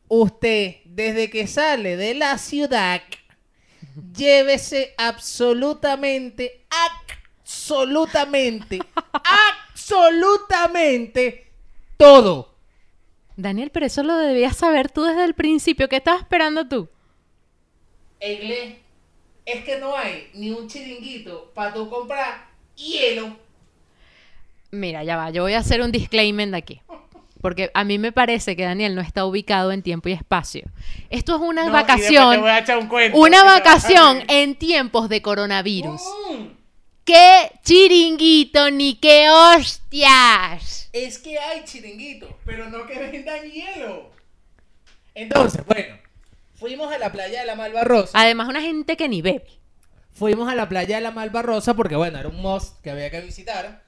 Usted, 0.09 0.77
desde 0.85 1.29
que 1.29 1.47
sale 1.47 1.97
de 1.97 2.15
la 2.15 2.39
ciudad, 2.39 3.03
llévese 4.15 4.95
absolutamente, 4.97 6.65
absolutamente, 7.43 8.79
absolutamente 9.73 11.53
todo. 11.97 12.55
Daniel, 13.37 13.71
pero 13.71 13.87
eso 13.87 14.03
lo 14.03 14.17
debías 14.17 14.57
saber 14.57 14.91
tú 14.91 15.05
desde 15.05 15.25
el 15.25 15.35
principio. 15.35 15.89
¿Qué 15.89 15.97
estabas 15.97 16.23
esperando 16.23 16.67
tú? 16.67 16.89
Egle, 18.21 18.81
es 19.47 19.65
que 19.65 19.79
no 19.79 19.97
hay 19.97 20.29
ni 20.35 20.51
un 20.51 20.69
chiringuito 20.69 21.51
para 21.55 21.73
tú 21.73 21.89
comprar 21.89 22.47
hielo. 22.75 23.37
Mira, 24.73 25.05
ya 25.05 25.17
va. 25.17 25.31
Yo 25.31 25.43
voy 25.43 25.55
a 25.55 25.61
hacer 25.61 25.81
un 25.81 25.93
disclaimer 25.93 26.51
de 26.51 26.57
aquí. 26.57 26.81
Porque 27.41 27.71
a 27.75 27.85
mí 27.85 27.99
me 27.99 28.13
parece 28.13 28.57
que 28.57 28.65
Daniel 28.65 28.95
no 28.95 29.01
está 29.03 29.25
ubicado 29.25 29.71
en 29.71 29.83
tiempo 29.83 30.09
y 30.09 30.13
espacio. 30.13 30.65
Esto 31.11 31.37
es 31.37 31.41
una 31.43 31.67
No, 31.67 31.73
vacación. 31.73 32.41
voy 32.41 32.51
a 32.51 32.59
echar 32.59 32.79
un 32.79 32.89
cuento, 32.89 33.17
Una 33.19 33.45
vacación 33.45 34.25
en 34.29 34.57
tiempos 34.57 35.09
de 35.09 35.23
coronavirus. 35.23 36.03
Mm. 36.31 36.45
¡Qué 37.05 37.53
chiringuito 37.63 38.71
ni 38.73 38.97
qué 38.97 39.29
hostias! 39.31 40.89
Es 40.93 41.19
que 41.19 41.39
hay 41.39 41.63
chiringuito, 41.65 42.37
pero 42.45 42.69
no 42.69 42.85
que 42.85 42.99
vendan 42.99 43.49
hielo. 43.49 44.11
Entonces, 45.15 45.65
bueno, 45.67 45.97
fuimos 46.57 46.93
a 46.93 46.99
la 46.99 47.13
playa 47.13 47.41
de 47.41 47.47
la 47.47 47.55
Malvarrosa. 47.55 48.19
Además, 48.19 48.49
una 48.49 48.61
gente 48.61 48.97
que 48.97 49.09
ni 49.09 49.23
bebe. 49.23 49.47
Fuimos 50.13 50.49
a 50.51 50.55
la 50.55 50.69
playa 50.69 50.97
de 50.97 51.03
la 51.03 51.11
Malvarrosa 51.11 51.75
porque, 51.75 51.95
bueno, 51.97 52.19
era 52.19 52.29
un 52.29 52.41
must 52.41 52.81
que 52.83 52.91
había 52.91 53.11
que 53.11 53.21
visitar. 53.21 53.83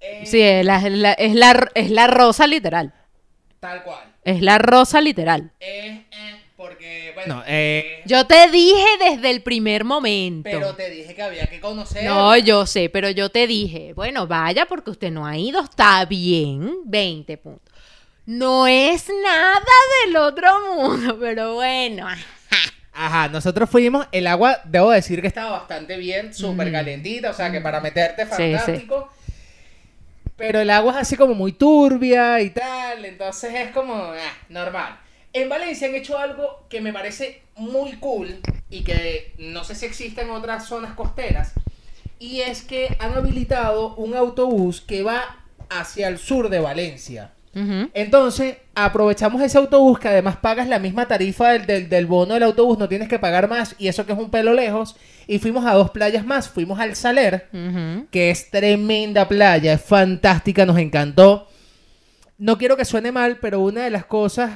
Eh, 0.00 0.22
Sí, 0.26 0.40
es 0.42 0.64
la, 0.64 0.78
la- 0.90 1.12
es, 1.14 1.34
la, 1.34 1.68
es 1.74 1.90
la 1.90 2.06
rosa 2.06 2.46
literal. 2.46 2.92
Tal 3.60 3.82
cual. 3.82 4.04
Es 4.22 4.42
la 4.42 4.58
rosa 4.58 5.00
literal. 5.00 5.52
Eh, 5.60 6.04
eh, 6.10 6.40
porque, 6.56 7.12
bueno, 7.14 7.42
eh, 7.46 8.02
Yo 8.04 8.26
te 8.26 8.50
dije 8.50 8.84
desde 9.00 9.30
el 9.30 9.42
primer 9.42 9.84
momento. 9.84 10.48
pero 10.50 10.74
te 10.74 10.90
dije 10.90 11.14
que 11.14 11.22
había 11.22 11.46
que 11.46 11.60
conocer. 11.60 12.04
No, 12.04 12.36
yo 12.36 12.66
sé, 12.66 12.90
pero 12.90 13.08
yo 13.10 13.30
te 13.30 13.46
dije, 13.46 13.94
bueno, 13.94 14.26
vaya 14.26 14.66
porque 14.66 14.90
usted 14.90 15.10
no 15.10 15.26
ha 15.26 15.36
ido, 15.38 15.60
está 15.62 16.04
bien, 16.04 16.80
20 16.84 17.38
puntos. 17.38 17.74
No 18.26 18.66
es 18.66 19.06
nada 19.22 19.60
del 20.04 20.16
otro 20.16 20.48
mundo, 20.74 21.16
pero 21.20 21.54
bueno. 21.54 22.06
Ajá, 22.92 23.28
nosotros 23.28 23.68
fuimos, 23.68 24.06
el 24.10 24.26
agua, 24.26 24.58
debo 24.64 24.90
decir 24.90 25.20
que 25.20 25.26
estaba 25.28 25.50
bastante 25.58 25.96
bien, 25.98 26.32
súper 26.32 26.68
Mm. 26.68 26.72
calentita, 26.72 27.30
o 27.30 27.34
sea 27.34 27.52
que 27.52 27.60
para 27.60 27.80
meterte 27.80 28.24
Sí, 28.24 28.30
sí. 28.36 28.52
fantástico. 28.56 29.08
Pero 30.36 30.60
el 30.60 30.70
agua 30.70 30.92
es 30.92 30.98
así 30.98 31.16
como 31.16 31.34
muy 31.34 31.52
turbia 31.52 32.40
y 32.40 32.50
tal, 32.50 33.04
entonces 33.04 33.54
es 33.54 33.70
como 33.70 33.94
ah, 33.94 34.16
normal. 34.48 34.98
En 35.32 35.48
Valencia 35.48 35.88
han 35.88 35.94
hecho 35.94 36.18
algo 36.18 36.66
que 36.70 36.80
me 36.80 36.92
parece 36.92 37.42
muy 37.56 37.92
cool 37.98 38.40
y 38.70 38.82
que 38.82 39.34
no 39.38 39.62
sé 39.64 39.74
si 39.74 39.84
existe 39.86 40.22
en 40.22 40.30
otras 40.30 40.66
zonas 40.66 40.94
costeras, 40.94 41.52
y 42.18 42.40
es 42.40 42.62
que 42.62 42.96
han 42.98 43.12
habilitado 43.14 43.94
un 43.96 44.14
autobús 44.14 44.80
que 44.80 45.02
va 45.02 45.44
hacia 45.68 46.08
el 46.08 46.18
sur 46.18 46.48
de 46.48 46.60
Valencia. 46.60 47.32
Entonces, 47.94 48.56
aprovechamos 48.74 49.40
ese 49.40 49.56
autobús 49.56 49.98
que 49.98 50.08
además 50.08 50.36
pagas 50.36 50.68
la 50.68 50.78
misma 50.78 51.08
tarifa 51.08 51.52
del, 51.52 51.64
del, 51.64 51.88
del 51.88 52.04
bono 52.04 52.34
del 52.34 52.42
autobús, 52.42 52.76
no 52.76 52.86
tienes 52.86 53.08
que 53.08 53.18
pagar 53.18 53.48
más 53.48 53.74
y 53.78 53.88
eso 53.88 54.04
que 54.04 54.12
es 54.12 54.18
un 54.18 54.30
pelo 54.30 54.52
lejos. 54.52 54.96
Y 55.26 55.38
fuimos 55.38 55.64
a 55.64 55.72
dos 55.72 55.90
playas 55.90 56.26
más, 56.26 56.50
fuimos 56.50 56.78
al 56.78 56.94
Saler, 56.96 57.48
que 58.10 58.30
es 58.30 58.50
tremenda 58.50 59.26
playa, 59.26 59.72
es 59.72 59.82
fantástica, 59.82 60.66
nos 60.66 60.78
encantó. 60.78 61.48
No 62.36 62.58
quiero 62.58 62.76
que 62.76 62.84
suene 62.84 63.10
mal, 63.10 63.38
pero 63.40 63.60
una 63.60 63.84
de 63.84 63.90
las 63.90 64.04
cosas 64.04 64.50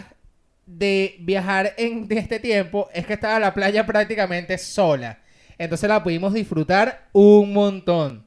de 0.66 1.16
viajar 1.20 1.72
en 1.78 2.06
de 2.06 2.18
este 2.18 2.38
tiempo 2.38 2.90
es 2.92 3.06
que 3.06 3.14
estaba 3.14 3.40
la 3.40 3.54
playa 3.54 3.86
prácticamente 3.86 4.58
sola. 4.58 5.20
Entonces 5.56 5.88
la 5.88 6.02
pudimos 6.02 6.34
disfrutar 6.34 7.08
un 7.12 7.54
montón. 7.54 8.26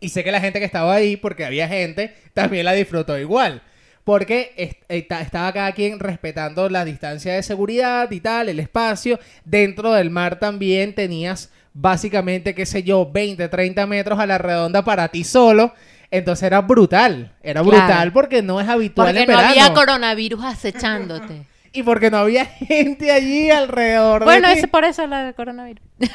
Y 0.00 0.08
sé 0.08 0.24
que 0.24 0.32
la 0.32 0.40
gente 0.40 0.58
que 0.58 0.64
estaba 0.64 0.92
ahí, 0.92 1.16
porque 1.16 1.44
había 1.44 1.68
gente, 1.68 2.14
también 2.34 2.64
la 2.64 2.72
disfrutó 2.72 3.16
igual. 3.16 3.62
Porque 4.04 4.52
est- 4.56 4.82
esta- 4.88 5.20
estaba 5.20 5.52
cada 5.52 5.72
quien 5.72 6.00
respetando 6.00 6.68
la 6.68 6.84
distancia 6.84 7.34
de 7.34 7.42
seguridad 7.42 8.10
y 8.10 8.20
tal, 8.20 8.48
el 8.48 8.58
espacio. 8.60 9.18
Dentro 9.44 9.92
del 9.92 10.10
mar 10.10 10.38
también 10.40 10.94
tenías 10.94 11.52
básicamente, 11.72 12.54
qué 12.54 12.66
sé 12.66 12.82
yo, 12.82 13.10
20, 13.10 13.48
30 13.48 13.86
metros 13.86 14.18
a 14.18 14.26
la 14.26 14.38
redonda 14.38 14.82
para 14.84 15.08
ti 15.08 15.22
solo. 15.24 15.72
Entonces 16.10 16.42
era 16.44 16.60
brutal. 16.60 17.32
Era 17.42 17.62
Claro. 17.62 17.78
brutal 17.84 18.12
porque 18.12 18.42
no 18.42 18.60
es 18.60 18.68
habitual 18.68 19.06
Porque 19.08 19.22
en 19.22 19.30
no 19.30 19.36
verano. 19.36 19.50
había 19.50 19.72
coronavirus 19.72 20.44
acechándote. 20.44 21.46
y 21.72 21.82
porque 21.84 22.10
no 22.10 22.18
había 22.18 22.44
gente 22.68 23.10
allí 23.10 23.50
alrededor 23.50 24.24
bueno, 24.24 24.48
de 24.48 24.54
ti. 24.54 24.60
es 24.60 24.66
por 24.68 24.84
eso 24.84 25.06
la 25.06 25.24
de 25.24 25.32
coronavirus. 25.32 25.82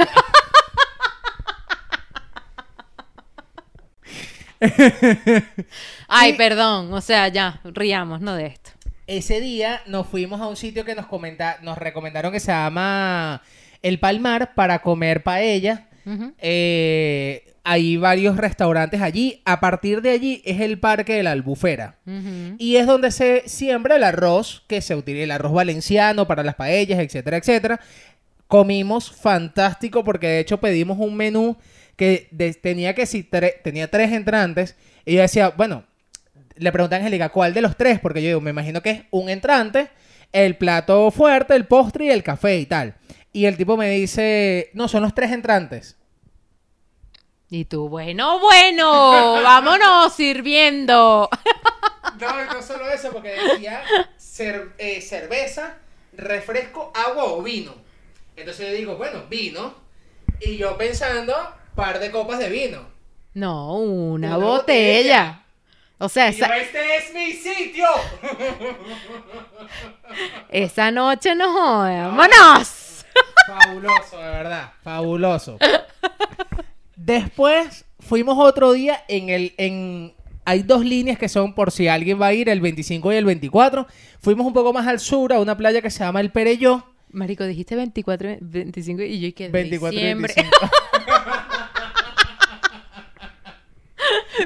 Ay, 6.08 6.32
Y- 6.32 6.34
perdón, 6.34 6.93
o 6.93 7.01
sea, 7.01 7.28
ya, 7.28 7.60
riamos, 7.64 8.22
no 8.22 8.36
de 8.36 8.47
esto. 8.47 8.72
Ese 9.08 9.39
día 9.39 9.82
nos 9.88 10.08
fuimos 10.08 10.41
a 10.41 10.47
un 10.47 10.55
sitio 10.58 10.84
que 10.84 10.95
nos 10.95 11.05
comenta, 11.08 11.60
nos 11.62 11.78
recomendaron 11.78 12.32
que 12.32 12.39
se 12.41 12.51
llama 12.51 13.41
El 13.82 13.99
Palmar 13.99 14.53
para 14.53 14.80
comer 14.80 15.24
paella. 15.24 15.88
Eh, 16.39 17.43
hay 17.64 17.97
varios 17.97 18.36
restaurantes 18.38 19.01
allí. 19.01 19.41
A 19.45 19.60
partir 19.62 20.01
de 20.01 20.12
allí 20.12 20.41
es 20.45 20.60
el 20.62 20.80
Parque 20.80 21.14
de 21.16 21.24
la 21.24 21.32
Albufera. 21.32 21.95
Y 22.58 22.76
es 22.76 22.86
donde 22.86 23.12
se 23.12 23.43
siembra 23.47 23.95
el 23.95 24.03
arroz, 24.03 24.64
que 24.68 24.82
se 24.82 24.95
utiliza 24.95 25.24
el 25.24 25.32
arroz 25.32 25.53
valenciano 25.53 26.28
para 26.28 26.43
las 26.43 26.55
paellas, 26.55 26.99
etcétera, 26.99 27.38
etcétera. 27.38 27.80
Comimos 28.47 29.12
fantástico 29.12 30.03
porque 30.03 30.28
de 30.28 30.39
hecho 30.39 30.60
pedimos 30.60 30.97
un 30.99 31.16
menú 31.16 31.58
que 31.98 32.30
de- 32.32 32.54
tenía 32.54 32.95
que 32.95 33.06
si 33.06 33.24
tre- 33.24 33.62
tenía 33.62 33.91
tres 33.91 34.14
entrantes. 34.14 34.78
Y 35.06 35.16
yo 35.16 35.22
decía, 35.22 35.50
bueno, 35.50 35.84
le 36.56 36.72
pregunté 36.72 36.95
a 36.95 37.00
Angélica, 37.00 37.30
¿cuál 37.30 37.54
de 37.54 37.62
los 37.62 37.76
tres? 37.76 38.00
Porque 38.00 38.22
yo 38.22 38.28
digo, 38.30 38.41
me 38.41 38.52
imagino 38.52 38.82
que 38.82 38.89
es 38.91 39.02
un 39.12 39.30
entrante, 39.30 39.89
el 40.32 40.56
plato 40.58 41.12
fuerte, 41.12 41.56
el 41.56 41.66
postre 41.68 42.06
y 42.06 42.10
el 42.10 42.24
café 42.24 42.58
y 42.58 42.66
tal. 42.66 42.95
Y 43.34 43.45
el 43.45 43.58
tipo 43.58 43.76
me 43.78 43.89
dice, 43.89 44.70
no, 44.74 44.88
son 44.88 45.02
los 45.04 45.14
tres 45.14 45.32
entrantes. 45.32 45.98
Y 47.50 47.66
tú, 47.66 47.88
bueno, 47.88 48.39
bueno, 48.39 49.12
vámonos 49.43 50.14
sirviendo. 50.14 51.30
No, 52.20 52.45
no 52.45 52.62
solo 52.64 52.89
eso, 52.89 53.12
porque 53.12 53.30
decía 53.30 53.84
cer- 54.18 54.72
eh, 54.80 55.02
cerveza, 55.02 55.76
refresco, 56.14 56.91
agua 56.95 57.26
o 57.26 57.43
vino. 57.43 57.76
Entonces 58.36 58.66
yo 58.72 58.74
digo, 58.74 58.95
bueno, 58.95 59.26
vino. 59.30 59.76
Y 60.41 60.58
yo 60.58 60.78
pensando, 60.80 61.36
par 61.78 61.99
de 61.99 62.11
copas 62.11 62.39
de 62.39 62.49
vino. 62.49 62.82
No, 63.34 63.75
una, 63.75 64.36
Una 64.36 64.45
botella. 64.45 65.43
O 65.99 66.09
sea, 66.09 66.30
yo, 66.32 66.45
esa, 66.45 66.57
este 66.57 66.97
es 66.97 67.13
mi 67.13 67.32
sitio. 67.34 67.86
esa 70.49 70.91
noche 70.91 71.34
no 71.36 71.53
joda. 71.53 72.07
¡Vámonos! 72.07 73.05
Fabuloso, 73.47 74.17
de 74.17 74.30
verdad. 74.30 74.71
Fabuloso. 74.84 75.57
Después 76.95 77.86
fuimos 77.99 78.38
otro 78.38 78.73
día 78.73 79.03
en 79.07 79.30
el. 79.30 79.53
En, 79.57 80.13
hay 80.45 80.63
dos 80.63 80.84
líneas 80.84 81.17
que 81.17 81.30
son 81.30 81.53
por 81.53 81.71
si 81.71 81.88
alguien 81.88 82.21
va 82.21 82.28
a 82.28 82.34
ir, 82.34 82.49
el 82.49 82.61
25 82.61 83.11
y 83.13 83.15
el 83.15 83.25
24. 83.25 83.88
Fuimos 84.19 84.47
un 84.47 84.53
poco 84.53 84.73
más 84.73 84.88
al 84.88 84.99
sur, 84.99 85.34
a 85.34 85.39
una 85.39 85.57
playa 85.57 85.82
que 85.82 85.91
se 85.91 85.99
llama 85.99 86.21
El 86.21 86.32
Pereyó. 86.32 86.86
Marico, 87.11 87.43
dijiste 87.43 87.75
24, 87.75 88.32
y 88.32 88.38
25 88.41 89.01
y 89.03 89.19
yo 89.19 89.36
que 89.36 89.49
24 89.49 89.93
y 89.93 90.01
diciembre. 90.01 90.34
25. 90.36 90.69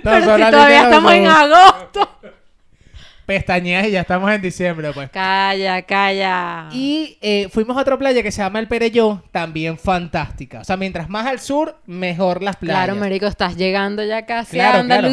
Pero 0.03 0.38
si 0.38 0.51
todavía 0.51 0.84
estamos 0.84 1.13
en 1.13 1.28
agosto. 1.28 2.09
Pestañeas 3.26 3.88
y 3.88 3.91
ya 3.91 4.01
estamos 4.01 4.30
en 4.32 4.41
diciembre, 4.41 4.91
pues. 4.93 5.09
Calla, 5.09 5.84
calla. 5.84 6.67
Y 6.72 7.17
eh, 7.22 7.47
fuimos 7.49 7.78
a 7.78 7.82
otra 7.82 7.97
playa 7.97 8.22
que 8.24 8.32
se 8.32 8.41
llama 8.41 8.59
El 8.59 8.67
Pereyó, 8.67 9.24
también 9.32 9.78
fantástica. 9.78 10.59
O 10.59 10.63
sea, 10.63 10.76
mientras 10.76 11.07
más 11.07 11.28
al 11.28 11.39
sur, 11.39 11.78
mejor 11.86 12.41
las 12.41 12.57
playas. 12.57 12.84
Claro, 12.84 12.99
marico, 12.99 13.28
estás 13.28 13.55
llegando 13.55 14.03
ya 14.03 14.26
casi 14.26 14.57
Claro, 14.57 14.80
a 14.80 14.84
claro. 14.84 15.07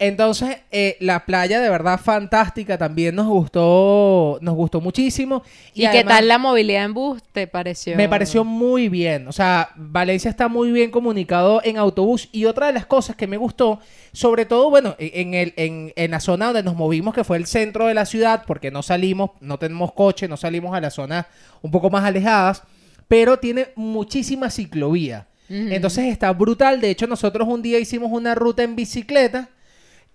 Entonces, 0.00 0.58
eh, 0.70 0.96
la 1.00 1.26
playa 1.26 1.60
de 1.60 1.68
verdad 1.68 1.98
fantástica 1.98 2.78
también 2.78 3.16
nos 3.16 3.26
gustó, 3.26 4.38
nos 4.40 4.54
gustó 4.54 4.80
muchísimo. 4.80 5.42
¿Y, 5.74 5.80
qué 5.80 5.88
además, 5.88 6.18
tal 6.18 6.28
la 6.28 6.38
movilidad 6.38 6.84
en 6.84 6.94
bus 6.94 7.20
te 7.32 7.48
pareció? 7.48 7.96
Me 7.96 8.08
pareció 8.08 8.44
muy 8.44 8.88
bien. 8.88 9.26
O 9.26 9.32
sea, 9.32 9.70
Valencia 9.74 10.30
está 10.30 10.46
muy 10.46 10.70
bien 10.70 10.92
comunicado 10.92 11.60
en 11.64 11.78
autobús. 11.78 12.28
Y 12.30 12.44
otra 12.44 12.68
de 12.68 12.74
las 12.74 12.86
cosas 12.86 13.16
que 13.16 13.26
me 13.26 13.38
gustó, 13.38 13.80
sobre 14.12 14.46
todo, 14.46 14.70
bueno, 14.70 14.94
e, 15.00 15.20
en, 15.20 15.34
el, 15.34 15.52
en, 15.56 15.92
en 15.96 16.12
la 16.12 16.20
zona 16.20 16.46
donde 16.46 16.62
nos 16.62 16.76
movimos, 16.76 17.12
que 17.12 17.24
fue 17.24 17.36
el 17.36 17.46
centro 17.46 17.88
de 17.88 17.94
la 17.94 18.06
ciudad, 18.06 18.44
porque 18.46 18.70
no 18.70 18.84
salimos, 18.84 19.30
no 19.40 19.58
tenemos 19.58 19.92
coche, 19.94 20.28
no 20.28 20.36
salimos 20.36 20.76
a 20.76 20.80
las 20.80 20.94
zonas 20.94 21.26
un 21.60 21.72
poco 21.72 21.90
más 21.90 22.04
alejadas, 22.04 22.62
pero 23.08 23.40
tiene 23.40 23.68
muchísima 23.74 24.48
ciclovía. 24.50 25.26
Entonces 25.50 26.04
está 26.06 26.30
brutal. 26.32 26.80
De 26.80 26.90
hecho, 26.90 27.06
nosotros 27.06 27.48
un 27.48 27.62
día 27.62 27.78
hicimos 27.78 28.12
una 28.12 28.34
ruta 28.34 28.62
en 28.62 28.76
bicicleta. 28.76 29.48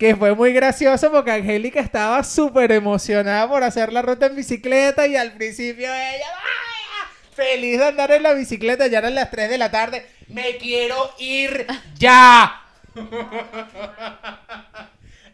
Que 0.04 0.18
fue 0.18 0.36
muy 0.36 0.52
gracioso 0.52 1.10
porque 1.10 1.32
Angélica 1.32 1.80
estaba 1.80 2.22
súper 2.26 2.74
emocionada 2.74 3.48
por 3.48 3.64
hacer 3.64 3.94
la 3.94 4.02
ruta 4.02 4.26
en 4.26 4.36
bicicleta 4.36 5.08
y 5.08 5.16
al 5.16 5.32
principio 5.32 5.86
ella 5.86 6.26
¡ah! 6.36 7.08
feliz 7.34 7.80
de 7.80 7.86
andar 7.86 8.12
en 8.12 8.24
la 8.24 8.34
bicicleta, 8.34 8.88
ya 8.88 8.98
eran 8.98 9.16
las 9.16 9.32
3 9.32 9.50
de 9.50 9.58
la 9.58 9.72
tarde, 9.72 10.06
me 10.28 10.58
quiero 10.58 10.98
ir 11.20 11.66
ya. 11.98 12.64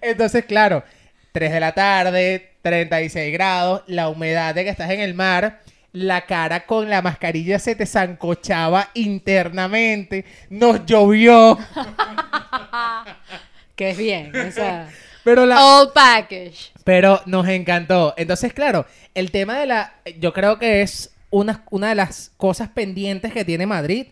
Entonces, 0.01 0.45
claro, 0.45 0.83
3 1.31 1.51
de 1.51 1.59
la 1.59 1.71
tarde, 1.71 2.51
36 2.61 3.33
grados, 3.33 3.81
la 3.87 4.07
humedad 4.07 4.53
de 4.53 4.65
que 4.65 4.69
estás 4.69 4.91
en 4.91 4.99
el 4.99 5.15
mar, 5.15 5.61
la 5.93 6.27
cara 6.27 6.67
con 6.67 6.91
la 6.91 7.01
mascarilla 7.01 7.57
se 7.57 7.73
te 7.73 7.87
zancochaba 7.87 8.91
internamente, 8.93 10.25
nos 10.51 10.85
llovió, 10.85 11.57
Que 13.79 13.91
es 13.91 13.97
bien, 13.97 14.35
o 14.35 14.51
sea, 14.51 14.89
pero 15.23 15.45
la... 15.45 15.65
all 15.65 15.91
package. 15.93 16.71
Pero 16.83 17.21
nos 17.25 17.47
encantó. 17.47 18.13
Entonces, 18.17 18.51
claro, 18.53 18.85
el 19.15 19.31
tema 19.31 19.57
de 19.57 19.65
la... 19.67 19.93
Yo 20.19 20.33
creo 20.33 20.59
que 20.59 20.81
es 20.81 21.15
una, 21.29 21.63
una 21.71 21.87
de 21.89 21.95
las 21.95 22.31
cosas 22.35 22.67
pendientes 22.69 23.31
que 23.31 23.45
tiene 23.45 23.65
Madrid, 23.65 24.07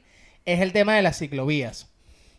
es 0.45 0.61
el 0.61 0.71
tema 0.71 0.95
de 0.95 1.01
las 1.01 1.17
ciclovías. 1.19 1.89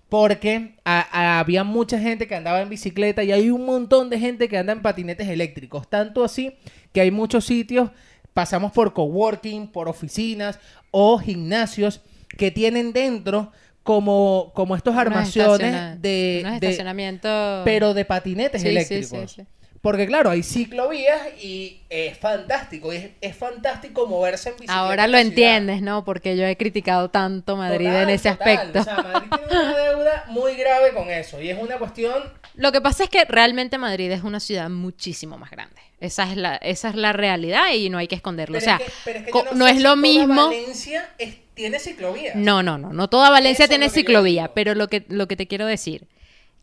Porque 0.08 0.76
a- 0.86 1.06
a- 1.12 1.38
había 1.40 1.64
mucha 1.64 1.98
gente 2.00 2.26
que 2.26 2.34
andaba 2.34 2.62
en 2.62 2.70
bicicleta 2.70 3.22
y 3.22 3.32
hay 3.32 3.50
un 3.50 3.66
montón 3.66 4.08
de 4.08 4.18
gente 4.18 4.48
que 4.48 4.56
anda 4.56 4.72
en 4.72 4.80
patinetes 4.80 5.28
eléctricos. 5.28 5.90
Tanto 5.90 6.24
así 6.24 6.56
que 6.94 7.02
hay 7.02 7.10
muchos 7.10 7.44
sitios, 7.44 7.90
pasamos 8.32 8.72
por 8.72 8.94
coworking, 8.94 9.68
por 9.68 9.86
oficinas 9.88 10.58
o 10.90 11.18
gimnasios 11.18 12.00
que 12.38 12.50
tienen 12.50 12.94
dentro 12.94 13.52
como, 13.88 14.52
como 14.54 14.76
estos 14.76 14.92
Unos 14.92 15.00
armaciones 15.06 16.02
de, 16.02 16.42
unos 16.44 16.60
de- 16.60 16.66
estacionamientos. 16.66 17.62
pero 17.64 17.94
de 17.94 18.04
patinetes 18.04 18.60
Sí, 18.60 18.68
eléctricos. 18.68 19.32
sí, 19.32 19.40
sí. 19.42 19.48
Porque 19.80 20.06
claro, 20.06 20.28
hay 20.28 20.42
ciclovías 20.42 21.20
y 21.42 21.80
es 21.88 22.18
fantástico. 22.18 22.92
y 22.92 22.96
Es, 22.96 23.10
es 23.22 23.34
fantástico 23.36 24.06
moverse 24.06 24.50
en 24.50 24.56
bicicleta. 24.56 24.78
Ahora 24.78 25.06
lo 25.06 25.16
entiendes, 25.16 25.80
¿no? 25.80 26.04
Porque 26.04 26.36
yo 26.36 26.44
he 26.44 26.56
criticado 26.58 27.08
tanto 27.08 27.56
Madrid 27.56 27.86
Total, 27.86 28.02
en 28.02 28.08
ese 28.10 28.30
total. 28.32 28.48
aspecto. 28.56 28.80
O 28.80 28.84
sea, 28.84 28.96
Madrid 28.96 29.28
tiene 29.46 29.62
una 29.62 29.78
deuda 29.84 30.24
muy 30.28 30.54
grave 30.56 30.92
con 30.92 31.08
eso. 31.08 31.40
Y 31.40 31.48
es 31.48 31.58
una 31.58 31.78
cuestión... 31.78 32.22
Lo 32.56 32.72
que 32.72 32.80
pasa 32.82 33.04
es 33.04 33.08
que 33.10 33.24
realmente 33.24 33.78
Madrid 33.78 34.10
es 34.10 34.22
una 34.22 34.40
ciudad 34.40 34.68
muchísimo 34.68 35.38
más 35.38 35.50
grande. 35.50 35.80
Esa 36.00 36.28
es 36.30 36.36
la, 36.36 36.56
esa 36.56 36.90
es 36.90 36.94
la 36.94 37.12
realidad 37.14 37.72
y 37.74 37.88
no 37.88 37.96
hay 37.98 38.08
que 38.08 38.16
esconderlo. 38.16 38.58
Pero 38.58 38.72
o 38.74 38.76
sea, 38.78 38.84
es 38.84 38.92
que- 38.92 38.92
pero 39.04 39.18
es 39.20 39.24
que 39.26 39.54
no, 39.56 39.64
sé 39.64 39.70
es 39.70 39.76
si 39.78 39.82
lo 39.82 39.96
mismo. 39.96 40.46
Valencia 40.48 41.08
es- 41.18 41.36
tiene 41.58 41.78
ciclovías. 41.80 42.36
No, 42.36 42.62
no, 42.62 42.78
no. 42.78 42.92
No 42.92 43.08
toda 43.08 43.30
Valencia 43.30 43.64
Eso 43.64 43.70
tiene 43.70 43.90
ciclovía, 43.90 44.54
pero 44.54 44.74
lo 44.74 44.86
que, 44.88 45.04
lo 45.08 45.26
que 45.26 45.36
te 45.36 45.48
quiero 45.48 45.66
decir, 45.66 46.06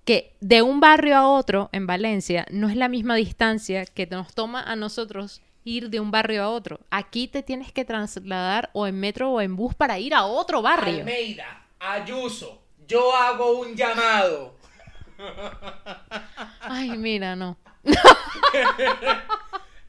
que 0.05 0.33
de 0.39 0.61
un 0.61 0.79
barrio 0.79 1.17
a 1.17 1.27
otro 1.27 1.69
en 1.73 1.85
Valencia 1.85 2.45
no 2.49 2.69
es 2.69 2.77
la 2.77 2.87
misma 2.87 3.15
distancia 3.15 3.85
que 3.85 4.07
nos 4.07 4.33
toma 4.33 4.63
a 4.63 4.77
nosotros 4.77 5.41
ir 5.65 5.89
de 5.89 5.99
un 5.99 6.11
barrio 6.11 6.43
a 6.43 6.49
otro. 6.49 6.79
Aquí 6.91 7.27
te 7.27 7.43
tienes 7.43 7.73
que 7.73 7.83
trasladar 7.83 8.69
o 8.73 8.87
en 8.87 8.97
metro 8.99 9.31
o 9.31 9.41
en 9.41 9.57
bus 9.57 9.75
para 9.75 9.99
ir 9.99 10.13
a 10.13 10.25
otro 10.25 10.61
barrio. 10.61 10.99
Almeida, 10.99 11.67
Ayuso, 11.79 12.61
yo 12.87 13.13
hago 13.15 13.59
un 13.59 13.75
llamado. 13.75 14.55
Ay, 16.61 16.91
mira, 16.91 17.35
no. 17.35 17.57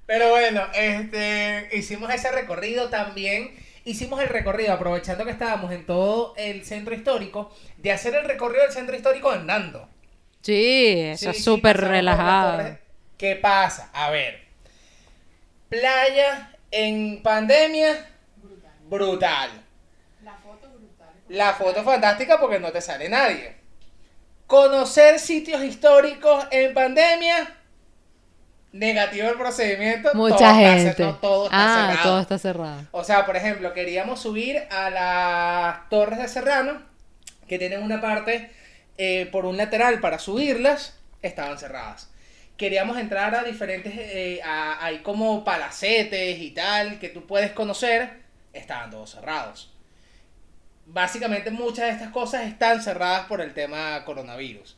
Pero 0.07 0.31
bueno, 0.31 0.63
este, 0.75 1.69
hicimos 1.73 2.11
ese 2.11 2.33
recorrido 2.33 2.89
también. 2.89 3.55
Hicimos 3.87 4.21
el 4.21 4.29
recorrido, 4.29 4.73
aprovechando 4.73 5.25
que 5.25 5.31
estábamos 5.31 5.71
en 5.71 5.87
todo 5.87 6.35
el 6.37 6.65
centro 6.65 6.93
histórico, 6.93 7.55
de 7.77 7.93
hacer 7.93 8.17
el 8.17 8.25
recorrido 8.25 8.65
del 8.65 8.73
centro 8.73 8.97
histórico 8.97 9.31
andando. 9.31 9.89
Sí, 10.43 10.99
eso 10.99 11.33
Sí, 11.33 11.39
es 11.39 11.45
súper 11.45 11.77
relajado. 11.77 12.77
¿Qué 13.17 13.37
pasa? 13.37 13.89
A 13.93 14.11
ver. 14.11 14.45
Playa 15.69 16.53
en 16.73 17.23
pandemia, 17.23 18.11
brutal. 18.89 19.51
La 21.29 21.55
foto 21.55 21.85
fantástica 21.85 22.41
porque 22.41 22.59
no 22.59 22.73
te 22.73 22.81
sale 22.81 23.09
nadie. 23.09 23.55
Conocer 24.49 25.21
sitios 25.21 25.63
históricos 25.63 26.45
en 26.51 26.75
pandemia, 26.75 27.57
negativo 28.73 29.29
el 29.29 29.37
procedimiento. 29.37 30.11
todo 30.13 30.23
Mucha 30.23 30.35
está 30.35 30.55
gente. 30.55 31.03
no, 31.05 31.15
todo 31.17 31.45
está 31.47 31.57
ah, 31.59 31.89
cerrado. 31.89 32.09
todo 32.09 32.21
está 32.21 32.39
cerrado. 32.39 32.83
O 32.93 33.05
sea, 33.05 33.27
por 33.27 33.37
ejemplo, 33.37 33.73
queríamos 33.73 34.21
subir 34.21 34.59
a 34.71 34.91
las 34.91 35.89
torres 35.89 36.19
de 36.19 36.29
Serrano, 36.29 36.83
que 37.49 37.59
tienen 37.59 37.83
una 37.83 38.01
parte 38.01 38.51
eh, 38.99 39.29
por 39.31 39.47
un 39.47 39.57
lateral 39.57 40.01
para 40.01 40.19
subirlas, 40.19 40.99
estaban 41.23 41.59
cerradas. 41.59 42.11
Queríamos 42.57 42.97
entrar 42.99 43.35
a 43.35 43.43
diferentes, 43.45 43.93
eh, 43.97 44.41
a- 44.45 44.85
hay 44.85 44.99
como 45.01 45.45
palacetes 45.45 46.39
y 46.41 46.51
tal, 46.53 46.99
que 46.99 47.11
tú 47.11 47.27
puedes 47.27 47.53
conocer, 47.53 48.23
estaban 48.55 48.91
todos 48.91 49.11
cerrados. 49.11 49.73
Básicamente 50.87 51.51
muchas 51.51 51.87
de 51.87 51.91
estas 51.91 52.11
cosas 52.11 52.45
están 52.47 52.81
cerradas 52.81 53.27
por 53.27 53.41
el 53.41 53.53
tema 53.53 54.05
coronavirus. 54.05 54.77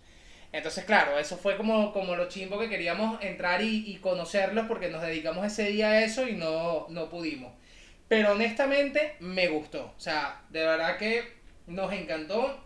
Entonces, 0.52 0.84
claro, 0.84 1.18
eso 1.18 1.36
fue 1.36 1.56
como, 1.56 1.92
como 1.92 2.16
lo 2.16 2.28
chimbo 2.28 2.58
que 2.58 2.68
queríamos 2.70 3.22
entrar 3.22 3.62
y, 3.62 3.84
y 3.90 3.96
conocerlos 3.98 4.66
porque 4.66 4.88
nos 4.88 5.02
dedicamos 5.02 5.46
ese 5.46 5.64
día 5.68 5.90
a 5.90 6.04
eso 6.04 6.26
y 6.26 6.32
no, 6.36 6.86
no 6.88 7.10
pudimos. 7.10 7.52
Pero 8.08 8.32
honestamente 8.32 9.16
me 9.20 9.48
gustó. 9.48 9.92
O 9.96 10.00
sea, 10.00 10.42
de 10.50 10.60
verdad 10.64 10.96
que 10.96 11.22
nos 11.66 11.92
encantó. 11.92 12.64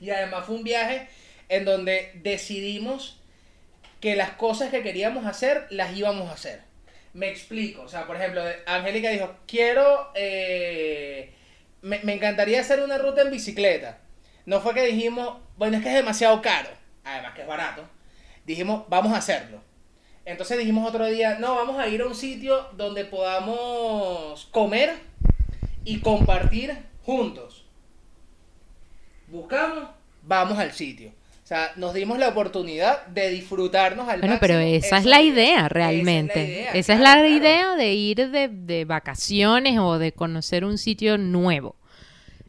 Y 0.00 0.10
además 0.10 0.46
fue 0.46 0.56
un 0.56 0.64
viaje 0.64 1.08
en 1.48 1.64
donde 1.64 2.12
decidimos 2.22 3.20
que 4.00 4.14
las 4.16 4.30
cosas 4.32 4.70
que 4.70 4.82
queríamos 4.82 5.26
hacer 5.26 5.66
las 5.70 5.96
íbamos 5.96 6.28
a 6.30 6.34
hacer. 6.34 6.60
Me 7.14 7.28
explico. 7.28 7.82
O 7.82 7.88
sea, 7.88 8.06
por 8.06 8.16
ejemplo, 8.16 8.42
Angélica 8.66 9.10
dijo, 9.10 9.34
quiero... 9.46 10.12
eh, 10.14 11.32
me, 11.82 12.00
me 12.04 12.14
encantaría 12.14 12.60
hacer 12.60 12.80
una 12.82 12.98
ruta 12.98 13.22
en 13.22 13.30
bicicleta. 13.30 13.98
No 14.44 14.60
fue 14.60 14.74
que 14.74 14.86
dijimos, 14.86 15.38
bueno, 15.56 15.76
es 15.78 15.82
que 15.82 15.88
es 15.90 15.94
demasiado 15.96 16.40
caro. 16.42 16.68
Además 17.06 17.34
que 17.34 17.42
es 17.42 17.48
barato. 17.48 17.84
Dijimos, 18.44 18.84
vamos 18.88 19.12
a 19.12 19.18
hacerlo. 19.18 19.60
Entonces 20.24 20.58
dijimos 20.58 20.88
otro 20.88 21.06
día, 21.06 21.38
no, 21.38 21.54
vamos 21.54 21.78
a 21.78 21.86
ir 21.88 22.02
a 22.02 22.06
un 22.06 22.14
sitio 22.14 22.66
donde 22.76 23.04
podamos 23.04 24.46
comer 24.50 24.94
y 25.84 26.00
compartir 26.00 26.76
juntos. 27.04 27.64
Buscamos, 29.28 29.88
vamos 30.22 30.58
al 30.58 30.72
sitio. 30.72 31.10
O 31.44 31.46
sea, 31.48 31.70
nos 31.76 31.94
dimos 31.94 32.18
la 32.18 32.28
oportunidad 32.30 33.06
de 33.06 33.30
disfrutarnos 33.30 34.08
al 34.08 34.18
Bueno, 34.18 34.38
pero 34.40 34.54
máximo 34.54 34.76
esa 34.78 34.98
es 34.98 35.04
la 35.04 35.22
idea 35.22 35.68
realmente. 35.68 36.44
idea, 36.44 36.72
Esa 36.72 36.94
es 36.94 37.00
la 37.00 37.12
claro. 37.14 37.28
idea 37.28 37.76
de 37.76 37.94
ir 37.94 38.30
de, 38.30 38.48
de 38.48 38.84
vacaciones 38.84 39.78
o 39.78 39.98
de 40.00 40.10
conocer 40.10 40.64
un 40.64 40.76
sitio 40.76 41.18
nuevo. 41.18 41.76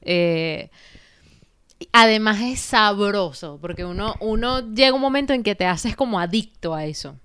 Eh, 0.02 0.70
además 1.92 2.42
es 2.42 2.60
sabroso, 2.60 3.60
porque 3.62 3.86
uno, 3.86 4.16
uno 4.20 4.74
llega 4.74 4.94
un 4.94 5.02
momento 5.02 5.34
en 5.34 5.44
que 5.44 5.56
te 5.56 5.66
haces 5.66 5.96
como 5.96 6.20
adicto 6.20 6.74
a 6.74 6.86
eso. 6.86 7.16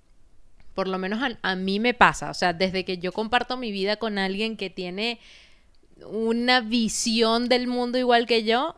Por 0.75 0.89
lo 0.89 0.99
menos 0.99 1.23
a, 1.23 1.39
a 1.43 1.55
mí 1.55 1.81
me 1.81 1.95
pasa. 1.95 2.31
O 2.31 2.35
sea, 2.35 2.53
desde 2.53 2.85
que 2.85 2.99
yo 2.99 3.13
comparto 3.13 3.57
mi 3.57 3.73
vida 3.73 3.97
con 3.97 4.19
alguien 4.19 4.57
que 4.57 4.71
tiene 4.71 5.21
una 6.07 6.61
visión 6.61 7.49
del 7.49 7.67
mundo 7.67 7.99
igual 7.99 8.27
que 8.27 8.45
yo, 8.45 8.77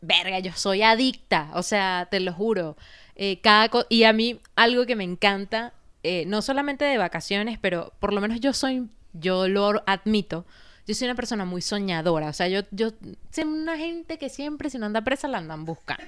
verga, 0.00 0.38
yo 0.40 0.52
soy 0.54 0.82
adicta. 0.82 1.50
O 1.54 1.62
sea, 1.62 2.08
te 2.10 2.20
lo 2.20 2.32
juro. 2.32 2.76
Eh, 3.16 3.40
cada 3.42 3.70
y 3.88 4.04
a 4.04 4.12
mí 4.12 4.40
algo 4.56 4.86
que 4.86 4.96
me 4.96 5.04
encanta, 5.04 5.74
eh, 6.02 6.24
no 6.26 6.42
solamente 6.42 6.84
de 6.84 6.98
vacaciones, 6.98 7.58
pero 7.60 7.92
por 8.00 8.12
lo 8.12 8.20
menos 8.20 8.40
yo 8.40 8.52
soy, 8.52 8.88
yo 9.12 9.48
lo 9.48 9.82
admito, 9.86 10.46
yo 10.90 10.94
soy 10.96 11.06
una 11.06 11.14
persona 11.14 11.44
muy 11.44 11.62
soñadora. 11.62 12.28
O 12.28 12.32
sea, 12.32 12.48
yo, 12.48 12.62
yo 12.72 12.90
soy 13.30 13.44
una 13.44 13.78
gente 13.78 14.18
que 14.18 14.28
siempre 14.28 14.70
si 14.70 14.78
no 14.78 14.86
anda 14.86 15.02
presa 15.02 15.28
la 15.28 15.38
andan 15.38 15.64
buscando. 15.64 16.02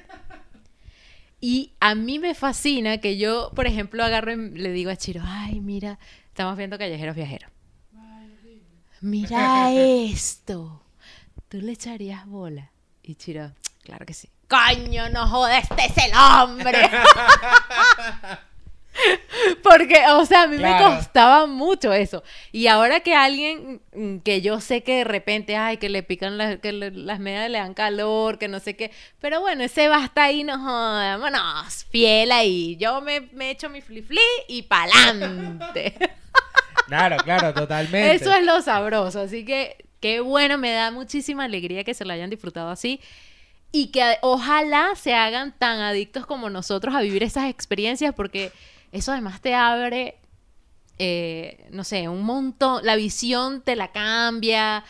Y 1.41 1.75
a 1.79 1.95
mí 1.95 2.19
me 2.19 2.35
fascina 2.35 2.99
que 2.99 3.17
yo, 3.17 3.53
por 3.55 3.69
ejemplo, 3.69 4.03
agarro 4.03 4.33
y 4.33 4.51
le 4.51 4.73
digo 4.73 4.91
a 4.91 4.97
Chiro, 4.97 5.23
ay, 5.25 5.61
mira, 5.61 6.01
estamos 6.27 6.57
viendo 6.57 6.79
Callejeros 6.79 7.15
Viajeros. 7.15 7.49
Mira 9.01 9.73
esto. 9.73 10.83
¿Tú 11.49 11.61
le 11.61 11.71
echarías 11.71 12.27
bola? 12.27 12.73
Y 13.05 13.15
Chiro, 13.15 13.53
claro 13.85 14.05
que 14.05 14.15
sí. 14.15 14.29
Coño, 14.49 15.11
no 15.11 15.29
jodas, 15.29 15.63
este 15.71 15.87
es 15.87 16.07
el 16.07 16.13
hombre. 16.17 16.91
Porque, 19.63 20.03
o 20.11 20.25
sea, 20.27 20.43
a 20.43 20.47
mí 20.47 20.57
Claro. 20.59 20.91
me 20.91 20.97
costaba 20.97 21.47
mucho 21.47 21.93
eso. 21.93 22.23
Y 22.53 22.67
ahora 22.67 23.01
que 23.01 23.15
alguien 23.15 23.81
mm, 23.95 24.19
que 24.19 24.41
yo 24.43 24.61
sé 24.61 24.83
que 24.83 24.99
de 24.99 25.05
repente, 25.05 25.57
ay, 25.57 25.79
que 25.79 25.89
le 25.89 26.03
pican 26.03 26.37
las, 26.39 26.59
que 26.59 26.73
le- 26.73 26.91
las 26.91 27.19
medias 27.21 27.49
le 27.51 27.59
dan 27.59 27.75
calor, 27.75 28.39
que 28.39 28.49
no 28.49 28.61
sé 28.61 28.77
qué. 28.77 28.91
Pero 29.21 29.41
bueno, 29.41 29.65
ese 29.65 29.89
va 29.89 29.97
hasta 30.05 30.25
ahí, 30.25 30.45
no 30.45 30.53
vámonos, 30.63 31.85
fiel 31.91 32.33
ahí. 32.33 32.77
Yo 32.77 33.01
me, 33.01 33.21
me 33.33 33.51
echo 33.51 33.69
mi 33.71 33.81
flip 33.81 34.11
y 34.49 34.63
pa'lante. 34.63 35.95
Claro, 36.89 37.17
claro, 37.19 37.55
totalmente. 37.55 38.15
Eso 38.15 38.35
es 38.35 38.45
lo 38.45 38.61
sabroso. 38.61 39.21
Así 39.21 39.45
que 39.45 39.77
qué 40.01 40.21
bueno, 40.21 40.59
me 40.59 40.73
da 40.73 40.91
muchísima 40.91 41.45
alegría 41.45 41.85
que 41.85 41.95
se 41.95 42.05
lo 42.05 42.13
hayan 42.13 42.29
disfrutado 42.29 42.69
así. 42.71 43.01
Y 43.71 43.87
que 43.93 44.19
ojalá 44.21 44.91
se 44.97 45.15
hagan 45.15 45.57
tan 45.57 45.81
adictos 45.81 46.27
como 46.27 46.51
nosotros 46.51 46.95
a 46.95 47.01
vivir 47.01 47.23
esas 47.23 47.49
experiencias, 47.49 48.13
porque 48.15 48.53
eso 48.93 49.13
además 49.13 49.41
te 49.41 49.55
abre, 49.55 50.17
eh, 50.99 51.67
no 51.71 51.83
sé, 51.85 52.09
un 52.09 52.23
montón, 52.23 52.85
la 52.85 52.95
visión 52.97 53.63
te 53.63 53.75
la 53.75 53.91
cambia, 53.91 54.85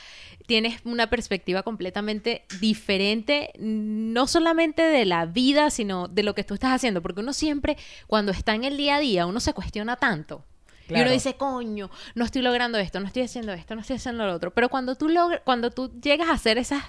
tienes 0.47 0.81
una 0.85 1.09
perspectiva 1.09 1.63
completamente 1.63 2.45
diferente, 2.61 3.53
no 3.59 4.27
solamente 4.27 4.83
de 4.83 5.07
la 5.07 5.27
vida, 5.27 5.71
sino 5.71 6.09
de 6.09 6.23
lo 6.23 6.35
que 6.35 6.45
tú 6.45 6.55
estás 6.55 6.73
haciendo, 6.73 7.01
porque 7.01 7.21
uno 7.21 7.33
siempre, 7.33 7.77
cuando 8.07 8.33
está 8.33 8.55
en 8.55 8.65
el 8.65 8.77
día 8.77 8.97
a 8.97 9.01
día, 9.01 9.27
uno 9.27 9.41
se 9.41 9.55
cuestiona 9.55 9.97
tanto. 9.97 10.45
Y 10.89 11.01
uno 11.01 11.11
dice, 11.11 11.35
coño, 11.35 11.91
no 12.15 12.25
estoy 12.25 12.43
logrando 12.43 12.77
esto, 12.77 13.01
no 13.01 13.07
estoy 13.07 13.23
haciendo 13.23 13.53
esto, 13.53 13.75
no 13.75 13.81
estoy 13.81 13.97
haciendo 13.97 14.27
lo 14.27 14.35
otro. 14.35 14.53
Pero 14.53 14.69
cuando 14.69 14.95
tú 14.95 15.09
cuando 15.45 15.71
tú 15.71 15.91
llegas 16.03 16.29
a 16.29 16.35
hacer 16.35 16.59
esas, 16.59 16.85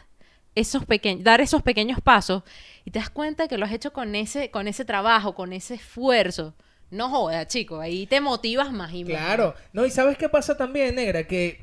esos 0.55 0.85
pequeños, 0.85 1.23
dar 1.23 1.39
esos 1.39 1.61
pequeños 1.61 2.01
pasos 2.01 2.43
y 2.83 2.91
te 2.91 2.99
das 2.99 3.09
cuenta 3.09 3.47
que 3.47 3.57
lo 3.57 3.65
has 3.65 3.71
hecho 3.71 3.93
con 3.93 4.15
ese, 4.15 4.51
con 4.51 4.67
ese 4.67 4.83
trabajo, 4.83 5.35
con 5.35 5.53
ese 5.53 5.75
esfuerzo, 5.75 6.53
no 6.93 7.09
joda, 7.09 7.47
chico, 7.47 7.79
ahí 7.79 8.05
te 8.05 8.21
motivas 8.21 8.71
más 8.71 8.93
y 8.93 9.03
más. 9.03 9.13
Claro. 9.13 9.55
No, 9.73 9.85
y 9.85 9.91
¿sabes 9.91 10.17
qué 10.17 10.29
pasa 10.29 10.55
también, 10.55 10.95
negra? 10.95 11.23
Que 11.25 11.61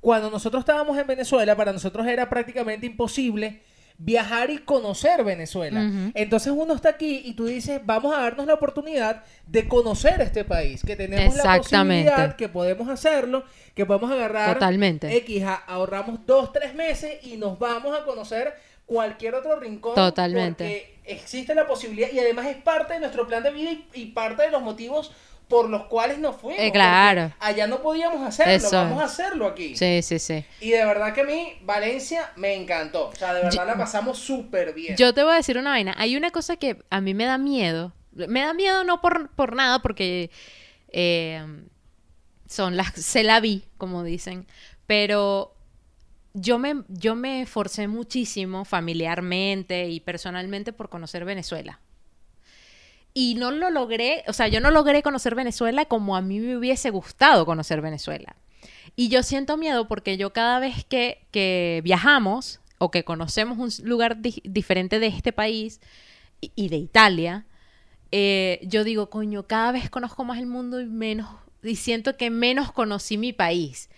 cuando 0.00 0.30
nosotros 0.30 0.60
estábamos 0.60 0.98
en 0.98 1.06
Venezuela, 1.06 1.56
para 1.56 1.72
nosotros 1.72 2.06
era 2.06 2.28
prácticamente 2.28 2.86
imposible 2.86 3.62
viajar 3.96 4.50
y 4.50 4.58
conocer 4.58 5.22
Venezuela. 5.24 6.10
Entonces 6.14 6.52
uno 6.54 6.74
está 6.74 6.90
aquí 6.90 7.22
y 7.24 7.34
tú 7.34 7.46
dices, 7.46 7.80
vamos 7.84 8.14
a 8.14 8.20
darnos 8.20 8.46
la 8.46 8.54
oportunidad 8.54 9.22
de 9.46 9.68
conocer 9.68 10.20
este 10.20 10.44
país, 10.44 10.82
que 10.84 10.96
tenemos 10.96 11.36
la 11.36 11.56
posibilidad, 11.56 12.36
que 12.36 12.48
podemos 12.48 12.88
hacerlo, 12.88 13.44
que 13.74 13.86
podemos 13.86 14.10
agarrar 14.10 14.54
Totalmente. 14.54 15.16
X, 15.18 15.44
ahorramos 15.66 16.26
dos, 16.26 16.52
tres 16.52 16.74
meses 16.74 17.24
y 17.24 17.36
nos 17.36 17.58
vamos 17.58 17.96
a 17.96 18.04
conocer 18.04 18.54
cualquier 18.86 19.34
otro 19.34 19.58
rincón. 19.58 19.94
Totalmente. 19.94 20.64
Porque 20.64 21.12
existe 21.12 21.54
la 21.54 21.66
posibilidad 21.66 22.10
y 22.12 22.18
además 22.18 22.46
es 22.46 22.56
parte 22.56 22.94
de 22.94 23.00
nuestro 23.00 23.26
plan 23.26 23.42
de 23.42 23.50
vida 23.50 23.70
y, 23.70 23.86
y 23.94 24.06
parte 24.06 24.42
de 24.42 24.50
los 24.50 24.62
motivos 24.62 25.12
por 25.48 25.68
los 25.68 25.84
cuales 25.84 26.18
nos 26.18 26.36
fuimos. 26.36 26.60
Eh, 26.60 26.72
claro. 26.72 27.32
Allá 27.38 27.66
no 27.66 27.82
podíamos 27.82 28.26
hacerlo, 28.26 28.52
Eso 28.52 28.76
vamos 28.76 29.00
a 29.02 29.04
hacerlo 29.04 29.46
aquí. 29.46 29.76
Sí, 29.76 30.02
sí, 30.02 30.18
sí. 30.18 30.44
Y 30.60 30.70
de 30.70 30.84
verdad 30.84 31.12
que 31.12 31.20
a 31.20 31.24
mí, 31.24 31.58
Valencia 31.62 32.32
me 32.36 32.54
encantó. 32.54 33.08
O 33.08 33.14
sea, 33.14 33.34
de 33.34 33.42
verdad 33.42 33.66
la 33.66 33.76
pasamos 33.76 34.18
súper 34.18 34.72
bien. 34.74 34.96
Yo 34.96 35.12
te 35.12 35.22
voy 35.22 35.32
a 35.32 35.36
decir 35.36 35.58
una 35.58 35.70
vaina. 35.70 35.94
Hay 35.98 36.16
una 36.16 36.30
cosa 36.30 36.56
que 36.56 36.82
a 36.90 37.00
mí 37.00 37.14
me 37.14 37.24
da 37.24 37.38
miedo. 37.38 37.92
Me 38.12 38.40
da 38.40 38.54
miedo 38.54 38.84
no 38.84 39.00
por, 39.00 39.30
por 39.30 39.54
nada, 39.54 39.80
porque 39.82 40.30
eh, 40.88 41.44
son 42.48 42.76
las... 42.76 42.92
Se 42.94 43.22
la 43.22 43.40
vi, 43.40 43.64
como 43.76 44.02
dicen. 44.02 44.46
Pero 44.86 45.53
yo 46.34 46.58
me, 46.58 46.82
yo 46.88 47.14
me 47.14 47.42
esforcé 47.42 47.88
muchísimo 47.88 48.64
familiarmente 48.64 49.88
y 49.88 50.00
personalmente 50.00 50.72
por 50.72 50.88
conocer 50.88 51.24
Venezuela. 51.24 51.80
Y 53.14 53.36
no 53.36 53.52
lo 53.52 53.70
logré, 53.70 54.24
o 54.26 54.32
sea, 54.32 54.48
yo 54.48 54.60
no 54.60 54.72
logré 54.72 55.02
conocer 55.02 55.36
Venezuela 55.36 55.84
como 55.84 56.16
a 56.16 56.20
mí 56.20 56.40
me 56.40 56.56
hubiese 56.56 56.90
gustado 56.90 57.46
conocer 57.46 57.80
Venezuela. 57.80 58.34
Y 58.96 59.08
yo 59.08 59.22
siento 59.22 59.56
miedo 59.56 59.86
porque 59.86 60.16
yo 60.16 60.32
cada 60.32 60.58
vez 60.58 60.84
que, 60.84 61.26
que 61.30 61.80
viajamos 61.84 62.60
o 62.78 62.90
que 62.90 63.04
conocemos 63.04 63.58
un 63.58 63.88
lugar 63.88 64.20
di- 64.20 64.42
diferente 64.44 64.98
de 64.98 65.06
este 65.06 65.32
país 65.32 65.80
y, 66.40 66.50
y 66.56 66.68
de 66.68 66.76
Italia, 66.76 67.46
eh, 68.10 68.60
yo 68.64 68.82
digo, 68.82 69.10
coño, 69.10 69.46
cada 69.46 69.70
vez 69.70 69.90
conozco 69.90 70.24
más 70.24 70.38
el 70.38 70.46
mundo 70.46 70.80
y 70.80 70.86
menos, 70.86 71.28
y 71.62 71.76
siento 71.76 72.16
que 72.16 72.30
menos 72.30 72.72
conocí 72.72 73.16
mi 73.16 73.32
país. 73.32 73.88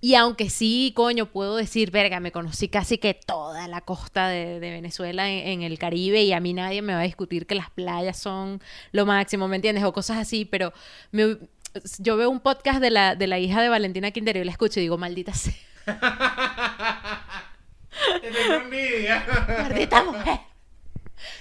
Y 0.00 0.14
aunque 0.14 0.48
sí, 0.48 0.92
coño, 0.94 1.26
puedo 1.26 1.56
decir, 1.56 1.90
verga, 1.90 2.20
me 2.20 2.30
conocí 2.30 2.68
casi 2.68 2.98
que 2.98 3.14
toda 3.14 3.66
la 3.66 3.80
costa 3.80 4.28
de, 4.28 4.60
de 4.60 4.70
Venezuela 4.70 5.28
en, 5.28 5.48
en 5.48 5.62
el 5.62 5.76
Caribe 5.78 6.22
y 6.22 6.32
a 6.32 6.38
mí 6.40 6.52
nadie 6.52 6.82
me 6.82 6.94
va 6.94 7.00
a 7.00 7.04
discutir 7.04 7.46
que 7.46 7.56
las 7.56 7.70
playas 7.70 8.16
son 8.16 8.62
lo 8.92 9.06
máximo, 9.06 9.48
¿me 9.48 9.56
entiendes? 9.56 9.82
O 9.84 9.92
cosas 9.92 10.18
así, 10.18 10.44
pero 10.44 10.72
me- 11.10 11.38
yo 11.98 12.16
veo 12.16 12.30
un 12.30 12.40
podcast 12.40 12.80
de 12.80 12.90
la, 12.90 13.14
de 13.16 13.26
la 13.26 13.38
hija 13.40 13.60
de 13.60 13.68
Valentina 13.68 14.10
Quintero 14.12 14.40
y 14.40 14.44
la 14.44 14.52
escucho 14.52 14.78
y 14.80 14.84
digo, 14.84 14.98
maldita 14.98 15.32
sea, 15.34 15.52
maldita 19.62 20.02
mujer. 20.04 20.38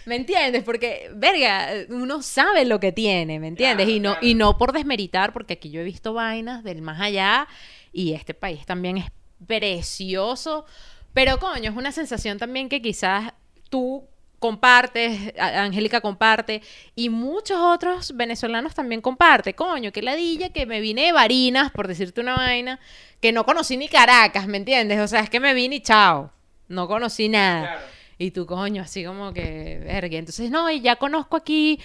¿Me 0.05 0.16
entiendes? 0.16 0.64
Porque, 0.64 1.12
verga, 1.14 1.70
uno 1.89 2.22
sabe 2.24 2.66
lo 2.66 2.80
que 2.80 2.91
tiene, 2.91 3.39
¿me 3.39 3.47
entiendes? 3.47 3.86
Claro, 3.86 3.97
y, 3.97 3.99
no, 3.99 4.12
claro. 4.14 4.26
y 4.26 4.34
no 4.34 4.58
por 4.58 4.72
desmeritar, 4.72 5.34
porque 5.34 5.53
aquí 5.53 5.70
yo 5.70 5.82
he 5.82 5.84
visto 5.84 6.14
vainas 6.14 6.64
del 6.64 6.82
más 6.82 6.99
allá 6.99 7.47
y 7.92 8.14
este 8.14 8.34
país 8.34 8.66
también 8.66 8.98
es 8.98 9.06
precioso. 9.46 10.66
Pero, 11.14 11.40
coño, 11.40 11.72
es 11.72 11.78
una 11.78 11.92
sensación 11.92 12.38
también 12.38 12.70
que 12.70 12.82
quizás 12.82 13.34
tú 13.70 14.08
compartes, 14.40 15.34
Angélica 15.40 16.02
comparte, 16.02 16.62
y 16.96 17.10
muchos 17.10 17.58
otros 17.60 18.16
venezolanos 18.16 18.76
también 18.76 19.02
comparte. 19.02 19.56
Coño, 19.56 19.92
qué 19.92 20.02
ladilla 20.02 20.50
que 20.50 20.66
me 20.66 20.80
vine 20.80 21.06
de 21.06 21.12
Barinas, 21.12 21.72
por 21.72 21.88
decirte 21.88 22.22
una 22.22 22.36
vaina, 22.36 22.80
que 23.20 23.32
no 23.32 23.46
conocí 23.46 23.78
ni 23.78 23.88
Caracas, 23.88 24.48
¿me 24.48 24.58
entiendes? 24.58 25.00
O 25.00 25.08
sea, 25.08 25.22
es 25.22 25.30
que 25.30 25.40
me 25.40 25.54
vine 25.54 25.78
y 25.78 25.82
chao. 25.82 26.32
No 26.68 26.88
conocí 26.88 27.30
nada. 27.30 27.62
Claro. 27.62 27.82
Y 28.20 28.32
tú, 28.32 28.46
coño, 28.46 28.84
así 28.84 29.04
como 29.04 29.34
que, 29.34 29.80
verga. 29.84 30.18
Entonces, 30.18 30.52
no, 30.52 30.70
y 30.70 30.82
ya 30.82 30.98
conozco 30.98 31.38
aquí, 31.38 31.80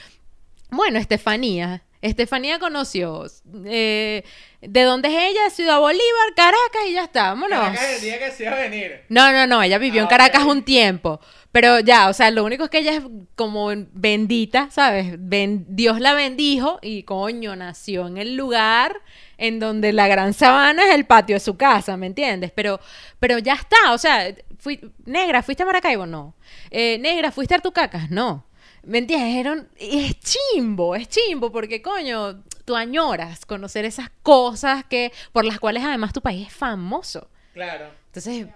bueno, 0.71 0.99
Estefanía. 0.99 1.83
Estefanía 2.03 2.59
conoció. 2.59 3.25
eh, 3.65 4.25
¿De 4.61 4.83
dónde 4.83 5.09
es 5.09 5.31
ella? 5.31 5.51
Ciudad 5.51 5.79
Bolívar, 5.81 6.35
Caracas 6.37 6.83
y 6.89 6.93
ya 6.93 7.05
está. 7.05 7.29
Vámonos. 7.31 7.59
Caracas 7.59 7.95
el 7.97 8.01
día 8.03 8.19
que 8.19 8.31
se 8.31 8.43
iba 8.45 8.53
a 8.53 8.57
venir. 8.59 9.01
No, 9.09 9.33
no, 9.33 9.47
no, 9.47 9.63
ella 9.63 9.79
vivió 9.79 10.03
Ah, 10.03 10.05
en 10.05 10.09
Caracas 10.11 10.43
ok. 10.45 10.49
un 10.51 10.63
tiempo. 10.65 11.21
Pero 11.53 11.81
ya, 11.81 12.09
o 12.09 12.13
sea, 12.13 12.31
lo 12.31 12.45
único 12.45 12.65
es 12.65 12.71
que 12.71 12.79
ella 12.79 12.93
es 12.93 13.03
como 13.35 13.69
bendita, 13.93 14.69
¿sabes? 14.71 15.15
Ben- 15.19 15.67
Dios 15.69 16.01
la 16.01 16.15
bendijo 16.15 16.79
y 16.83 17.03
coño, 17.03 17.55
nació 17.57 18.07
en 18.07 18.17
el 18.19 18.37
lugar 18.37 19.01
en 19.37 19.59
donde 19.61 19.93
la 19.93 20.09
gran 20.09 20.33
sabana 20.33 20.85
es 20.89 20.95
el 20.95 21.05
patio 21.07 21.37
de 21.37 21.41
su 21.41 21.57
casa, 21.57 21.97
¿me 21.97 22.07
entiendes? 22.07 22.53
Pero, 22.55 22.81
pero 23.21 23.39
ya 23.39 23.55
está, 23.55 23.93
o 23.93 23.99
sea, 23.99 24.35
fui, 24.59 24.81
negra, 25.05 25.43
¿fuiste 25.43 25.63
a 25.63 25.67
Maracaibo? 25.67 26.07
No. 26.07 26.35
Eh, 26.71 26.99
negra, 27.01 27.31
¿fuiste 27.33 27.53
a 27.55 27.57
Artucacas? 27.59 28.11
No. 28.11 28.47
¿Me 28.85 28.99
entiendes? 28.99 29.37
Era 29.37 29.65
es 29.77 30.19
chimbo, 30.21 30.97
es 30.97 31.09
chimbo, 31.09 31.53
porque 31.53 31.81
coño, 31.81 32.43
tú 32.65 32.77
añoras 32.77 33.47
conocer 33.47 33.85
esas 33.85 34.11
cosas 34.23 34.85
que, 34.85 35.13
por 35.33 35.45
las 35.45 35.59
cuales 35.61 35.85
además 35.85 36.13
tu 36.13 36.21
país 36.21 36.49
es 36.49 36.53
famoso. 36.55 37.29
Claro, 37.53 37.91
Entonces, 38.07 38.47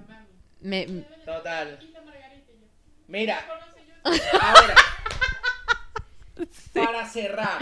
me, 0.60 0.86
total. 1.24 1.78
Mira, 3.08 3.46
ahora, 4.04 4.74
para 6.72 7.08
cerrar, 7.08 7.60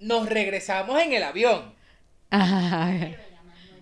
nos 0.00 0.28
regresamos 0.28 1.00
en 1.00 1.12
el 1.14 1.22
avión. 1.22 1.74
Ay, 2.30 3.16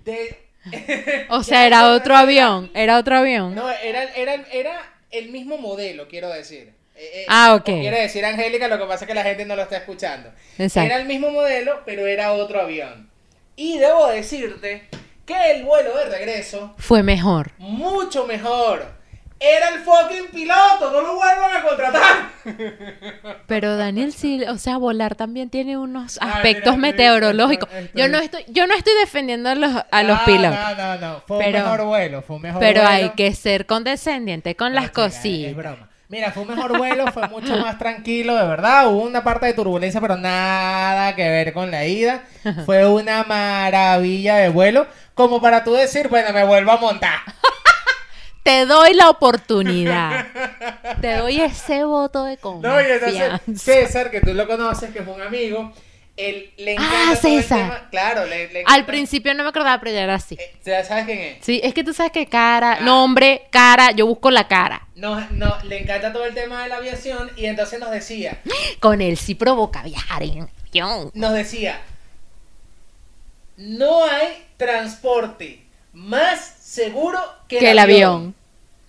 De 0.05 0.47
O 1.31 1.43
sea, 1.43 1.67
era 1.67 1.93
otro 1.93 2.17
avión, 2.17 2.71
era 2.75 2.99
otro 2.99 3.17
avión. 3.17 3.55
No, 3.55 3.69
era, 3.71 4.05
era, 4.15 4.35
era 4.53 4.93
el 5.11 5.31
mismo 5.31 5.59
modelo, 5.59 6.09
quiero 6.09 6.29
decir. 6.29 6.75
Eh, 6.97 7.11
eh, 7.23 7.27
Ah, 7.29 7.55
ok. 7.55 7.65
Quiere 7.65 8.01
decir 8.01 8.25
Angélica, 8.25 8.69
lo 8.69 8.79
que 8.79 8.85
pasa 8.87 9.05
es 9.05 9.09
que 9.09 9.15
la 9.15 9.23
gente 9.23 9.45
no 9.45 9.55
lo 9.57 9.63
está 9.63 9.77
escuchando. 9.77 10.31
Exacto. 10.59 10.87
Era 10.87 11.01
el 11.01 11.07
mismo 11.07 11.31
modelo, 11.31 11.83
pero 11.85 12.07
era 12.07 12.33
otro 12.33 12.61
avión. 12.61 13.11
Y 13.55 13.79
debo 13.79 14.09
decirte 14.09 14.89
que 15.27 15.51
el 15.53 15.65
vuelo 15.65 15.97
de 15.97 16.07
regreso, 16.07 16.75
Fue 16.79 17.03
mejor. 17.03 17.51
mucho 17.59 18.27
mejor. 18.27 18.95
Era 19.39 19.69
el 19.69 19.81
fucking 19.81 20.29
piloto, 20.33 20.91
no 20.91 21.03
lo 21.03 21.17
vuelvan 21.17 21.57
a 21.57 21.63
contratar. 21.63 22.31
Pero 23.47 23.77
Daniel 23.77 24.13
sí, 24.15 24.43
o 24.49 24.57
sea, 24.57 24.79
volar 24.79 25.15
también 25.15 25.51
tiene 25.51 25.77
unos 25.77 26.19
Ay, 26.23 26.31
aspectos 26.33 26.77
mira, 26.77 26.89
meteorológicos. 26.89 27.69
Yo 27.95 28.09
no 28.09 28.19
estoy, 28.19 28.45
yo 28.49 28.67
no 28.67 28.75
estoy 28.75 28.95
defendiendo 29.01 29.51
a 29.51 29.55
los, 29.55 29.73
a 29.91 30.03
los 30.03 30.19
No, 30.21 30.25
pilotos. 30.25 30.59
No, 30.59 30.75
no, 30.77 30.97
no. 30.99 31.23
Fue 31.27 31.39
Pero- 31.45 31.59
mejor 31.59 31.85
vuelo, 31.85 32.23
fue 32.23 32.37
un 32.37 32.43
mejor 32.43 32.61
Pero 32.61 32.81
vuelo. 32.83 32.95
hay 32.97 33.11
que 33.11 33.35
ser 33.35 33.67
condescendiente 33.67 34.55
con 34.57 34.73
No, 34.73 34.81
las 34.81 34.87
chica, 34.91 35.07
es- 35.07 35.25
Es 35.25 35.57
broma. 35.57 35.89
Mira, 36.09 36.31
fue 36.31 36.43
un 36.45 36.49
mejor 36.55 36.77
vuelo, 36.79 37.11
fue 37.13 37.27
mucho 37.29 37.57
más 37.59 37.79
tranquilo, 37.79 38.37
de 38.37 38.47
verdad. 38.47 38.89
Hubo 38.89 39.03
una 39.03 39.25
parte 39.25 39.47
de 39.47 39.55
turbulencia, 39.55 40.01
pero 40.01 40.17
nada 40.17 41.17
que 41.17 41.29
ver 41.29 41.53
con 41.53 41.71
la 41.71 41.85
ida. 41.85 42.23
Fue 42.65 42.87
una 42.87 43.25
maravilla 43.25 44.37
de 44.37 44.49
vuelo, 44.49 44.87
como 45.15 45.41
para 45.41 45.65
tú 45.65 45.75
decir, 45.75 46.09
bueno, 46.09 46.33
me 46.33 46.45
vuelvo 46.45 46.71
a 46.73 46.77
montar. 46.77 47.19
Te 48.45 48.65
doy 48.67 48.95
la 48.95 49.11
oportunidad. 49.11 50.27
Te 51.01 51.17
doy 51.17 51.41
ese 51.41 51.83
voto 51.83 52.23
de 52.23 52.35
No, 52.35 52.37
y 52.37 52.41
confianza. 52.41 53.41
entonces 53.45 53.63
César, 53.63 54.09
que 54.13 54.21
tú 54.21 54.33
lo 54.35 54.47
conoces, 54.47 54.91
que 54.91 55.01
es 55.01 55.09
un 55.09 55.21
amigo, 55.21 55.73
le 56.17 56.77
Ah, 56.79 57.11
el 57.13 57.17
César. 57.19 57.89
Claro, 57.91 58.25
le, 58.27 58.51
le 58.53 58.63
Al 58.67 58.87
principio 58.87 59.35
no 59.35 59.43
me 59.43 59.51
acordaba, 59.51 59.79
pero 59.81 59.93
ya 59.93 60.03
era 60.03 60.15
así. 60.15 60.37
Eh, 60.41 60.57
¿Ya 60.65 60.83
sabes 60.85 61.05
quién 61.05 61.19
es? 61.19 61.45
Sí, 61.45 61.61
es 61.63 61.75
que 61.75 61.85
tú 61.85 61.93
sabes 61.93 62.13
que 62.13 62.27
cara, 62.27 62.79
Ah. 62.79 62.81
nombre, 62.81 63.43
cara, 63.51 63.91
yo 63.93 64.07
busco 64.07 64.31
la 64.31 64.49
cara. 64.49 64.87
No, 64.95 65.21
no, 65.33 65.57
le 65.65 65.83
encanta 65.83 66.13
todo 66.13 66.25
el 66.25 66.33
tema 66.35 66.63
de 66.63 66.71
la 66.71 66.77
aviación 66.77 67.31
y 67.37 67.45
entonces 67.47 67.79
nos 67.81 67.91
decía, 67.91 68.41
Con 68.81 69.01
él 69.03 69.17
sí 69.19 69.35
provoca 69.35 69.83
viajar 69.83 70.23
en 70.23 70.49
avión. 70.71 71.11
nos 71.15 71.33
decía, 71.35 71.81
no 73.57 74.05
hay 74.05 74.45
transporte 74.57 75.63
más 75.93 76.55
seguro 76.61 77.21
que, 77.49 77.59
Que 77.59 77.71
el 77.71 77.79
avión. 77.79 78.35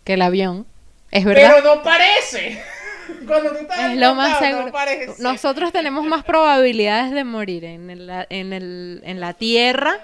Que 0.04 0.14
el 0.14 0.22
avión. 0.22 0.66
Es 1.12 1.24
verdad. 1.26 1.54
Pero 1.56 1.76
no 1.76 1.84
parece. 1.84 2.62
Cuando 3.28 3.50
tú 3.52 3.58
estás 3.58 3.92
Es 3.92 3.98
lo 3.98 4.16
más 4.16 4.40
seguro. 4.40 4.72
No. 5.20 5.32
Nosotros 5.32 5.72
tenemos 5.72 6.06
más 6.06 6.24
probabilidades 6.24 7.12
de 7.12 7.24
morir 7.24 7.66
en, 7.66 7.90
el- 7.90 8.10
en, 8.30 8.54
el- 8.54 9.02
en 9.04 9.20
la 9.20 9.34
tierra. 9.34 10.00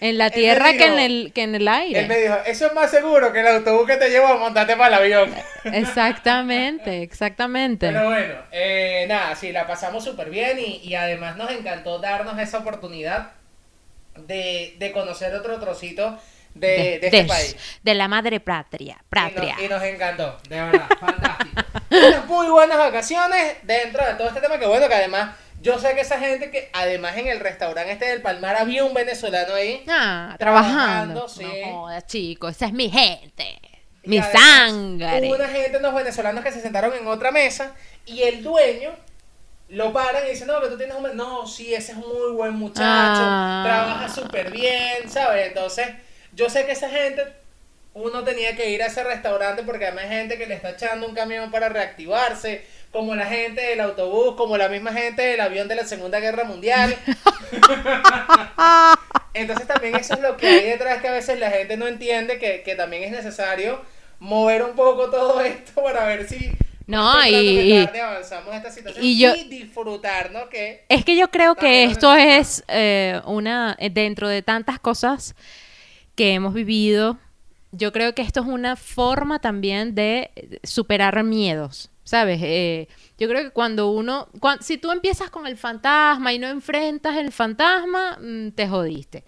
En 0.00 0.18
la 0.18 0.30
tierra 0.30 0.72
que 0.72 0.86
en 0.86 0.98
el, 0.98 1.32
que 1.32 1.44
en 1.44 1.54
el 1.54 1.62
Él 1.62 1.64
me 1.68 1.70
aire. 1.70 2.20
dijo, 2.22 2.34
eso 2.44 2.66
es 2.66 2.74
más 2.74 2.90
seguro 2.90 3.32
que 3.32 3.38
el 3.38 3.46
autobús 3.46 3.86
que 3.86 3.96
te 3.96 4.10
lleva 4.10 4.30
a 4.32 4.34
montarte 4.36 4.74
para 4.74 4.88
el 4.88 4.94
avión. 5.14 5.34
Exactamente, 5.64 7.02
exactamente. 7.02 7.86
Pero 7.86 8.06
bueno, 8.06 8.34
eh, 8.50 9.04
nada, 9.08 9.36
sí, 9.36 9.52
la 9.52 9.64
pasamos 9.64 10.02
súper 10.02 10.28
bien 10.28 10.58
y, 10.58 10.78
y 10.82 10.96
además 10.96 11.36
nos 11.36 11.52
encantó 11.52 12.00
darnos 12.00 12.36
esa 12.40 12.58
oportunidad 12.58 13.30
de, 14.16 14.74
de 14.80 14.90
conocer 14.90 15.32
otro 15.36 15.60
trocito 15.60 16.18
de, 16.54 16.98
de 16.98 17.06
este 17.06 17.24
país. 17.24 17.56
de 17.84 17.94
la 17.94 18.08
madre 18.08 18.40
patria. 18.40 18.96
Y 19.00 19.04
patria. 19.08 19.54
nos, 19.54 19.62
y 19.64 19.68
nos 19.68 19.82
encantó, 19.84 20.38
de 20.48 20.60
verdad, 20.62 20.88
fantástico. 21.00 21.62
Unas 21.92 22.26
muy 22.26 22.46
buenas 22.48 22.78
vacaciones 22.78 23.56
dentro 23.62 24.04
de 24.04 24.14
todo 24.14 24.28
este 24.28 24.40
tema, 24.40 24.58
que 24.58 24.66
bueno, 24.66 24.88
que 24.88 24.94
además, 24.94 25.34
yo 25.60 25.78
sé 25.78 25.94
que 25.94 26.00
esa 26.00 26.18
gente 26.18 26.50
que 26.50 26.70
además 26.72 27.16
en 27.16 27.28
el 27.28 27.40
restaurante 27.40 27.92
este 27.92 28.06
del 28.06 28.22
Palmar 28.22 28.56
había 28.56 28.84
un 28.84 28.94
venezolano 28.94 29.54
ahí. 29.54 29.84
Ah, 29.88 30.34
Trabajando, 30.38 31.26
trabajando. 31.26 31.28
sí. 31.28 31.60
No 31.70 31.72
jodas, 31.82 32.06
chicos, 32.06 32.56
esa 32.56 32.66
es 32.66 32.72
mi 32.72 32.90
gente. 32.90 33.58
y 34.02 34.08
Mi 34.08 34.18
además 34.18 34.42
sangre. 34.42 35.20
Hubo 35.28 35.34
una 35.36 35.48
gente, 35.48 35.78
unos 35.78 35.94
venezolanos 35.94 36.42
que 36.44 36.52
se 36.52 36.60
sentaron 36.60 36.92
en 36.94 37.06
otra 37.06 37.30
mesa 37.30 37.72
y 38.06 38.22
el 38.22 38.42
dueño 38.42 38.90
lo 39.68 39.92
paran 39.92 40.26
y 40.26 40.30
dice, 40.30 40.44
no, 40.44 40.60
que 40.60 40.68
tú 40.68 40.76
tienes 40.76 40.94
un... 40.96 41.02
me-". 41.04 41.14
No, 41.14 41.46
sí, 41.46 41.72
ese 41.74 41.92
es 41.92 41.98
un 41.98 42.08
muy 42.08 42.32
buen 42.34 42.54
muchacho, 42.54 42.82
Ah. 42.84 43.62
trabaja 43.64 44.08
súper 44.08 44.50
bien, 44.50 45.08
¿sabes? 45.08 45.46
Entonces, 45.48 45.86
yo 46.32 46.50
sé 46.50 46.66
que 46.66 46.72
esa 46.72 46.90
gente, 46.90 47.22
uno 47.94 48.24
tenía 48.24 48.56
que 48.56 48.70
ir 48.70 48.82
a 48.82 48.86
ese 48.86 49.04
restaurante 49.04 49.62
porque 49.62 49.86
además 49.86 50.04
hay 50.04 50.10
gente 50.18 50.38
que 50.38 50.46
le 50.46 50.54
está 50.54 50.70
echando 50.70 51.06
un 51.06 51.14
camión 51.14 51.50
para 51.50 51.68
reactivarse, 51.68 52.64
como 52.90 53.14
la 53.14 53.26
gente 53.26 53.60
del 53.62 53.80
autobús, 53.80 54.34
como 54.36 54.56
la 54.56 54.68
misma 54.68 54.92
gente 54.92 55.22
del 55.22 55.40
avión 55.40 55.68
de 55.68 55.74
la 55.76 55.84
Segunda 55.86 56.20
Guerra 56.20 56.44
Mundial. 56.44 56.96
Entonces 59.34 59.66
también 59.66 59.96
eso 59.96 60.14
es 60.14 60.20
lo 60.20 60.36
que 60.36 60.46
hay 60.46 60.64
detrás 60.70 61.00
que 61.00 61.08
a 61.08 61.12
veces 61.12 61.38
la 61.38 61.50
gente 61.50 61.76
no 61.76 61.86
entiende 61.86 62.38
que, 62.38 62.62
que 62.62 62.74
también 62.74 63.02
es 63.04 63.10
necesario 63.12 63.80
mover 64.18 64.62
un 64.62 64.74
poco 64.74 65.10
todo 65.10 65.40
esto 65.40 65.82
para 65.82 66.04
ver 66.06 66.28
si 66.28 66.52
No, 66.86 67.12
y- 67.26 67.84
tarde 67.86 68.00
avanzamos 68.00 68.54
esta 68.54 68.70
situación 68.70 69.04
y 69.04 69.12
y, 69.12 69.18
yo- 69.20 69.34
disfrutar, 69.48 70.30
¿no? 70.32 70.48
Que 70.48 70.84
Es 70.88 71.04
que 71.04 71.16
yo 71.16 71.30
creo 71.30 71.54
que 71.54 71.84
esto 71.84 72.14
es 72.14 72.62
eh, 72.68 73.20
una, 73.24 73.74
eh, 73.78 73.88
dentro 73.90 74.28
de 74.28 74.42
tantas 74.42 74.78
cosas 74.78 75.34
que 76.14 76.34
hemos 76.34 76.52
vivido, 76.52 77.18
yo 77.72 77.90
creo 77.90 78.14
que 78.14 78.22
esto 78.22 78.40
es 78.40 78.46
una 78.46 78.76
forma 78.76 79.40
también 79.40 79.94
de 79.94 80.30
eh, 80.36 80.60
superar 80.62 81.24
miedos, 81.24 81.90
¿sabes? 82.04 82.40
Eh, 82.42 82.88
yo 83.18 83.28
creo 83.28 83.42
que 83.42 83.50
cuando 83.50 83.90
uno, 83.90 84.28
si 84.60 84.76
tú 84.76 84.92
empiezas 84.92 85.30
con 85.30 85.46
el 85.46 85.56
fantasma 85.56 86.32
y 86.32 86.38
no 86.38 86.48
enfrentas 86.48 87.16
el 87.16 87.32
fantasma, 87.32 88.18
mm, 88.20 88.50
te 88.50 88.68
jodiste. 88.68 89.24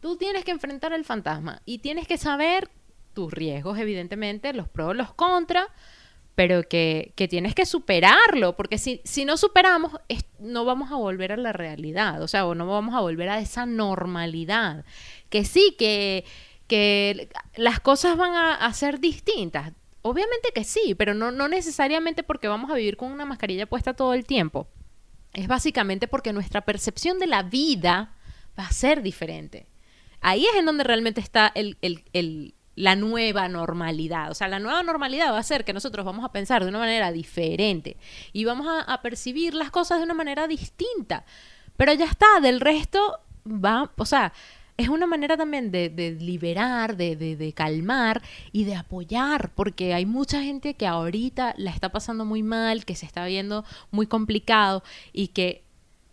Tú 0.00 0.16
tienes 0.16 0.44
que 0.44 0.50
enfrentar 0.50 0.92
el 0.92 1.04
fantasma 1.04 1.62
y 1.64 1.78
tienes 1.78 2.06
que 2.06 2.18
saber 2.18 2.68
tus 3.14 3.32
riesgos, 3.32 3.78
evidentemente, 3.78 4.52
los 4.52 4.68
pros, 4.68 4.94
los 4.94 5.14
contras, 5.14 5.66
pero 6.34 6.64
que, 6.64 7.14
que 7.16 7.28
tienes 7.28 7.54
que 7.54 7.64
superarlo, 7.64 8.56
porque 8.56 8.76
si, 8.76 9.00
si 9.04 9.24
no 9.24 9.38
superamos, 9.38 9.92
no 10.38 10.66
vamos 10.66 10.92
a 10.92 10.96
volver 10.96 11.32
a 11.32 11.38
la 11.38 11.54
realidad, 11.54 12.22
o 12.22 12.28
sea, 12.28 12.44
o 12.44 12.54
no 12.54 12.66
vamos 12.66 12.94
a 12.94 13.00
volver 13.00 13.30
a 13.30 13.38
esa 13.38 13.64
normalidad. 13.64 14.84
Que 15.30 15.46
sí, 15.46 15.74
que, 15.78 16.26
que 16.66 17.28
las 17.56 17.80
cosas 17.80 18.16
van 18.16 18.34
a, 18.34 18.72
ser 18.72 19.00
distintas. 19.00 19.72
Obviamente 20.02 20.50
que 20.54 20.64
sí, 20.64 20.94
pero 20.94 21.14
no, 21.14 21.30
no 21.30 21.48
necesariamente 21.48 22.22
porque 22.22 22.48
vamos 22.48 22.70
a 22.70 22.74
vivir 22.74 22.96
con 22.96 23.10
una 23.12 23.24
mascarilla 23.24 23.66
puesta 23.66 23.94
todo 23.94 24.14
el 24.14 24.24
tiempo. 24.24 24.68
Es 25.32 25.48
básicamente 25.48 26.08
porque 26.08 26.32
nuestra 26.32 26.62
percepción 26.62 27.18
de 27.18 27.26
la 27.26 27.42
vida 27.42 28.14
va 28.58 28.66
a 28.66 28.72
ser 28.72 29.02
diferente. 29.02 29.66
Ahí 30.20 30.46
es 30.46 30.56
en 30.56 30.66
donde 30.66 30.84
realmente 30.84 31.20
está 31.20 31.50
el, 31.54 31.76
el- 31.82 32.04
el- 32.12 32.54
la 32.74 32.94
nueva 32.94 33.48
normalidad. 33.48 34.30
O 34.30 34.34
sea, 34.34 34.48
la 34.48 34.58
nueva 34.58 34.82
normalidad 34.82 35.32
va 35.32 35.38
a 35.38 35.42
ser 35.42 35.64
que 35.64 35.72
nosotros 35.72 36.04
vamos 36.04 36.24
a 36.24 36.32
pensar 36.32 36.62
de 36.62 36.68
una 36.68 36.78
manera 36.78 37.10
diferente 37.10 37.96
y 38.32 38.44
vamos 38.44 38.66
a, 38.66 38.80
a 38.82 39.00
percibir 39.02 39.54
las 39.54 39.70
cosas 39.70 39.98
de 39.98 40.04
una 40.04 40.14
manera 40.14 40.46
distinta. 40.46 41.24
Pero 41.76 41.92
ya 41.94 42.04
está, 42.04 42.26
del 42.42 42.60
resto 42.60 43.20
va, 43.46 43.90
o 43.96 44.04
sea, 44.04 44.32
es 44.76 44.88
una 44.88 45.06
manera 45.06 45.36
también 45.36 45.70
de, 45.70 45.88
de 45.88 46.12
liberar, 46.12 46.96
de, 46.96 47.16
de- 47.16 47.36
de 47.36 47.52
calmar 47.52 48.22
y 48.52 48.64
de 48.64 48.74
apoyar, 48.74 49.50
porque 49.54 49.94
hay 49.94 50.04
mucha 50.06 50.42
gente 50.42 50.74
que 50.74 50.86
ahorita 50.86 51.54
la 51.56 51.70
está 51.70 51.88
pasando 51.90 52.24
muy 52.24 52.42
mal, 52.42 52.84
que 52.84 52.94
se 52.94 53.06
está 53.06 53.24
viendo 53.26 53.64
muy 53.90 54.06
complicado 54.06 54.82
y 55.12 55.28
que 55.28 55.62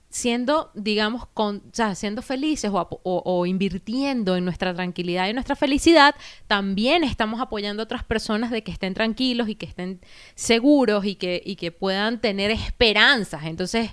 siendo, 0.09 0.69
digamos, 0.75 1.25
con, 1.33 1.57
o 1.57 1.61
sea, 1.75 1.95
siendo 1.95 2.21
felices 2.21 2.69
o, 2.71 2.87
o- 3.03 3.23
o 3.25 3.45
invirtiendo 3.47 4.35
en 4.37 4.45
nuestra 4.45 4.71
tranquilidad 4.73 5.27
y 5.27 5.33
nuestra 5.33 5.55
felicidad, 5.55 6.13
también 6.47 7.03
estamos 7.03 7.41
apoyando 7.41 7.81
a 7.81 7.85
otras 7.85 8.03
personas 8.03 8.51
de 8.51 8.61
que 8.63 8.71
estén 8.71 8.93
tranquilos 8.93 9.49
y 9.49 9.55
que 9.55 9.65
estén 9.65 9.99
seguros 10.35 11.03
y 11.05 11.15
que, 11.15 11.41
y 11.43 11.55
que 11.55 11.71
puedan 11.71 12.21
tener 12.21 12.51
esperanzas. 12.51 13.45
Entonces, 13.45 13.89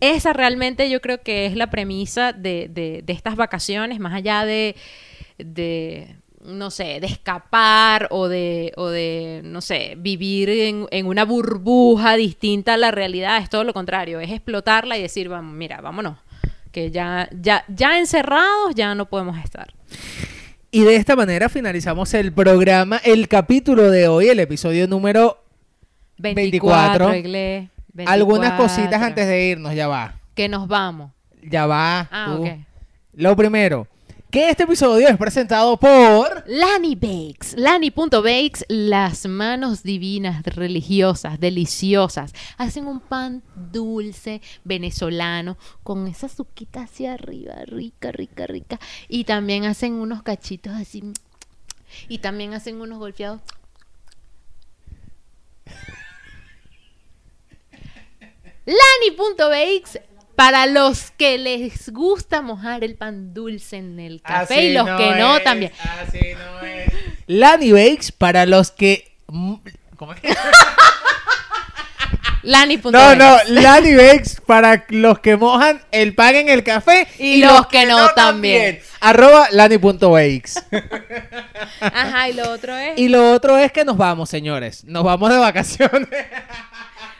esa 0.00 0.32
realmente 0.32 0.88
yo 0.90 1.00
creo 1.00 1.22
que 1.22 1.46
es 1.46 1.56
la 1.56 1.68
premisa 1.70 2.32
de, 2.32 2.68
de- 2.70 3.02
de 3.04 3.12
estas 3.12 3.36
vacaciones, 3.36 3.98
más 4.00 4.12
allá 4.14 4.44
de, 4.44 4.76
de 5.38 6.16
no 6.44 6.70
sé, 6.70 7.00
de 7.00 7.06
escapar 7.08 8.06
o 8.10 8.28
de, 8.28 8.72
o 8.76 8.86
de 8.88 9.40
no 9.44 9.60
sé, 9.60 9.94
vivir 9.98 10.48
en, 10.48 10.86
en 10.92 11.06
una 11.06 11.24
burbuja 11.24 12.14
distinta 12.16 12.74
a 12.74 12.76
la 12.76 12.90
realidad, 12.92 13.38
es 13.38 13.50
todo 13.50 13.64
lo 13.64 13.72
contrario, 13.72 14.20
es 14.20 14.30
explotarla 14.30 14.96
y 14.96 15.02
decir, 15.02 15.28
vamos, 15.28 15.54
mira, 15.54 15.80
vámonos, 15.80 16.18
que 16.70 16.90
ya, 16.92 17.28
ya, 17.40 17.64
ya 17.68 17.98
encerrados 17.98 18.74
ya 18.76 18.94
no 18.94 19.06
podemos 19.08 19.38
estar. 19.42 19.74
Y 20.70 20.82
de 20.82 20.96
esta 20.96 21.16
manera 21.16 21.48
finalizamos 21.48 22.12
el 22.14 22.32
programa, 22.32 22.98
el 23.02 23.28
capítulo 23.28 23.90
de 23.90 24.06
hoy, 24.08 24.28
el 24.28 24.38
episodio 24.40 24.86
número 24.86 25.42
24, 26.18 27.08
24. 27.08 27.70
Algunas 28.06 28.52
cositas 28.52 29.00
24. 29.00 29.06
antes 29.06 29.26
de 29.26 29.46
irnos, 29.46 29.74
ya 29.74 29.88
va. 29.88 30.14
Que 30.34 30.48
nos 30.48 30.68
vamos. 30.68 31.12
Ya 31.42 31.66
va. 31.66 32.08
Ah, 32.10 32.34
tú. 32.36 32.42
ok. 32.44 32.50
Lo 33.14 33.34
primero, 33.34 33.88
que 34.30 34.50
este 34.50 34.64
episodio 34.64 35.08
es 35.08 35.16
presentado 35.16 35.78
por... 35.78 36.44
Lani 36.46 36.94
Bakes, 36.94 37.56
Lani.bakes, 37.56 38.66
las 38.68 39.24
manos 39.26 39.82
divinas, 39.82 40.42
religiosas, 40.44 41.40
deliciosas. 41.40 42.34
Hacen 42.58 42.86
un 42.86 43.00
pan 43.00 43.42
dulce 43.54 44.42
venezolano 44.64 45.56
con 45.82 46.06
esa 46.06 46.28
suquita 46.28 46.82
hacia 46.82 47.14
arriba, 47.14 47.54
rica, 47.64 48.12
rica, 48.12 48.46
rica. 48.46 48.78
Y 49.08 49.24
también 49.24 49.64
hacen 49.64 49.94
unos 49.94 50.22
cachitos 50.22 50.74
así. 50.74 51.02
Y 52.08 52.18
también 52.18 52.52
hacen 52.52 52.80
unos 52.80 52.98
golpeados. 52.98 53.40
Lani.bakes 58.66 60.02
para 60.34 60.66
los 60.66 61.12
que 61.12 61.38
les 61.38 61.90
gusta 61.90 62.42
mojar 62.42 62.84
el 62.84 62.96
pan 62.96 63.32
dulce 63.32 63.78
en 63.78 63.98
el 63.98 64.20
café 64.20 64.66
y 64.66 64.72
los 64.74 64.84
que 64.84 65.14
no 65.16 65.40
también. 65.40 65.72
Así 65.78 66.34
no 66.34 66.66
es. 66.66 66.92
Lani 67.26 67.72
Bakes 67.72 68.12
para 68.16 68.44
los 68.44 68.70
que... 68.70 69.16
¿Cómo 69.26 70.12
es? 70.12 70.20
Lani.bakes. 72.42 72.92
No, 72.92 73.14
no, 73.16 73.38
Lani 73.48 73.94
Bakes 73.94 74.40
para 74.44 74.84
los 74.90 75.18
que 75.20 75.36
mojan 75.36 75.82
el 75.90 76.14
pan 76.14 76.36
en 76.36 76.48
el 76.48 76.62
café 76.62 77.08
Y 77.18 77.38
los 77.38 77.66
que 77.66 77.86
no 77.86 78.10
también. 78.10 78.80
Arroba 79.00 79.48
Lani.bakes. 79.50 80.54
Ajá, 81.80 82.28
y 82.28 82.34
lo 82.34 82.50
otro 82.50 82.76
es. 82.76 82.98
y 82.98 83.08
lo 83.08 83.32
otro 83.32 83.56
es 83.58 83.72
que 83.72 83.84
nos 83.84 83.96
vamos, 83.96 84.28
señores. 84.28 84.84
Nos 84.84 85.02
vamos 85.02 85.30
de 85.30 85.38
vacaciones. 85.38 86.08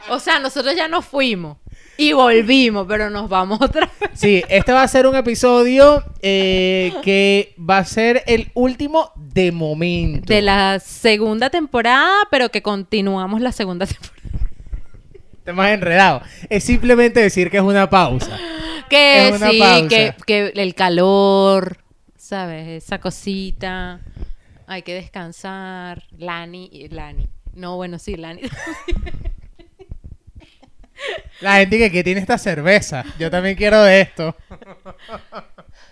O 0.08 0.18
sea, 0.20 0.38
nosotros 0.38 0.74
ya 0.76 0.88
nos 0.88 1.04
fuimos 1.04 1.58
y 1.96 2.12
volvimos, 2.12 2.86
pero 2.86 3.10
nos 3.10 3.28
vamos 3.28 3.60
otra 3.60 3.90
vez. 4.00 4.10
Sí, 4.14 4.42
este 4.48 4.72
va 4.72 4.82
a 4.82 4.88
ser 4.88 5.06
un 5.06 5.16
episodio 5.16 6.04
eh, 6.20 6.92
que 7.02 7.54
va 7.58 7.78
a 7.78 7.84
ser 7.84 8.22
el 8.26 8.50
último 8.54 9.12
de 9.16 9.52
momento. 9.52 10.32
De 10.32 10.42
la 10.42 10.78
segunda 10.78 11.50
temporada, 11.50 12.28
pero 12.30 12.50
que 12.50 12.62
continuamos 12.62 13.40
la 13.40 13.52
segunda 13.52 13.86
temporada. 13.86 14.16
Te 15.44 15.52
más 15.52 15.70
enredado. 15.70 16.22
Es 16.50 16.64
simplemente 16.64 17.20
decir 17.20 17.50
que 17.50 17.58
es 17.58 17.62
una 17.62 17.88
pausa. 17.88 18.38
Que 18.88 19.32
una 19.34 19.50
sí, 19.50 19.58
pausa. 19.58 19.88
que, 19.88 20.14
que 20.24 20.52
el 20.54 20.76
calor, 20.76 21.78
¿sabes? 22.16 22.84
Esa 22.84 23.00
cosita. 23.00 24.00
Hay 24.68 24.82
que 24.82 24.94
descansar. 24.94 26.04
Lani, 26.16 26.86
Lani. 26.92 27.26
No, 27.52 27.74
bueno, 27.74 27.98
sí, 27.98 28.14
Lani. 28.14 28.42
La 31.40 31.56
gente 31.56 31.78
que, 31.78 31.90
que 31.90 32.02
tiene 32.04 32.20
esta 32.20 32.38
cerveza. 32.38 33.04
Yo 33.18 33.30
también 33.30 33.56
quiero 33.56 33.82
de 33.82 34.00
esto. 34.00 34.34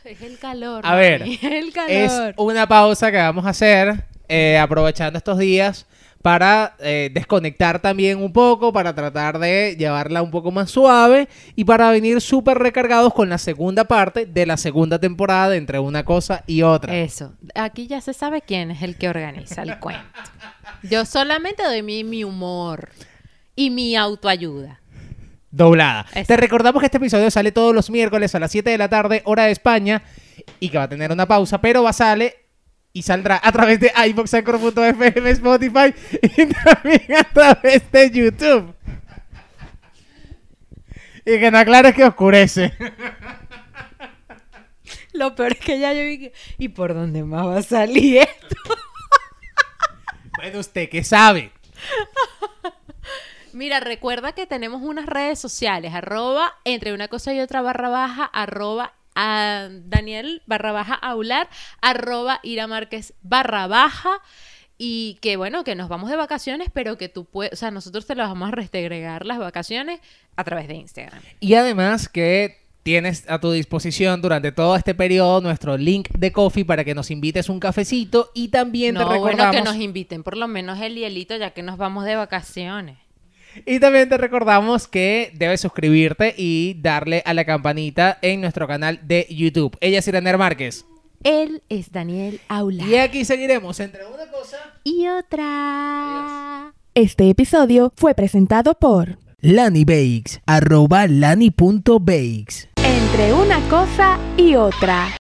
es 0.04 0.20
el 0.22 0.38
calor. 0.38 0.84
A 0.86 0.94
ver, 0.94 1.20
mami, 1.20 1.34
es 1.34 1.42
el 1.44 1.68
Es 1.88 2.12
calor. 2.12 2.34
una 2.38 2.66
pausa 2.66 3.10
que 3.10 3.16
vamos 3.18 3.44
a 3.46 3.50
hacer 3.50 4.04
eh, 4.28 4.58
aprovechando 4.58 5.18
estos 5.18 5.38
días 5.38 5.86
para 6.22 6.74
eh, 6.78 7.10
desconectar 7.12 7.80
también 7.82 8.16
un 8.22 8.32
poco, 8.32 8.72
para 8.72 8.94
tratar 8.94 9.38
de 9.38 9.76
llevarla 9.78 10.22
un 10.22 10.30
poco 10.30 10.50
más 10.50 10.70
suave 10.70 11.28
y 11.54 11.64
para 11.64 11.90
venir 11.90 12.18
súper 12.22 12.56
recargados 12.58 13.12
con 13.12 13.28
la 13.28 13.36
segunda 13.36 13.84
parte 13.84 14.24
de 14.24 14.46
la 14.46 14.56
segunda 14.56 14.98
temporada 14.98 15.50
de 15.50 15.58
entre 15.58 15.78
una 15.78 16.02
cosa 16.06 16.42
y 16.46 16.62
otra. 16.62 16.96
Eso. 16.96 17.34
Aquí 17.54 17.86
ya 17.86 18.00
se 18.00 18.14
sabe 18.14 18.40
quién 18.40 18.70
es 18.70 18.80
el 18.80 18.96
que 18.96 19.10
organiza 19.10 19.62
el 19.64 19.78
cuento. 19.78 20.02
Yo 20.82 21.04
solamente 21.04 21.62
doy 21.62 21.82
mi, 21.82 22.04
mi 22.04 22.24
humor 22.24 22.88
y 23.54 23.68
mi 23.68 23.94
autoayuda. 23.94 24.80
Doblada. 25.55 26.00
Exacto. 26.09 26.26
Te 26.26 26.36
recordamos 26.36 26.80
que 26.80 26.86
este 26.86 26.98
episodio 26.98 27.30
sale 27.30 27.52
todos 27.52 27.74
los 27.74 27.90
miércoles 27.90 28.34
a 28.34 28.40
las 28.40 28.50
7 28.50 28.70
de 28.70 28.78
la 28.78 28.88
tarde, 28.88 29.22
hora 29.24 29.44
de 29.44 29.52
España, 29.52 30.02
y 30.61 30.68
que 30.68 30.78
va 30.78 30.84
a 30.84 30.88
tener 30.88 31.12
una 31.12 31.26
pausa, 31.26 31.61
pero 31.61 31.82
va 31.82 31.90
a 31.90 31.92
sale 31.92 32.36
y 32.92 33.02
saldrá 33.02 33.40
a 33.42 33.52
través 33.52 33.80
de 33.80 33.92
iVoxanchor.fm, 34.09 35.30
Spotify 35.30 35.94
y 36.22 36.46
también 36.46 37.16
a 37.18 37.24
través 37.24 37.90
de 37.90 38.11
YouTube. 38.11 38.74
Y 41.26 41.38
que 41.38 41.50
no 41.50 41.59
aclares 41.59 41.94
que 41.94 42.05
oscurece. 42.05 42.72
Lo 45.12 45.34
peor 45.34 45.52
es 45.52 45.59
que 45.61 45.78
ya 45.78 45.92
yo 45.92 46.02
vi 46.02 46.18
que... 46.18 46.32
¿Y 46.59 46.68
por 46.68 46.92
dónde 46.92 47.24
más 47.24 47.46
va 47.46 47.59
a 47.59 47.62
salir 47.62 48.18
esto? 48.18 48.57
Bueno, 50.36 50.59
usted 50.59 50.88
que 50.90 51.02
sabe. 51.02 51.52
Mira, 53.55 53.78
recuerda 53.78 54.32
que 54.32 54.46
tenemos 54.46 54.82
unas 54.82 55.07
redes 55.07 55.38
sociales, 55.38 55.94
arroba 55.94 56.55
entre 56.64 56.92
una 56.92 57.09
cosa 57.09 57.32
y 57.32 57.40
otra 57.40 57.62
barra 57.62 57.88
baja, 57.88 58.24
arroba 58.24 58.94
a 59.14 59.68
Daniel 59.70 60.42
barra 60.46 60.72
baja 60.72 60.94
aular, 60.94 61.48
arroba 61.80 62.40
Ira 62.42 62.66
Márquez 62.66 63.14
barra 63.22 63.66
baja. 63.68 64.20
Y 64.76 65.18
que 65.22 65.36
bueno, 65.36 65.62
que 65.62 65.76
nos 65.76 65.88
vamos 65.88 66.11
de 66.11 66.16
vacaciones, 66.16 66.68
pero 66.72 66.98
que 66.98 67.09
tú 67.09 67.26
puedes, 67.26 67.52
o 67.52 67.57
sea, 67.57 67.70
nosotros 67.70 68.07
te 68.07 68.16
las 68.16 68.28
vamos 68.28 68.48
a 68.48 68.50
restregar 68.50 69.24
las 69.24 69.38
vacaciones 69.38 70.00
a 70.34 70.42
través 70.42 70.66
de 70.66 70.74
Instagram. 70.74 71.22
Y 71.38 71.55
además 71.55 72.09
que 72.09 72.59
tienes 72.82 73.24
a 73.28 73.40
tu 73.40 73.52
disposición 73.52 74.20
durante 74.20 74.50
todo 74.50 74.74
este 74.74 74.94
periodo 74.96 75.40
nuestro 75.40 75.76
link 75.76 76.09
de 76.11 76.32
coffee 76.32 76.64
para 76.64 76.84
que 76.84 76.94
nos 76.94 77.12
invites 77.12 77.48
un 77.48 77.61
cafecito 77.61 78.32
y 78.34 78.48
también 78.48 78.94
te 78.94 79.00
No, 79.00 79.07
bueno, 79.07 79.24
recordamos 79.24 79.57
que 79.57 79.62
nos 79.62 79.76
inviten 79.76 80.24
por 80.24 80.36
lo 80.36 80.48
menos 80.48 80.80
el 80.80 80.96
hielito 80.96 81.36
ya 81.36 81.50
que 81.50 81.62
nos 81.62 81.78
vamos 81.78 82.05
de 82.05 82.16
vacaciones. 82.16 83.03
Y 83.66 83.80
también 83.80 84.09
te 84.09 84.18
recordamos 84.18 84.88
que 84.88 85.32
debes 85.34 85.61
suscribirte 85.61 86.34
y 86.36 86.78
darle 86.80 87.22
a 87.24 87.34
la 87.34 87.44
campanita 87.44 88.18
en 88.22 88.40
nuestro 88.40 88.66
canal 88.66 89.00
de 89.02 89.26
YouTube. 89.30 89.76
Ella 89.80 89.98
es 89.98 90.09
Irene 90.09 90.36
Márquez. 90.36 90.84
Él 91.22 91.62
es 91.68 91.90
Daniel 91.90 92.40
Aular. 92.48 92.88
Y 92.88 92.96
aquí 92.96 93.24
seguiremos 93.24 93.80
entre 93.80 94.05
una 94.07 94.30
cosa. 94.30 94.59
Y 94.84 95.09
otra. 95.09 96.74
Este 96.94 97.30
episodio 97.30 97.92
fue 97.96 98.14
presentado 98.14 98.74
por 98.74 99.18
Lani 99.40 99.84
Bakes, 99.84 100.40
arroba 100.46 101.07
lani.bakes. 101.07 102.68
Entre 102.76 103.32
una 103.32 103.61
cosa 103.68 104.18
y 104.36 104.55
otra. 104.55 105.09